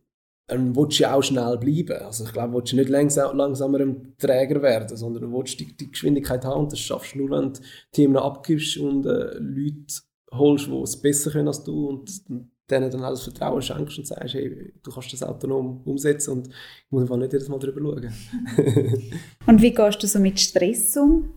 ähm, 0.49 0.75
willst 0.75 0.99
du 0.99 1.03
ja 1.03 1.13
auch 1.13 1.21
schnell 1.21 1.57
bleiben. 1.57 2.03
Also 2.03 2.25
ich 2.25 2.33
glaube, 2.33 2.53
willst 2.55 2.73
du 2.73 2.77
nicht 2.77 2.89
langsam, 2.89 3.37
langsamer 3.37 3.79
ein 3.79 4.15
Träger 4.17 4.61
werden, 4.61 4.95
sondern 4.97 5.23
du 5.23 5.37
willst 5.37 5.59
die, 5.59 5.75
die 5.75 5.91
Geschwindigkeit 5.91 6.43
haben 6.45 6.61
und 6.61 6.71
das 6.71 6.79
schaffst 6.79 7.13
du 7.13 7.19
nur, 7.19 7.31
wenn 7.31 7.53
du 7.53 7.59
Themen 7.91 8.17
abgibst 8.17 8.77
und 8.77 9.05
äh, 9.05 9.37
Leute 9.37 10.01
holst, 10.31 10.67
die 10.67 10.81
es 10.81 11.01
besser 11.01 11.31
können 11.31 11.47
als 11.47 11.63
du 11.63 11.89
und 11.89 12.23
denen 12.69 12.91
dann 12.91 13.03
alles 13.03 13.23
Vertrauen 13.23 13.61
schenkst 13.61 13.97
und 13.97 14.05
sagst, 14.05 14.35
hey, 14.35 14.73
du 14.83 14.91
kannst 14.91 15.11
das 15.13 15.23
autonom 15.23 15.81
umsetzen 15.85 16.31
und 16.31 16.47
ich 16.47 16.91
muss 16.91 17.01
einfach 17.01 17.17
nicht 17.17 17.33
jedes 17.33 17.49
Mal 17.49 17.59
darüber 17.59 17.81
schauen. 17.81 18.13
und 19.47 19.61
wie 19.61 19.73
gehst 19.73 20.03
du 20.03 20.07
so 20.07 20.19
mit 20.19 20.39
Stress 20.39 20.97
um? 20.97 21.29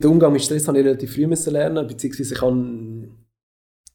Den 0.00 0.10
Umgang 0.10 0.32
mit 0.32 0.42
Stress 0.42 0.66
habe 0.68 0.78
ich 0.78 0.84
relativ 0.84 1.12
früh 1.12 1.26
lernen, 1.50 1.86
beziehungsweise 1.86 2.34
ich 2.34 2.40
habe 2.40 2.97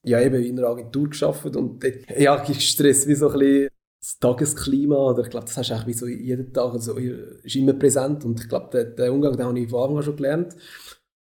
ja, 0.04 0.22
eben 0.22 0.44
in 0.44 0.60
einer 0.60 0.70
Agentur 0.70 1.10
gearbeitet 1.10 1.56
und 1.56 1.84
dort 1.84 2.20
ja, 2.20 2.44
gibt 2.44 2.62
Stress 2.62 3.08
wie 3.08 3.16
so 3.16 3.30
ein 3.30 3.70
das 4.00 4.20
Tagesklima, 4.20 4.98
oder 4.98 5.24
ich 5.24 5.30
glaube, 5.30 5.46
das 5.46 5.56
hast 5.56 5.70
du 5.70 5.88
wie 5.88 5.94
so 5.94 6.08
jeden 6.08 6.52
Tag, 6.52 6.74
also 6.74 6.98
ist 6.98 7.56
immer 7.56 7.72
präsent 7.72 8.26
und 8.26 8.38
ich 8.42 8.50
glaube, 8.50 8.86
den 8.86 9.10
Umgang 9.12 9.38
den 9.38 9.46
habe 9.46 9.58
ich 9.58 9.70
von 9.70 9.82
Anfang 9.82 9.98
an 9.98 10.04
schon 10.04 10.16
gelernt. 10.18 10.56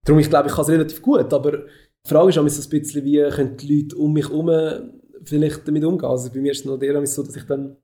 Darum, 0.06 0.20
ich 0.20 0.30
glaube, 0.30 0.48
ich 0.48 0.54
kann 0.54 0.62
es 0.62 0.70
relativ 0.70 1.02
gut, 1.02 1.34
aber 1.34 1.52
die 1.54 2.10
Frage 2.10 2.30
ist 2.30 2.38
auch 2.38 2.48
so 2.48 2.62
ein 2.62 2.70
bisschen, 2.70 3.04
wie 3.04 3.30
können 3.32 3.58
die 3.58 3.82
Leute 3.82 3.96
um 3.98 4.14
mich 4.14 4.30
herum 4.30 4.92
vielleicht 5.24 5.68
damit 5.68 5.84
umgehen. 5.84 6.08
Also 6.08 6.32
bei 6.32 6.40
mir 6.40 6.52
ist 6.52 6.60
es 6.60 6.66
noch 6.66 6.78
der 6.78 7.06
so, 7.08 7.24
dass 7.24 7.36
ich 7.36 7.44
dann 7.46 7.78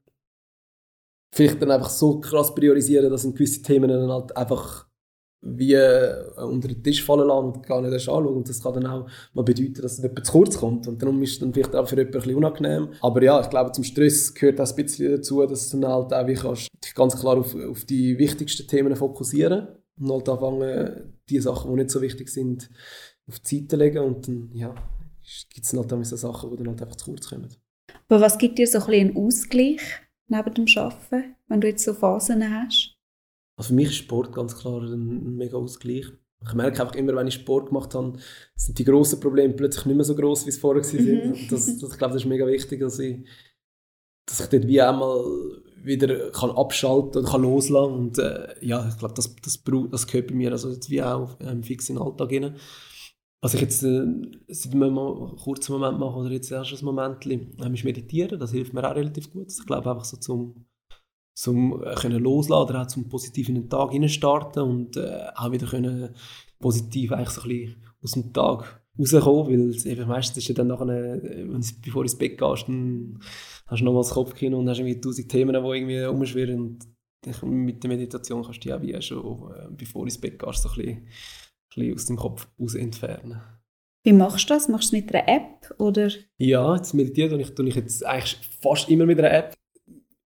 vielleicht 1.33 1.59
dann 1.61 1.71
einfach 1.71 1.89
so 1.89 2.19
krass 2.19 2.53
priorisiere, 2.53 3.09
dass 3.09 3.25
in 3.25 3.33
gewisse 3.33 3.63
Themen 3.63 3.89
dann 3.89 4.11
halt 4.11 4.37
einfach 4.37 4.87
wie 5.45 5.73
äh, 5.73 6.25
unter 6.37 6.67
den 6.67 6.81
Tisch 6.81 7.03
fallen 7.03 7.27
lassen 7.27 7.45
und 7.45 7.65
gar 7.65 7.81
nicht 7.81 7.91
erst 7.91 8.07
anschauen. 8.07 8.35
Und 8.35 8.49
das 8.49 8.61
kann 8.61 8.73
dann 8.73 8.85
auch 8.85 9.07
mal 9.33 9.43
bedeuten, 9.43 9.81
dass 9.81 9.97
jemand 9.97 10.25
zu 10.25 10.31
kurz 10.31 10.57
kommt. 10.57 10.87
Und 10.87 11.01
darum 11.01 11.21
ist 11.21 11.33
es 11.33 11.39
dann 11.39 11.53
vielleicht 11.53 11.75
auch 11.75 11.87
für 11.87 11.95
jemanden 11.95 12.17
ein 12.17 12.21
bisschen 12.21 12.35
unangenehm. 12.35 12.89
Aber 13.01 13.21
ja, 13.21 13.41
ich 13.41 13.49
glaube, 13.49 13.71
zum 13.71 13.83
Stress 13.83 14.33
gehört 14.33 14.61
auch 14.61 14.69
ein 14.69 14.75
bisschen 14.75 15.11
dazu, 15.11 15.45
dass 15.45 15.69
du 15.69 15.79
dann 15.79 15.91
halt 15.91 16.13
auch 16.13 16.27
wie 16.27 16.33
kannst, 16.33 16.67
dich 16.83 16.95
ganz 16.95 17.19
klar 17.19 17.37
auf, 17.37 17.55
auf 17.55 17.85
die 17.85 18.17
wichtigsten 18.17 18.67
Themen 18.67 18.95
fokussieren 18.95 19.67
und 19.99 20.11
halt 20.11 20.29
anfangen, 20.29 21.13
die 21.29 21.39
Sachen, 21.39 21.71
die 21.71 21.77
nicht 21.77 21.91
so 21.91 22.01
wichtig 22.01 22.29
sind, 22.29 22.69
auf 23.27 23.39
die 23.39 23.59
Seite 23.59 23.75
legen. 23.75 23.99
Und 23.99 24.27
dann, 24.27 24.49
ja, 24.53 24.73
gibt 25.53 25.65
es 25.65 25.73
halt 25.73 25.91
dann 25.91 26.03
so 26.03 26.15
Sachen, 26.15 26.51
die 26.51 26.57
dann 26.57 26.69
halt 26.69 26.81
einfach 26.81 26.95
zu 26.95 27.11
kurz 27.11 27.29
kommen. 27.29 27.49
Aber 28.07 28.21
was 28.21 28.37
gibt 28.37 28.59
dir 28.59 28.67
so 28.67 28.79
ein 28.79 28.85
bisschen 28.85 29.09
einen 29.09 29.17
Ausgleich 29.17 29.81
neben 30.27 30.53
dem 30.53 30.65
Arbeiten, 30.77 31.35
wenn 31.47 31.61
du 31.61 31.67
jetzt 31.67 31.83
so 31.83 31.93
Phasen 31.93 32.43
hast? 32.49 32.92
Also 33.63 33.69
für 33.69 33.75
mich 33.75 33.89
ist 33.91 33.95
Sport 33.95 34.33
ganz 34.33 34.57
klar 34.57 34.81
ein, 34.81 35.37
mega 35.37 35.55
Ausgleich. 35.55 36.07
Ich 36.45 36.53
merke 36.53 36.81
einfach 36.81 36.95
immer, 36.95 37.15
wenn 37.15 37.27
ich 37.27 37.35
Sport 37.35 37.67
gemacht 37.67 37.95
habe, 37.95 38.17
sind 38.57 38.77
die 38.77 38.83
grossen 38.83 39.21
Probleme 39.21 39.53
plötzlich 39.53 39.85
nicht 39.85 39.95
mehr 39.95 40.03
so 40.03 40.15
groß, 40.15 40.45
wie 40.45 40.49
es 40.49 40.57
vorher 40.57 40.83
waren. 40.83 41.29
Mhm. 41.29 41.47
Das, 41.49 41.79
das, 41.79 41.91
ich 41.91 41.97
glaube, 41.97 42.13
das 42.13 42.23
ist 42.23 42.27
mega 42.27 42.45
wichtig, 42.45 42.81
dass 42.81 42.99
ich, 42.99 43.25
dass 44.25 44.41
ich 44.41 44.47
dort 44.47 44.67
wie 44.67 44.81
einmal 44.81 45.23
wieder 45.81 46.31
kann 46.31 46.51
abschalten 46.51 47.21
oder 47.21 47.31
kann 47.31 47.43
loslassen 47.43 47.93
und 47.93 48.17
äh, 48.17 48.53
ja, 48.59 48.85
ich 48.89 48.97
glaube, 48.97 49.13
das, 49.13 49.33
das, 49.37 49.63
das 49.63 50.07
gehört 50.07 50.27
bei 50.27 50.35
mir 50.35 50.51
also 50.51 50.69
jetzt 50.69 50.89
wie 50.89 51.01
auch 51.01 51.37
ähm, 51.39 51.63
fix 51.63 51.87
in 51.87 51.95
den 51.95 52.03
Alltag 52.03 52.31
rein. 52.31 52.57
Was 53.39 53.53
ich 53.53 53.61
jetzt 53.61 53.83
äh, 53.83 54.05
seit 54.49 54.73
einem 54.73 54.95
kurzen 55.37 55.71
Moment 55.71 55.99
mache 55.99 56.17
oder 56.17 56.31
jetzt 56.31 56.51
erst 56.51 56.73
ein 56.73 56.85
Moment, 56.85 57.25
ähm, 57.27 57.73
ist 57.73 57.85
meditieren, 57.85 58.39
das 58.39 58.51
hilft 58.51 58.73
mir 58.73 58.89
auch 58.89 58.95
relativ 58.95 59.31
gut. 59.31 59.49
Ich 59.49 59.65
glaube 59.65 59.89
einfach 59.89 60.05
so 60.05 60.17
zum 60.17 60.65
zum 61.33 61.83
äh, 61.83 61.95
können 61.95 62.21
loslassen 62.21 62.69
oder 62.69 62.81
auch 62.81 62.87
zum 62.87 63.09
positiv 63.09 63.49
in 63.49 63.55
den 63.55 63.69
Tag 63.69 63.91
starten 64.09 64.59
und 64.59 64.97
äh, 64.97 65.27
auch 65.35 65.51
wieder 65.51 65.67
können 65.67 66.15
positiv 66.59 67.11
eigentlich 67.11 67.29
so 67.29 67.41
ein 67.41 67.49
bisschen 67.49 67.83
aus 68.03 68.11
dem 68.11 68.33
Tag 68.33 68.83
rauskommen, 68.97 69.47
weil 69.47 69.87
eben 69.91 70.07
meistens 70.07 70.37
ist 70.37 70.47
ja 70.49 70.55
dann 70.55 70.67
nachher, 70.67 71.23
äh, 71.23 71.49
wenn 71.49 71.61
du, 71.61 71.67
bevor 71.83 72.03
du 72.03 72.07
ins 72.07 72.17
Bett 72.17 72.37
gehst, 72.37 72.67
dann 72.67 73.19
hast 73.67 73.79
du 73.79 73.85
nochmals 73.85 74.11
Kopfkino 74.11 74.59
und 74.59 74.69
hast 74.69 74.79
irgendwie 74.79 75.01
tausend 75.01 75.29
Themen, 75.29 75.53
die 75.53 75.77
irgendwie 75.77 76.05
umschwirren 76.05 76.59
und 76.59 76.87
mit 77.43 77.81
der 77.81 77.89
Meditation 77.89 78.43
kannst 78.43 78.63
du 78.63 78.69
ja 78.69 78.81
wie 78.81 79.01
schon, 79.01 79.51
äh, 79.51 79.67
bevor 79.71 80.01
du 80.01 80.07
ins 80.07 80.19
Bett 80.19 80.37
gehst, 80.37 80.61
so 80.61 80.69
ein 80.69 80.75
bisschen, 80.75 80.97
ein 80.97 81.07
bisschen 81.75 81.93
aus 81.95 82.05
dem 82.05 82.17
Kopf 82.17 82.47
raus 82.59 82.75
entfernen. 82.75 83.41
Wie 84.05 84.13
machst 84.13 84.49
du 84.49 84.53
das? 84.53 84.67
Machst 84.67 84.91
du 84.91 84.97
es 84.97 85.03
mit 85.03 85.15
einer 85.15 85.27
App? 85.29 85.73
Oder? 85.79 86.11
Ja, 86.37 86.75
jetzt 86.75 86.93
meditiere 86.93 87.39
ich, 87.39 87.55
tue 87.55 87.67
ich 87.69 87.75
jetzt 87.75 88.05
eigentlich 88.05 88.37
fast 88.61 88.89
immer 88.89 89.05
mit 89.05 89.17
einer 89.17 89.31
App 89.31 89.55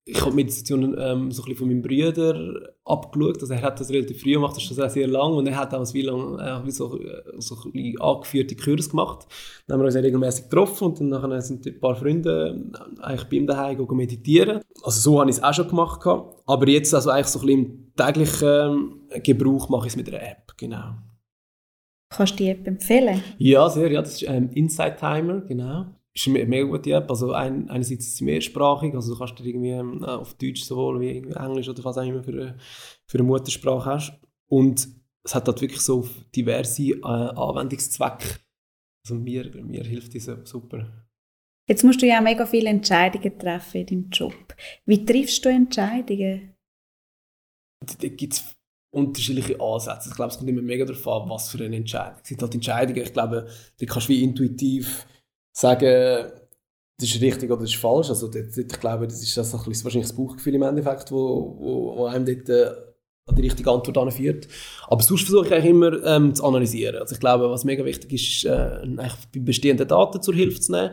ich 0.07 0.21
habe 0.21 0.33
Meditation 0.33 0.95
ähm, 0.97 1.31
so 1.31 1.41
ein 1.41 1.45
bisschen 1.45 1.55
von 1.57 1.67
meinem 1.67 1.81
Bruder 1.81 2.73
abgeschaut. 2.85 3.41
Also 3.41 3.53
er 3.53 3.61
hat 3.61 3.79
das 3.79 3.89
relativ 3.89 4.21
früh 4.21 4.33
gemacht, 4.33 4.55
das 4.55 4.63
ist 4.63 4.73
schon 4.73 4.89
sehr 4.89 5.07
lang. 5.07 5.33
Und 5.33 5.47
er 5.47 5.57
hat 5.57 5.73
auch 5.73 5.93
wie 5.93 6.01
lang 6.01 6.39
äh, 6.39 6.65
wie 6.65 6.71
so, 6.71 6.97
äh, 6.99 7.23
so 7.39 7.55
ein 7.55 7.71
bisschen 7.71 8.01
angeführte 8.01 8.55
Kurs 8.55 8.89
gemacht. 8.89 9.27
Dann 9.67 9.75
haben 9.75 9.81
wir 9.81 9.87
uns 9.87 9.95
regelmäßig 9.95 10.45
getroffen 10.45 10.85
und 10.85 10.99
dann 10.99 11.09
nachher 11.09 11.41
sind 11.41 11.65
ein 11.65 11.79
paar 11.79 11.95
Freunde 11.95 12.57
äh, 12.73 13.01
eigentlich 13.01 13.29
bei 13.29 13.35
ihm 13.35 13.47
daheim 13.47 13.85
meditieren. 13.91 14.61
Also 14.81 15.01
so 15.01 15.19
habe 15.19 15.29
ich 15.29 15.37
es 15.37 15.43
auch 15.43 15.53
schon 15.53 15.67
gemacht. 15.67 16.01
Gehabt. 16.01 16.41
Aber 16.45 16.67
jetzt 16.67 16.93
also 16.93 17.09
eigentlich 17.09 17.27
so 17.27 17.39
ein 17.39 17.45
bisschen 17.45 17.65
im 17.65 17.93
täglichen 17.95 18.99
ähm, 19.11 19.23
Gebrauch 19.23 19.67
mache 19.69 19.87
ich 19.87 19.93
es 19.93 19.97
mit 19.97 20.07
einer 20.07 20.21
App, 20.21 20.53
genau. 20.57 20.95
Kannst 22.09 22.33
du 22.33 22.43
die 22.43 22.49
App 22.49 22.65
empfehlen? 22.65 23.21
Ja, 23.37 23.69
sehr. 23.69 23.91
Ja, 23.91 24.01
das 24.01 24.21
ist 24.21 24.29
ähm, 24.29 24.49
Inside 24.53 24.95
Timer, 24.97 25.41
genau 25.41 25.96
ist 26.19 26.27
eine 26.27 26.45
mega 26.45 26.65
gute 26.65 26.91
App. 26.91 27.09
Also 27.09 27.31
ein, 27.31 27.69
einerseits 27.69 28.07
ist 28.07 28.17
sie 28.17 28.23
mehrsprachig, 28.23 28.93
also 28.95 29.13
du 29.13 29.19
kannst 29.19 29.39
dir 29.39 29.45
irgendwie 29.45 29.71
ähm, 29.71 30.03
auf 30.03 30.33
Deutsch 30.35 30.63
sowohl 30.63 30.99
wie 30.99 31.17
Englisch 31.17 31.69
oder 31.69 31.83
was 31.83 31.97
auch 31.97 32.03
immer 32.03 32.23
für 32.23 32.31
eine, 32.31 32.57
für 33.05 33.19
eine 33.19 33.27
Muttersprache 33.27 33.85
hast. 33.85 34.13
Und 34.47 34.87
es 35.23 35.35
hat 35.35 35.47
dort 35.47 35.61
wirklich 35.61 35.81
so 35.81 36.07
diverse 36.35 36.83
äh, 36.83 37.01
Anwendungszwecke. 37.01 38.39
Also 39.05 39.15
mir, 39.15 39.51
mir 39.63 39.83
hilft 39.83 40.13
diese 40.13 40.45
super. 40.45 41.05
Jetzt 41.69 41.83
musst 41.83 42.01
du 42.01 42.05
ja 42.05 42.21
mega 42.21 42.45
viele 42.45 42.69
Entscheidungen 42.69 43.37
treffen 43.37 43.81
in 43.81 43.85
deinem 43.85 44.09
Job. 44.09 44.55
Wie 44.85 45.03
triffst 45.03 45.43
du 45.43 45.49
Entscheidungen? 45.49 46.55
Da 47.99 48.07
gibt 48.07 48.33
es 48.33 48.55
unterschiedliche 48.89 49.59
Ansätze. 49.59 50.09
Ich 50.09 50.15
glaube, 50.15 50.31
es 50.31 50.37
kommt 50.37 50.49
immer 50.49 50.61
mega 50.61 50.85
darauf 50.85 51.07
an, 51.07 51.29
was 51.29 51.49
für 51.49 51.63
eine 51.63 51.75
Entscheidung. 51.75 52.19
Es 52.23 52.29
sind 52.29 52.41
halt 52.41 52.55
Entscheidungen, 52.55 53.03
ich 53.03 53.13
glaube, 53.13 53.47
da 53.77 53.85
kannst 53.85 54.07
du 54.07 54.13
wie 54.13 54.23
intuitiv 54.23 55.05
sagen, 55.59 56.31
das 56.99 57.09
ist 57.09 57.21
richtig 57.21 57.51
oder 57.51 57.61
das 57.61 57.71
ist 57.71 57.79
falsch. 57.79 58.09
Also 58.09 58.27
dort, 58.27 58.55
dort, 58.55 58.71
ich 58.71 58.79
glaube, 58.79 59.07
das 59.07 59.21
ist 59.21 59.35
das 59.35 59.53
ein 59.53 59.63
bisschen, 59.63 59.83
wahrscheinlich 59.83 60.09
das 60.09 60.15
Bauchgefühl 60.15 60.55
im 60.55 60.63
Endeffekt, 60.63 61.11
wo, 61.11 61.55
wo, 61.59 61.97
wo 61.97 62.05
einem 62.05 62.25
dort 62.25 62.49
äh, 62.49 62.71
an 63.27 63.35
die 63.35 63.41
richtige 63.41 63.69
Antwort 63.69 63.97
anführt. 63.97 64.47
Aber 64.87 65.03
sonst 65.03 65.23
versuche 65.23 65.47
ich 65.47 65.53
eigentlich 65.53 65.71
immer 65.71 66.05
ähm, 66.05 66.33
zu 66.33 66.43
analysieren. 66.45 67.01
Also 67.01 67.13
ich 67.15 67.19
glaube, 67.19 67.49
was 67.49 67.65
mega 67.65 67.83
wichtig 67.83 68.13
ist, 68.13 68.45
äh, 68.45 68.79
bei 68.95 69.39
bestehenden 69.39 69.87
Daten 69.87 70.21
zur 70.21 70.33
Hilfe 70.33 70.59
zu 70.61 70.71
nehmen. 70.71 70.91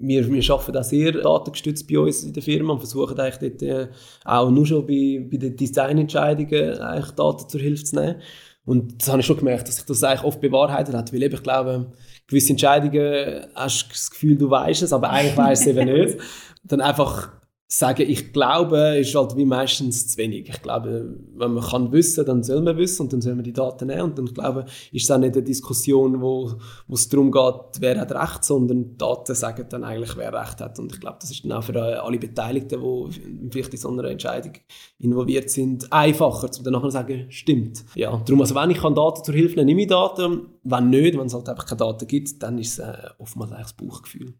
Wir, 0.00 0.30
wir 0.30 0.50
arbeiten 0.50 0.76
auch 0.76 0.84
sehr 0.84 1.12
datengestützt 1.12 1.88
bei 1.88 1.98
uns 1.98 2.22
in 2.22 2.32
der 2.32 2.42
Firma 2.42 2.74
und 2.74 2.78
versuchen 2.78 3.18
eigentlich 3.18 3.58
dort 3.58 3.62
äh, 3.62 3.88
auch 4.24 4.50
nur 4.50 4.66
schon 4.66 4.86
bei, 4.86 5.26
bei 5.28 5.36
den 5.36 5.56
Designentscheidungen 5.56 6.78
eigentlich 6.78 7.10
Daten 7.12 7.48
zur 7.48 7.60
Hilfe 7.60 7.84
zu 7.84 7.96
nehmen. 7.96 8.22
Und 8.64 9.00
das 9.00 9.08
habe 9.08 9.20
ich 9.20 9.26
schon 9.26 9.38
gemerkt, 9.38 9.66
dass 9.66 9.76
sich 9.76 9.86
das 9.86 10.04
eigentlich 10.04 10.24
oft 10.24 10.40
bewahrheitet 10.40 10.94
hat, 10.94 11.12
weil 11.12 11.22
ich 11.22 11.42
glaube, 11.42 11.90
gewisse 12.28 12.50
Entscheidungen 12.50 13.46
hast 13.54 13.86
du 13.86 13.88
das 13.88 14.10
Gefühl, 14.10 14.36
du 14.36 14.50
weißt 14.50 14.82
es, 14.82 14.92
aber 14.92 15.10
eigentlich 15.10 15.36
weißt 15.36 15.66
du 15.66 15.70
es 15.70 15.76
eben 15.76 15.92
nicht. 15.92 16.18
Dann 16.64 16.80
einfach 16.80 17.30
sagen, 17.70 18.08
ich 18.08 18.32
glaube, 18.32 18.96
ist 18.98 19.14
halt 19.14 19.36
wie 19.36 19.44
meistens 19.44 20.08
zu 20.08 20.16
wenig. 20.16 20.48
Ich 20.48 20.62
glaube, 20.62 21.18
wenn 21.34 21.52
man 21.52 21.62
kann 21.62 21.92
wissen, 21.92 22.24
dann 22.24 22.42
soll 22.42 22.62
man 22.62 22.78
wissen 22.78 23.02
und 23.02 23.12
dann 23.12 23.20
soll 23.20 23.34
man 23.34 23.44
die 23.44 23.52
Daten 23.52 23.88
nehmen. 23.88 24.02
Und 24.02 24.18
dann 24.18 24.24
glaube 24.24 24.64
ist 24.90 25.04
es 25.04 25.10
auch 25.10 25.18
nicht 25.18 25.34
eine 25.34 25.42
Diskussion, 25.42 26.22
wo, 26.22 26.54
wo 26.86 26.94
es 26.94 27.10
darum 27.10 27.30
geht, 27.30 27.80
wer 27.80 28.00
hat 28.00 28.10
Recht, 28.12 28.42
sondern 28.42 28.96
Daten 28.96 29.34
sagen 29.34 29.66
dann 29.68 29.84
eigentlich, 29.84 30.16
wer 30.16 30.32
Recht 30.32 30.62
hat. 30.62 30.78
Und 30.78 30.94
ich 30.94 31.00
glaube, 31.00 31.18
das 31.20 31.30
ist 31.30 31.44
dann 31.44 31.52
auch 31.52 31.62
für 31.62 32.02
alle 32.02 32.18
Beteiligten, 32.18 32.80
die 32.80 33.50
vielleicht 33.50 33.74
in 33.74 33.78
so 33.78 33.90
einer 33.90 34.04
Entscheidung 34.04 34.52
involviert 34.98 35.50
sind, 35.50 35.92
einfacher, 35.92 36.48
um 36.56 36.64
dann 36.64 36.72
nachher 36.72 36.88
zu 36.88 36.92
sagen, 36.92 37.26
stimmt. 37.28 37.84
Ja, 37.94 38.16
darum, 38.16 38.40
also 38.40 38.54
wenn 38.54 38.70
ich 38.70 38.78
kann 38.78 38.94
Daten 38.94 39.24
zur 39.24 39.34
Hilfe 39.34 39.56
nehmen, 39.56 39.66
nehme 39.66 39.82
ich 39.82 39.88
Daten. 39.88 40.46
Wenn 40.62 40.88
nicht, 40.88 41.18
wenn 41.18 41.26
es 41.26 41.34
halt 41.34 41.50
einfach 41.50 41.66
keine 41.66 41.80
Daten 41.80 42.06
gibt, 42.06 42.42
dann 42.42 42.56
ist 42.56 42.78
es 42.78 42.86
äh, 42.86 43.10
oftmals 43.18 43.52
eigentlich 43.52 43.66
das 43.66 43.74
Bauchgefühl. 43.74 44.34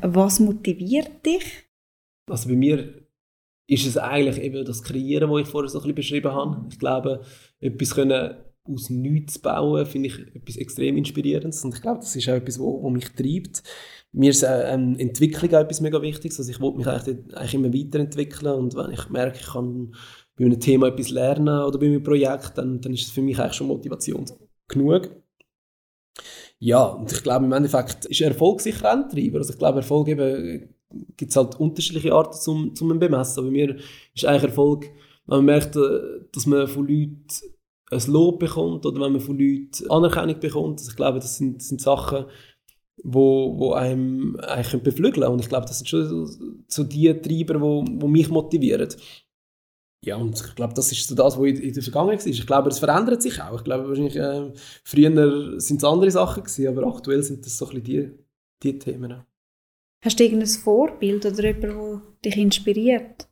Was 0.00 0.40
motiviert 0.40 1.24
dich? 1.26 1.64
Also 2.26 2.48
bei 2.48 2.56
mir 2.56 3.04
ist 3.66 3.86
es 3.86 3.96
eigentlich 3.96 4.42
eben 4.42 4.64
das 4.64 4.82
Kreieren, 4.82 5.30
das 5.30 5.40
ich 5.40 5.48
vorher 5.48 5.68
so 5.68 5.78
ein 5.78 5.82
bisschen 5.82 5.94
beschrieben 5.94 6.32
habe. 6.32 6.66
Ich 6.70 6.78
glaube, 6.78 7.22
etwas 7.60 7.94
können 7.94 8.36
aus 8.66 8.88
nichts 8.88 9.38
bauen, 9.38 9.84
finde 9.84 10.08
ich 10.08 10.18
etwas 10.34 10.56
extrem 10.56 10.96
Inspirierendes. 10.96 11.64
Und 11.64 11.74
ich 11.74 11.82
glaube, 11.82 12.00
das 12.00 12.16
ist 12.16 12.28
auch 12.28 12.34
etwas, 12.34 12.58
was 12.58 12.92
mich 12.92 13.08
treibt. 13.10 13.62
Mir 14.12 14.30
ist 14.30 14.42
äh, 14.42 14.72
ähm, 14.72 14.96
Entwicklung 14.98 15.52
auch 15.54 15.60
etwas 15.60 15.80
mega 15.80 16.00
Wichtiges. 16.00 16.38
Also 16.38 16.50
ich 16.50 16.60
wollte 16.60 16.78
mich 16.78 16.86
eigentlich, 16.86 17.36
eigentlich 17.36 17.54
immer 17.54 17.74
weiterentwickeln. 17.74 18.54
Und 18.54 18.74
wenn 18.74 18.92
ich 18.92 19.08
merke, 19.10 19.38
ich 19.38 19.46
kann 19.46 19.94
bei 20.36 20.44
einem 20.44 20.60
Thema 20.60 20.88
etwas 20.88 21.10
lernen 21.10 21.64
oder 21.64 21.78
bei 21.78 21.86
einem 21.86 22.02
Projekt, 22.02 22.52
dann, 22.56 22.80
dann 22.80 22.92
ist 22.94 23.06
es 23.06 23.10
für 23.10 23.22
mich 23.22 23.38
eigentlich 23.38 23.54
schon 23.54 23.66
Motivation 23.66 24.24
genug. 24.68 25.10
Ja, 26.58 26.84
und 26.86 27.12
ich 27.12 27.22
glaube, 27.22 27.44
im 27.44 27.52
Endeffekt 27.52 28.06
ist 28.06 28.20
Erfolg 28.20 28.60
sicher 28.60 28.90
ein 28.90 29.08
Treiber. 29.10 29.38
Also 29.38 29.52
ich 29.52 29.58
glaube, 29.58 29.80
Erfolg 29.80 30.08
eben 30.08 30.73
gibt 31.16 31.30
es 31.30 31.36
halt 31.36 31.58
unterschiedliche 31.58 32.12
Arten 32.12 32.38
zum, 32.38 32.74
zum 32.74 32.98
Bemessen. 32.98 33.40
Aber 33.40 33.50
mir 33.50 33.76
ist 34.14 34.24
eigentlich 34.24 34.44
Erfolg, 34.44 34.84
wenn 35.26 35.38
man 35.38 35.44
merkt, 35.44 35.76
äh, 35.76 36.00
dass 36.32 36.46
man 36.46 36.68
von 36.68 36.86
Leuten 36.86 37.26
ein 37.90 38.12
Lob 38.12 38.38
bekommt 38.38 38.86
oder 38.86 39.00
wenn 39.00 39.12
man 39.12 39.20
von 39.20 39.38
Leuten 39.38 39.90
Anerkennung 39.90 40.40
bekommt. 40.40 40.80
Also 40.80 40.90
ich 40.90 40.96
glaube, 40.96 41.18
das 41.18 41.36
sind, 41.36 41.62
sind 41.62 41.80
Sachen, 41.80 42.26
wo, 43.02 43.58
wo 43.58 43.72
einem 43.72 44.36
eigentlich 44.40 44.82
beflügeln 44.82 45.30
Und 45.30 45.40
ich 45.40 45.48
glaube, 45.48 45.66
das 45.66 45.78
sind 45.78 45.88
schon 45.88 46.08
so, 46.08 46.26
so 46.68 46.84
die 46.84 47.12
Treiber, 47.20 47.60
wo, 47.60 47.84
wo 47.88 48.08
mich 48.08 48.28
motivieren. 48.28 48.88
Ja, 50.04 50.16
und 50.16 50.38
ich 50.38 50.54
glaube, 50.54 50.74
das 50.74 50.92
ist 50.92 51.08
so 51.08 51.14
das, 51.14 51.38
was 51.38 51.46
in 51.46 51.72
der 51.72 51.82
Vergangenheit 51.82 52.20
war. 52.20 52.26
Ich 52.26 52.46
glaube, 52.46 52.68
es 52.68 52.78
verändert 52.78 53.22
sich 53.22 53.40
auch. 53.40 53.56
Ich 53.56 53.64
glaube, 53.64 53.88
wahrscheinlich, 53.88 54.16
äh, 54.16 54.52
früher 54.84 55.60
sind 55.60 55.78
es 55.78 55.84
andere 55.84 56.10
Sachen 56.10 56.42
gewesen, 56.42 56.68
aber 56.68 56.86
aktuell 56.86 57.22
sind 57.22 57.44
das 57.44 57.56
so 57.56 57.66
ein 57.66 57.82
bisschen 57.82 57.84
die, 57.84 58.72
die 58.72 58.78
Themen. 58.78 59.24
Hast 60.04 60.20
du 60.20 60.24
irgendein 60.24 60.48
Vorbild 60.48 61.24
oder 61.24 61.46
jemand, 61.46 62.02
der 62.22 62.32
dich 62.32 62.36
inspiriert? 62.36 63.26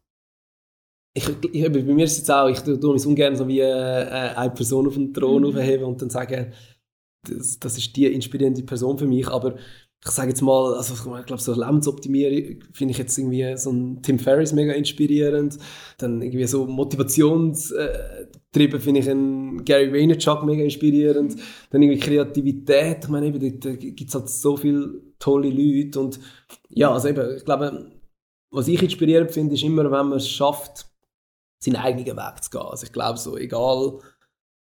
Ich, 1.15 1.29
ich, 1.53 1.71
bei 1.71 1.83
mir 1.83 2.05
ist 2.05 2.13
es 2.13 2.19
jetzt 2.19 2.31
auch, 2.31 2.49
ich 2.49 2.61
tue 2.61 2.97
es 2.97 3.05
ungern 3.05 3.37
so 3.37 3.47
wie 3.47 3.61
äh, 3.61 4.33
eine 4.35 4.55
Person 4.55 4.87
auf 4.87 4.95
den 4.95 5.13
Thron 5.13 5.43
mhm. 5.43 5.49
aufheben 5.49 5.85
und 5.85 6.01
dann 6.01 6.09
sagen, 6.09 6.55
das, 7.29 7.59
das 7.59 7.77
ist 7.77 7.95
die 7.95 8.07
inspirierende 8.07 8.63
Person 8.63 8.97
für 8.97 9.07
mich, 9.07 9.29
aber 9.29 9.57
ich 10.05 10.11
sage 10.11 10.31
jetzt 10.31 10.43
mal, 10.43 10.75
also 10.75 10.95
ich 10.95 11.03
glaube, 11.27 11.41
so 11.41 11.55
Lebensoptimierung 11.55 12.61
finde 12.73 12.91
ich 12.91 12.99
jetzt 12.99 13.17
irgendwie 13.17 13.57
so 13.57 13.71
ein 13.71 14.03
Tim 14.03 14.19
Ferriss 14.19 14.53
mega 14.53 14.73
inspirierend. 14.73 15.59
Dann 15.99 16.21
irgendwie 16.21 16.47
so 16.47 16.67
Motivationstriebe 16.67 18.81
finde 18.81 19.01
ich 19.01 19.09
einen 19.09 19.65
Gary 19.65 19.93
Vaynerchuk 19.93 20.45
mega 20.45 20.65
inspirierend. 20.65 21.37
Dann 21.71 21.83
irgendwie 21.83 22.01
Kreativität. 22.01 23.05
Ich 23.05 23.11
meine, 23.11 23.31
da 23.31 23.75
gibt 23.75 24.09
es 24.09 24.15
halt 24.15 24.29
so 24.29 24.57
viele 24.57 24.93
tolle 25.21 25.51
Leute. 25.51 26.01
Und 26.01 26.19
ja, 26.69 26.93
also 26.93 27.07
eben, 27.07 27.37
ich 27.37 27.45
glaube, 27.45 27.93
was 28.51 28.67
ich 28.67 28.83
inspirierend 28.83 29.31
finde, 29.31 29.55
ist 29.55 29.63
immer, 29.63 29.85
wenn 29.85 30.09
man 30.09 30.19
es 30.19 30.29
schafft, 30.29 30.85
seinen 31.61 31.77
eigenen 31.77 32.17
Weg 32.17 32.43
zu 32.43 32.51
gehen. 32.51 32.63
Also 32.63 32.87
ich 32.87 32.93
glaube 32.93 33.21
so, 33.21 33.37
egal 33.37 34.01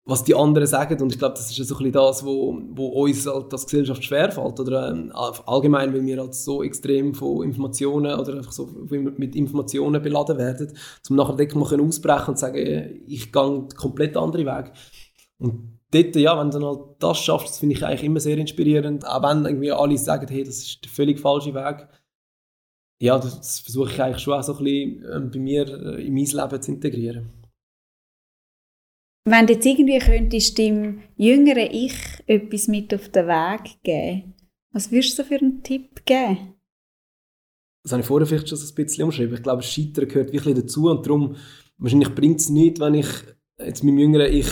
was 0.06 0.22
die 0.22 0.36
anderen 0.36 0.68
sagen. 0.68 1.02
Und 1.02 1.12
ich 1.12 1.18
glaube, 1.18 1.34
das 1.34 1.50
ist 1.50 1.56
so 1.56 1.74
ein 1.74 1.78
bisschen 1.78 1.92
das, 1.92 2.24
wo, 2.24 2.62
wo 2.70 2.86
uns 3.02 3.26
halt 3.26 3.52
als 3.52 3.64
Gesellschaft 3.64 4.04
schwerfällt. 4.04 4.58
Oder 4.60 4.90
ähm, 4.90 5.12
allgemein, 5.12 5.92
weil 5.92 6.06
wir 6.06 6.18
halt 6.18 6.34
so 6.34 6.62
extrem 6.62 7.12
von 7.12 7.42
Informationen 7.42 8.18
oder 8.18 8.34
einfach 8.34 8.52
so 8.52 8.68
mit 8.88 9.34
Informationen 9.34 10.00
beladen 10.00 10.38
werden, 10.38 10.72
um 11.10 11.16
nachher 11.16 11.36
dort 11.36 11.54
mal 11.56 11.80
ausbrechen 11.80 12.30
und 12.30 12.38
sagen, 12.38 13.02
ich 13.06 13.32
gehe 13.32 13.42
einen 13.42 13.68
komplett 13.70 14.16
anderen 14.16 14.46
Weg. 14.46 14.72
Und 15.38 15.80
dort, 15.90 16.14
ja, 16.14 16.38
wenn 16.38 16.50
du 16.50 16.60
dann 16.60 16.68
halt 16.68 16.80
das 17.00 17.18
schaffst, 17.18 17.50
das 17.50 17.58
finde 17.58 17.74
ich 17.74 17.84
eigentlich 17.84 18.04
immer 18.04 18.20
sehr 18.20 18.38
inspirierend. 18.38 19.04
Auch 19.06 19.22
wenn 19.24 19.44
irgendwie 19.44 19.72
alle 19.72 19.98
sagen, 19.98 20.28
hey, 20.28 20.44
das 20.44 20.58
ist 20.58 20.84
der 20.84 20.90
völlig 20.90 21.18
falsche 21.18 21.52
Weg. 21.52 21.88
Ja, 23.02 23.18
das 23.18 23.58
versuche 23.60 23.90
ich 23.90 24.00
eigentlich 24.00 24.22
schon 24.22 24.34
auch 24.34 24.42
so 24.42 24.56
ein 24.56 24.64
bisschen 24.64 25.04
ähm, 25.12 25.30
bei 25.32 25.38
mir 25.40 25.68
äh, 25.68 26.06
in 26.06 26.14
mein 26.14 26.24
Leben 26.24 26.62
zu 26.62 26.70
integrieren. 26.70 27.35
Wenn 29.28 29.44
du 29.44 29.54
jetzt 29.54 29.66
irgendwie 29.66 29.98
könntest 29.98 30.56
dem 30.56 31.02
jüngeren 31.16 31.68
Ich 31.72 31.96
etwas 32.28 32.68
mit 32.68 32.94
auf 32.94 33.08
den 33.08 33.26
Weg 33.26 33.82
geben, 33.82 34.34
was 34.72 34.92
würdest 34.92 35.18
du 35.18 35.24
für 35.24 35.38
einen 35.38 35.64
Tipp 35.64 36.04
geben? 36.04 36.54
Das 37.82 37.90
habe 37.90 38.02
ich 38.02 38.06
vorher 38.06 38.24
vielleicht 38.24 38.48
schon 38.48 38.56
ein 38.56 38.74
bisschen 38.76 39.04
umschrieben. 39.04 39.34
Ich 39.34 39.42
glaube, 39.42 39.64
Scheitern 39.64 40.06
gehört 40.06 40.32
wirklich 40.32 40.54
dazu 40.54 40.88
und 40.88 41.04
darum, 41.04 41.34
wahrscheinlich 41.76 42.14
bringt 42.14 42.38
es 42.38 42.50
nichts, 42.50 42.78
wenn 42.78 42.94
ich 42.94 43.08
jetzt 43.58 43.82
meinem 43.82 43.98
jüngeren 43.98 44.32
Ich 44.32 44.46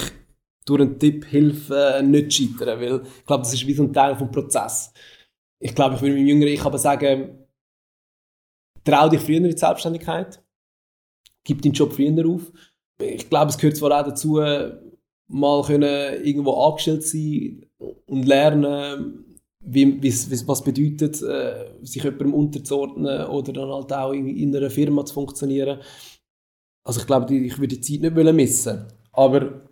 durch 0.64 0.80
einen 0.80 0.98
Tipp 0.98 1.24
helfe, 1.30 2.02
nicht 2.04 2.32
zu 2.32 2.42
scheitern, 2.42 2.80
weil 2.80 3.02
ich 3.06 3.26
glaube, 3.26 3.44
das 3.44 3.54
ist 3.54 3.66
wie 3.68 3.74
so 3.74 3.84
ein 3.84 3.92
Teil 3.92 4.16
des 4.16 4.28
Prozesses. 4.28 4.92
Ich 5.60 5.72
glaube, 5.72 5.94
ich 5.94 6.02
würde 6.02 6.16
meinem 6.16 6.26
jüngeren 6.26 6.52
Ich 6.52 6.64
aber 6.64 6.78
sagen, 6.78 7.46
trau 8.82 9.08
dich 9.08 9.20
früher 9.20 9.36
in 9.36 9.44
die 9.44 9.56
Selbstständigkeit, 9.56 10.42
gib 11.44 11.62
deinen 11.62 11.74
Job 11.74 11.92
früher 11.92 12.28
auf, 12.28 12.50
ich 13.00 13.28
glaube, 13.28 13.50
es 13.50 13.58
gehört 13.58 13.76
zwar 13.76 14.00
auch 14.00 14.06
dazu, 14.06 14.40
mal 15.28 15.62
können 15.62 16.24
irgendwo 16.24 16.52
angestellt 16.52 17.06
sein 17.06 17.66
und 18.06 18.26
lernen, 18.26 19.24
wie, 19.60 20.02
wie, 20.02 20.12
was 20.46 20.62
bedeutet, 20.62 21.22
äh, 21.22 21.70
sich 21.82 22.02
jemandem 22.02 22.34
unterzuordnen 22.34 23.26
oder 23.28 23.52
dann 23.52 23.72
halt 23.72 23.92
auch 23.92 24.12
in, 24.12 24.28
in 24.28 24.54
einer 24.54 24.70
Firma 24.70 25.04
zu 25.04 25.14
funktionieren. 25.14 25.80
Also 26.84 27.00
ich 27.00 27.06
glaube, 27.06 27.34
ich 27.34 27.58
würde 27.58 27.78
die 27.78 27.80
Zeit 27.80 28.02
nicht 28.02 28.34
missen. 28.34 28.86
Aber 29.12 29.62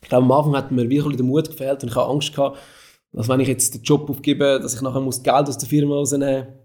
ich 0.00 0.08
glaube, 0.08 0.24
am 0.24 0.32
Anfang 0.32 0.56
hat 0.56 0.70
mir 0.70 0.88
wirklich 0.88 1.16
der 1.16 1.24
Mut 1.24 1.50
gefehlt 1.50 1.82
und 1.82 1.90
ich 1.90 1.96
habe 1.96 2.10
Angst 2.10 2.34
gehabt, 2.34 2.58
dass 3.12 3.28
wenn 3.28 3.40
ich 3.40 3.48
jetzt 3.48 3.74
den 3.74 3.82
Job 3.82 4.08
aufgebe, 4.08 4.60
dass 4.60 4.74
ich 4.74 4.80
nachher 4.80 5.00
muss 5.00 5.22
Geld 5.22 5.48
aus 5.48 5.58
der 5.58 5.68
Firma 5.68 5.96
rausnehmen 5.96 6.46
muss 6.46 6.62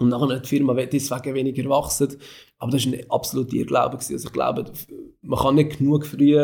und 0.00 0.08
nachher 0.08 0.40
die 0.40 0.48
Firma 0.48 0.74
deswegen 0.74 1.34
weniger 1.34 1.68
wachsen. 1.68 2.16
Aber 2.58 2.72
das 2.72 2.86
war 2.86 2.94
ein 2.94 3.10
absoluter 3.10 3.54
Irrglaube. 3.54 3.96
Also 3.96 4.14
ich 4.14 4.32
glaube, 4.32 4.64
man 5.22 5.38
kann 5.38 5.54
nicht 5.54 5.78
genug 5.78 6.06
früh 6.06 6.38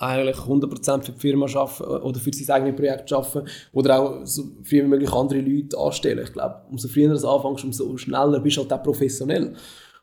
eigentlich 0.00 0.36
100% 0.36 1.02
für 1.02 1.12
die 1.12 1.18
Firma 1.18 1.46
arbeiten 1.46 2.02
oder 2.04 2.20
für 2.20 2.32
sein 2.32 2.56
eigenes 2.56 2.76
Projekt 2.76 3.12
arbeiten 3.12 3.48
oder 3.72 4.00
auch 4.00 4.26
so 4.26 4.44
früh 4.62 4.82
wie 4.82 4.88
möglich 4.88 5.12
andere 5.12 5.40
Leute 5.40 5.76
anstellen. 5.76 6.24
Ich 6.24 6.32
glaube, 6.32 6.62
umso 6.70 6.88
früher 6.88 7.14
du 7.14 7.28
anfängst, 7.28 7.64
umso 7.64 7.96
schneller 7.96 8.38
bist 8.40 8.56
du 8.56 8.62
halt 8.62 8.72
auch 8.72 8.82
professionell. 8.82 9.54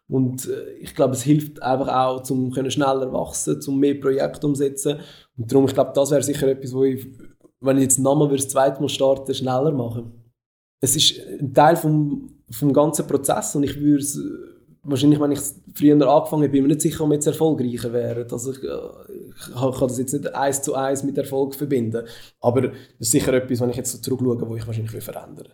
Und 0.08 0.48
äh, 0.48 0.74
ich 0.82 0.94
glaube, 0.94 1.14
es 1.14 1.24
hilft 1.24 1.62
einfach 1.64 1.88
auch, 1.88 2.30
um 2.30 2.54
schneller 2.54 3.12
wachsen, 3.12 3.60
um 3.68 3.80
mehr 3.80 4.00
Projekte 4.00 4.46
umsetzen. 4.46 5.00
Und 5.38 5.52
darum, 5.52 5.66
ich 5.66 5.74
glaube, 5.74 5.94
das 5.96 6.12
wäre 6.12 6.22
sicher 6.22 6.48
etwas, 6.48 6.74
wo 6.74 6.84
ich, 6.84 7.08
wenn 7.62 7.78
ich 7.78 7.84
jetzt 7.84 8.00
nochmal 8.00 8.30
das 8.30 8.50
zweite 8.50 8.82
Mal 8.82 8.90
starten, 8.90 9.34
schneller 9.34 9.72
machen. 9.72 10.12
Es 10.82 10.96
ist 10.96 11.20
ein 11.40 11.54
Teil 11.54 11.76
vom, 11.78 12.35
vom 12.50 12.74
ganzen 12.74 13.08
Prozess 13.08 13.56
und 13.56 13.64
ich 13.64 13.80
würde 13.80 14.04
es 14.04 14.20
wahrscheinlich, 14.86 15.20
wenn 15.20 15.32
ich 15.32 15.40
früher 15.74 15.94
angefangen 15.94 16.44
habe, 16.44 16.50
bin 16.50 16.56
ich 16.56 16.62
mir 16.62 16.68
nicht 16.68 16.82
sicher, 16.82 17.04
ob 17.04 17.10
wir 17.10 17.16
jetzt 17.16 17.28
erfolgreicher 17.28 17.92
wären. 17.92 18.32
Also 18.32 18.52
ich, 18.52 18.64
äh, 18.64 18.68
ich, 19.40 19.56
kann 19.56 19.88
das 19.88 19.98
jetzt 19.98 20.14
nicht 20.14 20.34
eins 20.34 20.62
zu 20.62 20.76
eins 20.76 21.04
mit 21.04 21.18
Erfolg 21.18 21.56
verbinden. 21.56 22.06
Aber 22.40 22.62
das 22.62 22.72
ist 23.00 23.12
sicher 23.12 23.34
etwas, 23.34 23.60
wenn 23.62 23.70
ich 23.70 23.78
jetzt 23.78 23.92
so 23.92 23.98
zurückschaue, 23.98 24.48
wo 24.48 24.56
ich 24.56 24.66
wahrscheinlich 24.66 25.04
verändern 25.04 25.50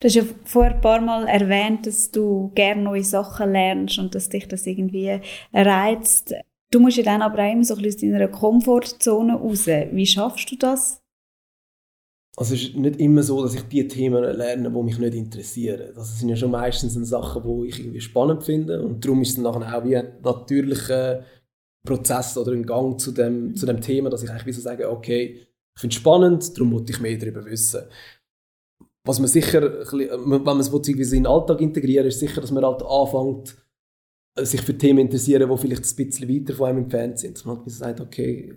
Du 0.00 0.06
hast 0.06 0.14
ja 0.14 0.22
vorher 0.44 0.76
ein 0.76 0.80
paar 0.80 1.00
Mal 1.02 1.28
erwähnt, 1.28 1.86
dass 1.86 2.10
du 2.10 2.52
gerne 2.54 2.82
neue 2.82 3.04
Sachen 3.04 3.52
lernst 3.52 3.98
und 3.98 4.14
dass 4.14 4.30
dich 4.30 4.48
das 4.48 4.66
irgendwie 4.66 5.20
reizt. 5.52 6.34
Du 6.70 6.80
musst 6.80 6.96
ja 6.96 7.02
dann 7.02 7.20
aber 7.20 7.42
auch 7.42 7.52
immer 7.52 7.64
so 7.64 7.74
ein 7.74 7.82
bisschen 7.82 8.14
aus 8.14 8.18
deiner 8.18 8.28
Komfortzone 8.28 9.34
raus. 9.34 9.66
Wie 9.66 10.06
schaffst 10.06 10.50
du 10.50 10.56
das? 10.56 10.99
Also 12.40 12.54
es 12.54 12.62
ist 12.62 12.76
nicht 12.76 12.98
immer 12.98 13.22
so, 13.22 13.42
dass 13.42 13.54
ich 13.54 13.62
die 13.64 13.86
Themen 13.86 14.24
lerne, 14.24 14.70
die 14.70 14.82
mich 14.82 14.98
nicht 14.98 15.14
interessieren. 15.14 15.92
Das 15.94 16.18
sind 16.18 16.30
ja 16.30 16.36
schon 16.36 16.50
meistens 16.50 16.94
Sachen, 16.94 17.42
die 17.42 17.68
ich 17.68 17.80
irgendwie 17.80 18.00
spannend 18.00 18.44
finde 18.44 18.82
und 18.82 19.04
darum 19.04 19.20
ist 19.20 19.32
es 19.32 19.38
nachher 19.38 19.76
auch 19.78 19.84
wie 19.84 19.96
ein 19.96 20.12
natürlicher 20.22 21.22
Prozess 21.86 22.38
oder 22.38 22.52
ein 22.52 22.64
Gang 22.64 22.98
zu 22.98 23.12
dem, 23.12 23.54
zu 23.54 23.66
dem 23.66 23.80
Thema, 23.80 24.08
dass 24.08 24.22
ich 24.22 24.30
eigentlich 24.30 24.56
so 24.56 24.62
sage, 24.62 24.90
okay, 24.90 25.46
ich 25.74 25.80
finde 25.80 25.94
es 25.94 26.00
spannend, 26.00 26.56
darum 26.56 26.72
wollte 26.72 26.92
ich 26.92 27.00
mehr 27.00 27.18
darüber 27.18 27.44
wissen 27.44 27.82
was 29.04 29.18
man 29.18 29.28
sicher, 29.28 29.62
wenn 29.92 30.42
man 30.42 30.60
es 30.60 30.68
irgendwie 30.68 31.02
in 31.02 31.10
den 31.10 31.26
Alltag 31.26 31.60
integrieren 31.60 32.06
ist 32.06 32.20
sicher, 32.20 32.40
dass 32.40 32.50
man 32.50 32.64
halt 32.64 32.82
anfängt, 32.82 33.56
sich 34.38 34.60
für 34.62 34.76
Themen 34.76 35.00
interessieren, 35.00 35.50
die 35.50 35.58
vielleicht 35.58 35.84
ein 35.84 36.06
bisschen 36.06 36.28
weiter 36.28 36.54
von 36.54 36.68
einem 36.68 36.84
entfernt 36.84 37.18
sind. 37.18 37.36
Dass 37.36 37.44
man 37.44 37.58
halt 37.58 37.70
sagt, 37.70 38.00
okay, 38.00 38.54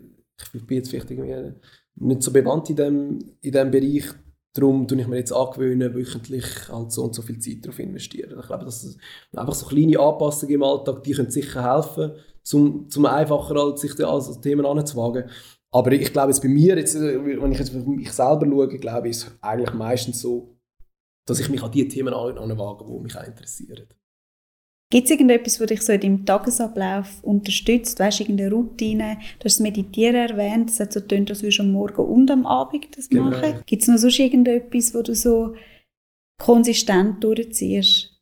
ich 0.54 0.68
bin 0.68 0.78
jetzt 0.78 0.90
vielleicht 0.90 1.10
irgendwie 1.10 1.54
nicht 1.96 2.24
so 2.24 2.32
bewandt 2.32 2.70
in 2.70 2.76
dem, 2.76 3.20
in 3.42 3.52
dem 3.52 3.72
Bereich, 3.72 4.06
darum 4.54 4.88
tue 4.88 5.02
ich 5.02 5.08
mir 5.08 5.18
jetzt 5.18 5.32
angewöhnen, 5.32 5.94
wöchentlich 5.94 6.46
halt 6.70 6.92
so 6.92 7.04
und 7.04 7.16
so 7.16 7.22
viel 7.22 7.40
Zeit 7.40 7.64
darauf 7.64 7.80
investieren. 7.80 8.38
Ich 8.40 8.48
glaube, 8.48 8.66
dass 8.66 8.98
einfach 9.36 9.54
so 9.54 9.66
kleine 9.66 10.00
Anpassungen 10.00 10.56
im 10.56 10.64
Alltag, 10.64 11.04
die 11.04 11.14
können 11.14 11.32
sicher 11.32 11.64
helfen, 11.64 12.12
zum, 12.44 12.90
zum 12.90 13.06
einfacher 13.06 13.56
halt 13.56 13.80
sich 13.80 13.98
an 14.00 14.06
also 14.06 14.40
Themen 14.40 14.66
anzuwagen. 14.66 15.30
Aber 15.72 15.92
ich 15.92 16.14
glaube, 16.14 16.32
jetzt 16.32 16.42
bei 16.42 16.50
mir, 16.50 16.78
jetzt, 16.78 16.96
äh, 16.96 17.26
wenn 17.26 17.52
ich 17.52 17.60
jetzt 17.60 17.76
auf 17.76 17.86
mich 17.86 18.12
selber 18.12 18.46
schaue, 18.46 18.68
glaube 18.68 19.08
ich, 19.08 19.18
ist 19.18 19.24
es 19.24 19.32
eigentlich 19.42 19.74
meistens 19.74 20.22
so, 20.22 20.56
dass 21.26 21.40
ich 21.40 21.50
mich 21.50 21.64
an 21.64 21.72
die 21.72 21.88
Themen 21.88 22.14
anwage, 22.14 22.86
die 22.86 23.00
mich 23.00 23.18
auch 23.18 23.24
interessieren. 23.24 23.88
Gibt 24.94 25.06
es 25.06 25.12
irgendetwas, 25.12 25.58
das 25.58 25.68
dich 25.70 25.82
so 25.82 25.92
in 25.92 26.02
deinem 26.02 26.24
Tagesablauf 26.24 27.24
unterstützt? 27.24 28.00
Weißt 28.00 28.20
du, 28.20 28.26
irgendeine 28.26 28.52
Routine? 28.52 29.18
Du 29.40 29.46
hast 29.46 29.56
das 29.56 29.60
Meditieren 29.60 30.14
erwähnt, 30.14 30.70
es 30.70 30.80
hat 30.80 30.94
so 30.94 31.02
getönt, 31.02 31.32
als 31.32 31.42
würdest 31.42 31.58
du 31.58 31.64
am 31.64 31.72
Morgen 31.72 32.06
und 32.06 32.30
am 32.30 32.46
Abend 32.46 32.96
das 32.96 33.10
genau. 33.10 33.32
machen. 33.32 33.64
Gibt 33.66 33.82
es 33.82 33.88
noch 33.88 33.98
sonst 33.98 34.20
irgendetwas, 34.20 34.94
wo 34.94 35.02
du 35.02 35.16
so 35.16 35.56
konsistent 36.40 37.24
durchziehst? 37.24 38.22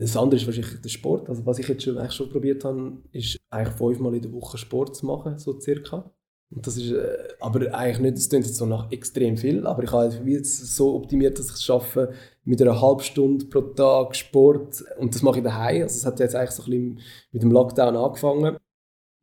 Das 0.00 0.16
andere 0.16 0.40
ist 0.40 0.46
wahrscheinlich 0.46 0.80
der 0.80 0.88
Sport. 0.88 1.28
Also 1.28 1.44
was 1.44 1.58
ich 1.58 1.66
jetzt 1.66 1.82
schon, 1.82 1.98
eigentlich 1.98 2.12
schon 2.12 2.30
probiert 2.30 2.62
habe, 2.62 3.02
ist 3.10 3.36
eigentlich 3.50 3.76
fünfmal 3.76 4.14
in 4.14 4.22
der 4.22 4.32
Woche 4.32 4.56
Sport 4.56 4.94
zu 4.94 5.04
machen, 5.04 5.36
so 5.36 5.58
circa. 5.58 6.14
Und 6.50 6.66
das 6.66 6.76
ist 6.78 6.92
äh, 6.92 7.28
aber 7.40 7.74
eigentlich 7.74 7.98
nicht, 7.98 8.16
das 8.16 8.28
klingt 8.28 8.46
jetzt 8.46 8.56
so 8.56 8.64
nach 8.64 8.90
extrem 8.90 9.36
viel, 9.36 9.66
aber 9.66 9.82
ich 9.84 9.92
habe 9.92 10.30
jetzt 10.30 10.74
so 10.74 10.94
optimiert, 10.94 11.38
dass 11.38 11.48
ich 11.48 11.54
es 11.54 11.64
schaffe, 11.64 12.12
mit 12.44 12.62
einer 12.62 12.80
halben 12.80 13.02
Stunde 13.02 13.44
pro 13.46 13.60
Tag 13.60 14.16
Sport, 14.16 14.82
und 14.98 15.14
das 15.14 15.22
mache 15.22 15.38
ich 15.38 15.44
daheim. 15.44 15.82
Also 15.82 15.96
es 15.96 16.06
hat 16.06 16.20
jetzt 16.20 16.34
eigentlich 16.34 16.52
so 16.52 16.62
ein 16.62 16.70
bisschen 16.70 17.00
mit 17.32 17.42
dem 17.42 17.52
Lockdown 17.52 17.96
angefangen. 17.96 18.56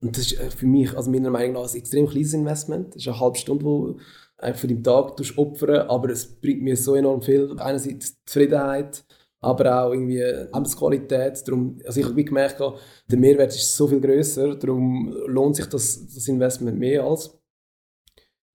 Und 0.02 0.18
das 0.18 0.32
ist 0.32 0.40
äh, 0.40 0.52
für 0.52 0.68
mich, 0.68 0.96
also 0.96 1.10
meiner 1.10 1.32
Meinung 1.32 1.54
nach, 1.54 1.68
ein 1.68 1.78
extrem 1.78 2.08
kleines 2.08 2.34
Investment. 2.34 2.90
Das 2.90 2.98
ist 2.98 3.08
eine 3.08 3.20
halbe 3.20 3.38
Stunde, 3.38 3.66
wo 3.66 3.98
einfach 4.38 4.60
für 4.62 4.68
den 4.68 4.84
Tag 4.84 5.16
opfern, 5.38 5.88
aber 5.88 6.10
es 6.10 6.28
bringt 6.28 6.62
mir 6.62 6.78
so 6.78 6.94
enorm 6.96 7.22
viel. 7.22 7.56
Einerseits 7.58 8.24
Zufriedenheit, 8.26 9.04
aber 9.46 9.86
auch 9.86 9.92
irgendwie 9.92 10.22
Lebensqualität. 10.22 11.48
Darum, 11.48 11.80
also 11.86 12.00
ich 12.00 12.06
habe 12.06 12.24
gemerkt, 12.24 12.60
der 12.60 13.20
Mehrwert 13.20 13.56
ist 13.56 13.76
so 13.76 13.88
viel 13.88 14.02
größer, 14.02 14.56
darum 14.56 15.16
lohnt 15.28 15.56
sich 15.56 15.68
das, 15.68 16.08
das 16.14 16.28
Investment 16.28 16.80
mehr 16.80 17.04
als. 17.04 17.38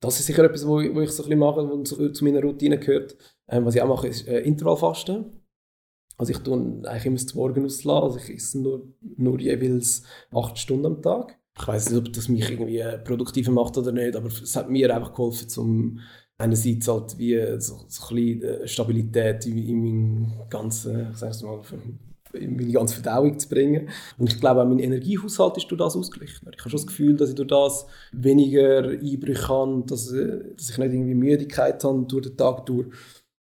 Das 0.02 0.18
ist 0.18 0.26
sicher 0.26 0.44
etwas, 0.44 0.66
wo 0.66 0.80
ich, 0.80 0.94
wo 0.94 1.00
ich 1.00 1.10
so 1.10 1.22
ein 1.22 1.28
bisschen 1.28 1.38
mache 1.38 1.60
und 1.60 1.86
so, 1.86 2.08
zu 2.08 2.24
meiner 2.24 2.42
Routine 2.42 2.78
gehört. 2.78 3.16
Ähm, 3.48 3.64
was 3.64 3.74
ich 3.74 3.82
auch 3.82 3.88
mache, 3.88 4.08
ist 4.08 4.26
äh, 4.26 4.40
Intervallfasten. 4.40 5.40
Also 6.16 6.32
ich 6.32 6.38
tue 6.38 6.56
eigentlich 6.56 7.06
immer 7.06 7.16
das 7.16 7.34
Morgen 7.34 7.64
auslassen, 7.64 8.02
also 8.02 8.18
ich 8.18 8.36
esse 8.36 8.60
nur, 8.60 8.92
nur 9.16 9.40
jeweils 9.40 10.02
acht 10.32 10.58
Stunden 10.58 10.86
am 10.86 11.02
Tag. 11.02 11.38
Ich 11.58 11.66
weiß 11.66 11.90
nicht, 11.90 11.98
ob 11.98 12.12
das 12.12 12.28
mich 12.28 12.50
irgendwie 12.50 12.82
produktiver 13.04 13.52
macht 13.52 13.78
oder 13.78 13.92
nicht, 13.92 14.16
aber 14.16 14.28
es 14.28 14.56
hat 14.56 14.68
mir 14.70 14.94
einfach 14.94 15.12
geholfen, 15.12 15.48
um 15.58 16.00
einerseits 16.40 16.88
halt 16.88 17.18
wie 17.18 17.38
so, 17.58 17.80
so 17.86 18.14
ein 18.14 18.42
äh, 18.42 18.66
Stabilität 18.66 19.46
in, 19.46 19.58
in 19.58 19.82
meinem 19.82 20.32
ganzen, 20.48 21.14
mal, 21.42 21.60
in 22.32 22.56
meine 22.56 22.72
ganze 22.72 22.94
Verdauung 22.94 23.38
zu 23.38 23.48
bringen. 23.48 23.88
Und 24.18 24.32
ich 24.32 24.40
glaube, 24.40 24.62
auch 24.62 24.66
mein 24.66 24.78
Energiehaushalt 24.78 25.56
ist 25.58 25.70
durch 25.70 25.78
das 25.78 25.96
ausgeglichen. 25.96 26.48
Ich 26.52 26.58
habe 26.58 26.70
schon 26.70 26.78
das 26.78 26.86
Gefühl, 26.86 27.16
dass 27.16 27.30
ich 27.30 27.34
durch 27.34 27.48
das 27.48 27.86
weniger 28.12 28.88
Einbrüche 28.88 29.48
habe, 29.48 29.84
dass, 29.86 30.12
äh, 30.12 30.54
dass 30.56 30.70
ich 30.70 30.78
nicht 30.78 30.92
irgendwie 30.92 31.14
Müdigkeit 31.14 31.82
habe 31.84 32.04
durch 32.06 32.26
den 32.26 32.36
Tag 32.36 32.66
durch. 32.66 32.86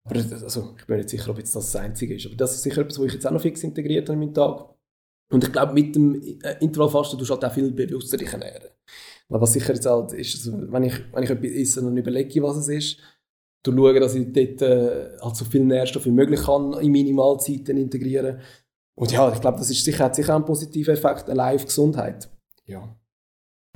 Aber 0.05 0.21
also, 0.21 0.75
ich 0.79 0.87
bin 0.87 0.97
nicht 0.97 1.11
sicher, 1.11 1.31
ob 1.31 1.39
jetzt 1.39 1.55
das 1.55 1.71
das 1.71 1.83
Einzige 1.83 2.15
ist. 2.15 2.27
Aber 2.27 2.37
das 2.37 2.55
ist 2.55 2.63
sicher 2.63 2.81
etwas, 2.81 2.99
was 2.99 3.07
ich 3.07 3.15
jetzt 3.15 3.27
auch 3.27 3.31
noch 3.31 3.43
fix 3.43 3.63
integriert 3.63 4.09
habe 4.09 4.15
in 4.15 4.21
meinen 4.21 4.35
Tag. 4.35 4.78
Und 5.31 5.45
ich 5.45 5.53
glaube, 5.53 5.75
mit 5.75 5.95
dem 5.95 6.21
äh, 6.43 6.57
Intervallfasten 6.61 7.19
tust 7.19 7.31
du 7.31 7.35
halt 7.35 7.45
auch 7.45 7.53
viel 7.53 7.71
bewusster 7.71 8.17
dich 8.17 8.33
ernähren. 8.33 8.71
Was 9.29 9.53
sicher 9.53 9.75
jetzt 9.75 9.85
halt 9.85 10.13
ist, 10.15 10.37
also 10.37 10.73
wenn, 10.73 10.85
ich, 10.85 10.95
etwas 10.95 11.51
esse 11.51 11.83
und 11.83 11.97
überlege, 11.97 12.43
was 12.43 12.57
es 12.57 12.69
ist, 12.69 12.99
du 13.63 13.73
schauen, 13.73 14.01
dass 14.01 14.15
ich 14.15 14.33
dort 14.33 14.63
äh, 14.63 15.19
halt 15.21 15.37
so 15.37 15.45
viel 15.45 15.65
Nährstoffe 15.65 16.07
wie 16.07 16.11
möglich 16.11 16.41
kann 16.43 16.73
in 16.81 16.93
Minimalzeiten 16.93 17.77
integrieren 17.77 18.41
Und 18.95 19.13
ja, 19.13 19.31
ich 19.31 19.41
glaube, 19.41 19.59
das 19.59 19.69
ist 19.69 19.85
sicher, 19.85 20.05
hat 20.05 20.15
sicher 20.15 20.35
einen 20.35 20.47
positiven 20.47 20.95
Effekt, 20.95 21.29
allein 21.29 21.57
auf 21.57 21.67
Gesundheit. 21.67 22.31
Ja. 22.65 22.97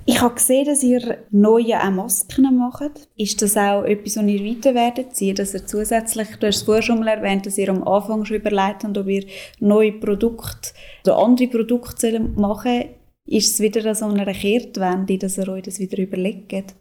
Ich 0.05 0.21
habe 0.21 0.35
gesehen, 0.35 0.65
dass 0.65 0.83
ihr 0.83 1.19
neue 1.31 1.81
auch 1.81 1.91
Masken 1.91 2.57
macht. 2.57 3.07
Ist 3.15 3.41
das 3.41 3.55
auch 3.55 3.83
etwas, 3.83 4.17
was 4.17 4.25
ihr 4.25 4.43
weiter 4.43 4.75
werdet 4.75 5.15
ziehen, 5.15 5.35
dass 5.35 5.53
ihr 5.53 5.65
zusätzlich, 5.65 6.27
du 6.39 6.47
hast 6.47 6.57
es 6.57 6.63
vorher 6.63 6.81
schon 6.81 6.99
mal 6.99 7.07
erwähnt, 7.07 7.45
dass 7.45 7.57
ihr 7.57 7.69
am 7.69 7.87
Anfang 7.87 8.25
schon 8.25 8.37
überlegt 8.37 8.83
habt, 8.83 8.97
ob 8.97 9.07
ihr 9.07 9.25
neue 9.59 9.93
Produkte 9.93 10.71
oder 11.05 11.17
andere 11.17 11.47
Produkte 11.47 12.19
machen 12.19 12.85
ist 13.25 13.53
es 13.53 13.59
wieder 13.61 13.95
so 13.95 14.05
eine 14.05 14.25
Kehrtwende, 14.33 15.17
dass 15.17 15.37
ihr 15.37 15.47
euch 15.47 15.63
das 15.63 15.79
wieder 15.79 15.97
überlegt? 15.97 16.75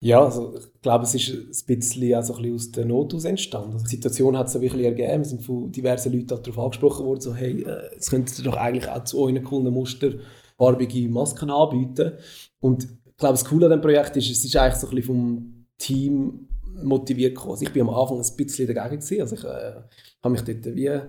Ja, 0.00 0.24
also 0.24 0.54
ich 0.56 0.80
glaube, 0.80 1.04
es 1.04 1.14
ist 1.14 1.30
ein 1.30 1.66
bisschen, 1.66 2.14
also 2.14 2.34
ein 2.34 2.42
bisschen 2.42 2.54
aus 2.54 2.70
der 2.72 2.84
Not 2.84 3.14
aus 3.14 3.24
entstanden. 3.24 3.72
Also 3.72 3.84
die 3.84 3.96
Situation 3.96 4.36
hat 4.36 4.48
sich 4.48 4.60
wirklich 4.60 4.84
ergeben. 4.84 5.22
Wir 5.22 5.24
sind 5.24 5.42
von 5.42 5.72
diversen 5.72 6.12
Leuten 6.12 6.28
darauf 6.28 6.58
angesprochen 6.58 7.06
worden, 7.06 7.20
so, 7.20 7.34
hey, 7.34 7.62
äh, 7.62 7.94
jetzt 7.94 8.10
könntet 8.10 8.38
ihr 8.38 8.44
doch 8.44 8.56
eigentlich 8.56 8.88
auch 8.88 9.02
zu 9.04 9.20
euren 9.20 9.42
Kundenmuster 9.42 10.12
farbige 10.58 11.08
Masken 11.08 11.50
anbieten. 11.50 12.12
Und 12.60 12.84
ich 12.84 13.16
glaube, 13.16 13.34
das 13.34 13.44
Coole 13.44 13.66
an 13.66 13.72
dem 13.72 13.80
Projekt 13.80 14.16
ist, 14.16 14.30
es 14.30 14.44
ist 14.44 14.56
eigentlich 14.56 14.74
so 14.74 14.88
ein 14.88 14.94
bisschen 14.94 15.14
vom 15.14 15.66
Team 15.78 16.48
motiviert 16.82 17.34
gekommen. 17.34 17.52
Also 17.52 17.64
ich 17.64 17.72
bin 17.72 17.82
am 17.82 17.90
Anfang 17.90 18.18
ein 18.18 18.36
bisschen 18.36 18.66
dagegen 18.66 19.00
gewesen. 19.00 19.20
Also 19.20 19.36
ich 19.36 19.44
äh, 19.44 19.82
habe 20.22 20.30
mich 20.30 20.42
dort 20.42 20.64
wie 20.76 21.00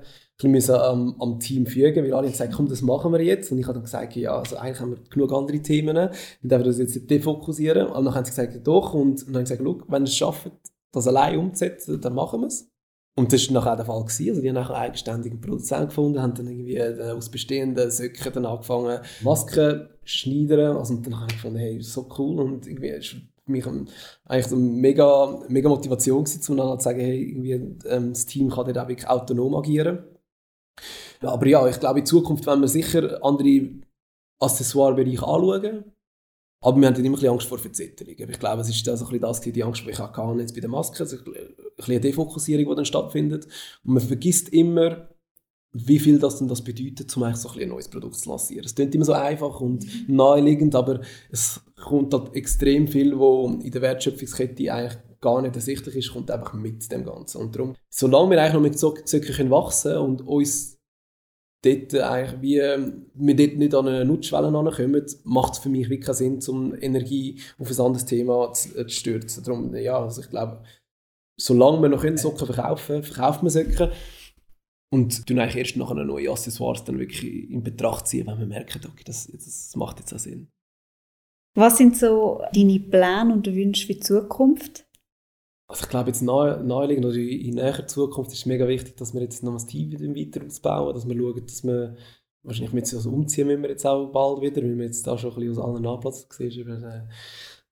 bisschen 0.41 0.75
am, 0.75 1.15
am 1.19 1.39
Team 1.39 1.65
fügen, 1.65 2.03
weil 2.03 2.13
alle 2.13 2.27
haben 2.27 2.31
gesagt, 2.31 2.53
komm, 2.53 2.69
das 2.69 2.81
machen 2.81 3.11
wir 3.11 3.21
jetzt. 3.21 3.51
Und 3.51 3.59
ich 3.59 3.65
habe 3.65 3.73
dann 3.73 3.83
gesagt, 3.83 4.15
ja, 4.15 4.37
also 4.37 4.55
eigentlich 4.55 4.79
haben 4.79 4.91
wir 4.91 4.97
genug 5.09 5.33
andere 5.33 5.59
Themen, 5.59 5.95
wir 5.95 6.11
dürfen 6.41 6.65
das 6.65 6.77
jetzt 6.77 7.09
defokussieren. 7.09 7.87
Und 7.87 8.05
dann 8.05 8.15
haben 8.15 8.25
sie 8.25 8.31
gesagt, 8.31 8.65
doch. 8.65 8.93
Und, 8.93 9.27
dann 9.27 9.35
haben 9.35 9.45
sie 9.45 9.57
gesagt, 9.57 9.83
wenn 9.89 10.03
ihr 10.03 10.07
es 10.07 10.15
schafft, 10.15 10.51
das 10.91 11.07
allein 11.07 11.37
umzusetzen, 11.37 11.99
dann 11.99 12.13
machen 12.13 12.41
wir 12.41 12.47
es. 12.47 12.71
Und 13.19 13.33
das 13.33 13.49
war 13.49 13.55
nachher 13.55 13.75
der 13.75 13.85
Fall. 13.85 14.01
Gewesen. 14.01 14.29
Also 14.29 14.41
die 14.41 14.47
haben 14.47 14.55
nachher 14.55 14.75
einen 14.75 14.83
eigenständigen 14.85 15.41
Produzenten 15.41 15.87
gefunden, 15.87 16.21
haben 16.21 16.35
dann 16.35 16.47
irgendwie 16.47 16.77
äh, 16.77 17.11
aus 17.11 17.29
bestehenden 17.29 17.91
Söcken 17.91 18.31
dann 18.31 18.45
angefangen, 18.45 18.99
Masken 19.21 19.89
zu 20.05 20.07
schneiden. 20.07 20.77
Also, 20.77 20.93
und 20.93 21.05
dann 21.05 21.19
habe 21.19 21.27
ich 21.29 21.35
gefunden, 21.35 21.57
hey, 21.57 21.81
so 21.81 22.07
cool. 22.17 22.39
Und 22.39 22.65
irgendwie 22.65 22.87
ist 22.87 23.07
für 23.07 23.21
mich 23.45 23.67
eigentlich 24.23 24.47
so 24.47 24.55
eine 24.55 24.63
mega, 24.63 25.37
mega 25.49 25.67
Motivation 25.67 26.23
gewesen, 26.23 26.49
um 26.49 26.57
dann 26.57 26.79
zu 26.79 26.83
sagen, 26.85 27.01
hey, 27.01 27.21
irgendwie, 27.21 27.51
ähm, 27.89 28.13
das 28.13 28.25
Team 28.25 28.49
kann 28.49 28.65
dort 28.65 28.77
auch 28.77 28.87
wirklich 28.87 29.09
autonom 29.09 29.53
agieren. 29.55 29.99
Aber 31.19 31.45
ja, 31.45 31.67
ich 31.67 31.77
glaube, 31.77 31.99
in 31.99 32.05
Zukunft 32.05 32.47
werden 32.47 32.61
wir 32.61 32.69
sicher 32.69 33.19
andere 33.21 33.69
Accessoire-Bereiche 34.39 35.27
anschauen. 35.27 35.83
Aber 36.61 36.79
wir 36.79 36.87
haben 36.87 36.93
dann 36.93 37.05
immer 37.05 37.21
ein 37.21 37.29
Angst 37.29 37.47
vor 37.47 37.57
Verzitterungen. 37.57 38.29
Ich 38.29 38.39
glaube, 38.39 38.61
es 38.61 38.69
ist 38.69 38.85
das, 38.85 39.01
ein 39.01 39.19
das, 39.21 39.41
die 39.41 39.63
Angst, 39.63 39.85
die 39.85 39.89
ich 39.91 39.99
auch 39.99 40.37
jetzt 40.37 40.53
bei 40.53 40.61
der 40.61 40.69
Maske, 40.69 40.99
also 40.99 41.17
eine 41.77 41.99
Defokussierung, 41.99 42.69
die 42.69 42.75
dann 42.75 42.85
stattfindet. 42.85 43.45
Und 43.85 43.93
man 43.93 44.03
vergisst 44.03 44.49
immer, 44.49 45.09
wie 45.71 45.99
viel 45.99 46.19
das 46.19 46.39
denn 46.39 46.47
das 46.47 46.63
bedeutet, 46.63 47.15
um 47.15 47.35
so 47.35 47.49
ein, 47.49 47.69
neues 47.69 47.87
Produkt 47.87 48.15
zu 48.15 48.29
lancieren. 48.29 48.65
Es 48.65 48.75
klingt 48.75 48.93
immer 48.95 49.05
so 49.05 49.13
einfach 49.13 49.61
und 49.61 49.85
naheliegend, 50.09 50.75
aber 50.75 51.01
es 51.31 51.61
kommt 51.81 52.13
halt 52.13 52.35
extrem 52.35 52.87
viel, 52.87 53.17
wo 53.17 53.47
in 53.47 53.71
der 53.71 53.81
Wertschöpfungskette 53.81 54.73
eigentlich 54.73 54.97
gar 55.21 55.41
nicht 55.41 55.55
ersichtlich 55.55 55.95
ist, 55.95 56.11
kommt 56.11 56.31
einfach 56.31 56.53
mit 56.53 56.91
dem 56.91 57.05
Ganzen. 57.05 57.41
Und 57.41 57.55
darum, 57.55 57.75
solange 57.89 58.31
wir 58.31 58.41
eigentlich 58.41 58.53
noch 58.53 58.61
mit 58.61 58.79
Zöcken 59.07 59.49
wachsen 59.49 59.97
und 59.97 60.21
uns 60.25 60.78
dort 61.61 61.93
eigentlich 61.95 62.41
wie, 62.41 62.57
wir 62.57 63.35
dort 63.35 63.57
nicht 63.57 63.75
an 63.75 63.87
eine 63.87 64.05
Nutzschwelle 64.05 64.47
ankommen, 64.47 65.05
macht 65.23 65.53
es 65.53 65.59
für 65.59 65.69
mich 65.69 65.89
wirklich 65.89 66.05
keinen 66.05 66.41
Sinn, 66.41 66.55
um 66.55 66.75
Energie 66.75 67.39
auf 67.57 67.69
ein 67.69 67.85
anderes 67.85 68.05
Thema 68.05 68.53
zu, 68.53 68.69
zu 68.85 68.89
stürzen. 68.89 69.43
Darum, 69.43 69.75
ja, 69.75 69.99
also 69.99 70.21
ich 70.21 70.29
glaube, 70.29 70.63
solange 71.39 71.81
wir 71.81 71.89
noch 71.89 72.05
Socken 72.17 72.45
verkaufen, 72.45 73.03
verkauft 73.03 73.43
man 73.43 73.49
Socken. 73.49 73.91
Und 74.91 75.27
tun 75.27 75.37
eigentlich 75.37 75.57
erst 75.57 75.77
nach 75.77 75.91
einer 75.91 76.03
neuen 76.03 76.29
Accessoires 76.29 76.83
dann 76.83 76.97
wirklich 76.97 77.23
in 77.23 77.61
Betracht 77.61 78.07
ziehen, 78.07 78.25
wenn 78.25 78.39
wir 78.39 78.47
merken, 78.47 78.81
okay, 78.87 79.03
das, 79.05 79.27
das 79.31 79.75
macht 79.75 79.99
jetzt 79.99 80.13
auch 80.13 80.19
Sinn. 80.19 80.49
Was 81.55 81.77
sind 81.77 81.95
so 81.95 82.41
deine 82.53 82.79
Pläne 82.79 83.33
und 83.33 83.45
Wünsche 83.45 83.85
für 83.85 83.93
die 83.93 83.99
Zukunft? 83.99 84.88
Also 85.69 85.83
ich 85.83 85.89
glaube 85.89 86.09
jetzt 86.09 86.23
nahe, 86.23 86.63
naheliegend 86.63 87.05
oder 87.05 87.15
in 87.15 87.53
näherer 87.53 87.85
Zukunft 87.85 88.31
ist 88.31 88.39
es 88.39 88.45
mega 88.47 88.67
wichtig, 88.67 88.97
dass 88.97 89.13
wir 89.13 89.21
jetzt 89.21 89.43
noch 89.43 89.53
das 89.53 89.67
Team 89.67 89.91
wieder 89.91 90.15
weiter 90.15 90.43
ausbauen, 90.43 90.95
dass 90.95 91.07
wir 91.07 91.15
schauen, 91.15 91.45
dass 91.45 91.63
wir 91.63 91.95
wahrscheinlich 92.41 92.73
mit 92.73 92.87
so 92.87 93.07
umziehen 93.07 93.45
müssen 93.47 93.61
wir 93.61 93.69
jetzt 93.69 93.85
auch 93.85 94.07
bald 94.07 94.41
wieder, 94.41 94.63
weil 94.63 94.77
wir 94.77 94.85
jetzt 94.85 95.05
da 95.05 95.15
schon 95.15 95.29
ein 95.29 95.35
bisschen 95.35 95.59
aus 95.59 95.63
allen 95.63 95.85
Anplatz 95.85 96.27
gesehen 96.27 96.67
haben. 96.67 97.09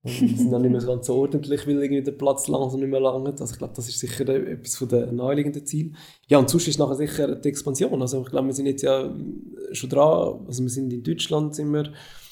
Und 0.03 0.11
sind 0.13 0.51
dann 0.51 0.61
nicht 0.61 0.71
mehr 0.71 0.79
so 0.79 0.87
ganz 0.87 1.09
ordentlich, 1.09 1.65
weil 1.65 1.81
irgendwie 1.81 2.03
der 2.03 2.11
Platz 2.11 2.47
langsam 2.47 2.81
nicht 2.81 2.89
mehr 2.89 2.99
langt. 2.99 3.41
Also 3.41 3.51
ich 3.51 3.57
glaube, 3.57 3.73
das 3.75 3.89
ist 3.89 3.97
sicher 3.97 4.29
etwas 4.29 4.75
von 4.75 4.87
den 4.87 5.15
naheliegenden 5.15 5.65
Zielen. 5.65 5.97
Ja, 6.27 6.37
und 6.37 6.51
sonst 6.51 6.67
ist 6.67 6.77
nachher 6.77 6.95
sicher 6.95 7.35
die 7.35 7.49
Expansion. 7.49 7.99
Also 7.99 8.21
ich 8.21 8.29
glaube, 8.29 8.47
wir 8.47 8.53
sind 8.53 8.67
jetzt 8.67 8.83
ja 8.83 9.11
schon 9.71 9.89
dran. 9.89 10.45
Also 10.45 10.61
wir 10.61 10.69
sind 10.69 10.93
in 10.93 11.03
Deutschland 11.03 11.55
sind 11.55 11.73
wir 11.73 11.91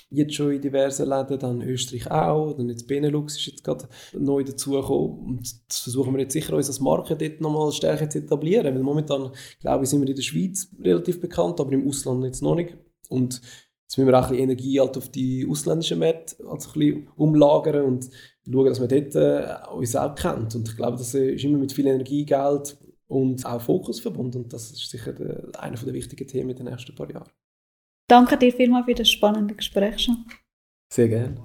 jetzt 0.09 0.33
schon 0.33 0.51
in 0.51 0.61
diversen 0.61 1.09
Läden, 1.09 1.39
dann 1.39 1.61
Österreich 1.61 2.09
auch, 2.09 2.53
dann 2.53 2.69
jetzt 2.69 2.87
Benelux 2.87 3.37
ist 3.37 3.47
jetzt 3.47 3.63
gerade 3.63 3.87
neu 4.13 4.43
dazugekommen 4.43 5.19
und 5.19 5.55
das 5.67 5.79
versuchen 5.79 6.13
wir 6.13 6.21
jetzt 6.21 6.33
sicher 6.33 6.53
uns 6.55 6.67
als 6.67 6.79
Marke 6.79 7.15
dort 7.15 7.41
nochmal 7.41 7.71
stärker 7.71 8.09
zu 8.09 8.19
etablieren, 8.19 8.75
weil 8.75 8.83
momentan, 8.83 9.31
glaube 9.59 9.83
ich, 9.83 9.89
sind 9.89 10.01
wir 10.01 10.09
in 10.09 10.15
der 10.15 10.21
Schweiz 10.21 10.69
relativ 10.79 11.19
bekannt, 11.19 11.59
aber 11.59 11.71
im 11.71 11.87
Ausland 11.87 12.23
jetzt 12.23 12.41
noch 12.41 12.55
nicht 12.55 12.77
und 13.09 13.41
Jetzt 13.85 13.99
müssen 13.99 14.07
wir 14.07 14.19
auch 14.19 14.23
ein 14.23 14.29
bisschen 14.29 14.43
Energie 14.45 14.79
halt 14.79 14.97
auf 14.97 15.09
die 15.09 15.47
ausländischen 15.47 15.99
Märkte 15.99 16.43
also 16.49 16.69
ein 16.69 16.79
bisschen 16.79 17.07
umlagern 17.15 17.85
und 17.85 18.09
schauen, 18.51 18.65
dass 18.65 18.79
man 18.79 18.89
dort 18.89 19.15
äh, 19.15 19.73
uns 19.73 19.95
auch 19.95 20.15
kennt. 20.15 20.55
Und 20.55 20.67
ich 20.67 20.75
glaube, 20.75 20.97
das 20.97 21.13
ist 21.13 21.43
immer 21.43 21.59
mit 21.59 21.71
viel 21.71 21.85
Energie, 21.85 22.25
Geld 22.25 22.77
und 23.07 23.45
auch 23.45 23.61
Fokus 23.61 23.99
verbunden. 23.99 24.43
Und 24.43 24.53
das 24.53 24.71
ist 24.71 24.89
sicher 24.89 25.13
der, 25.13 25.49
einer 25.59 25.77
der 25.77 25.93
wichtigen 25.93 26.27
Themen 26.27 26.49
in 26.49 26.55
den 26.55 26.65
nächsten 26.65 26.95
paar 26.95 27.11
Jahren. 27.11 27.29
Danke 28.07 28.37
dir 28.37 28.53
vielmals 28.53 28.85
für 28.85 28.93
das 28.93 29.09
spannende 29.09 29.55
Gespräch. 29.55 29.99
Schon. 29.99 30.25
Sehr 30.93 31.07
gerne. 31.07 31.35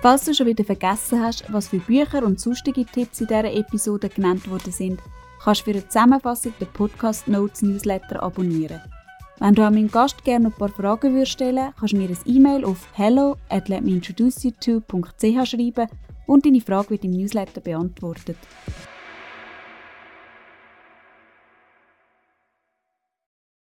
Falls 0.00 0.24
du 0.24 0.32
schon 0.32 0.46
wieder 0.46 0.64
vergessen 0.64 1.22
hast, 1.22 1.44
was 1.52 1.68
für 1.68 1.78
Bücher 1.78 2.24
und 2.24 2.40
sonstige 2.40 2.86
Tipps 2.86 3.20
in 3.20 3.26
dieser 3.26 3.52
Episode 3.52 4.08
genannt 4.08 4.50
worden 4.50 4.72
sind, 4.72 5.02
kannst 5.42 5.60
du 5.60 5.64
für 5.66 5.70
eine 5.72 5.86
Zusammenfassung 5.86 6.54
den 6.58 6.68
Podcast 6.68 7.28
Notes 7.28 7.60
Newsletter 7.60 8.22
abonnieren. 8.22 8.80
Wenn 9.38 9.54
du 9.54 9.62
an 9.62 9.74
meinen 9.74 9.90
Gast 9.90 10.24
gerne 10.24 10.46
ein 10.46 10.52
paar 10.52 10.70
Fragen 10.70 11.12
würdest 11.12 11.32
stellen 11.32 11.74
kannst 11.78 11.92
du 11.92 11.98
mir 11.98 12.08
ein 12.08 12.16
E-Mail 12.24 12.64
auf 12.64 12.88
hello 12.94 13.36
at 13.50 13.68
letmeintroduceyou2.ch 13.68 15.46
schreiben 15.46 15.88
und 16.26 16.46
deine 16.46 16.62
Frage 16.62 16.90
wird 16.90 17.04
im 17.04 17.10
Newsletter 17.10 17.60
beantwortet. 17.60 18.38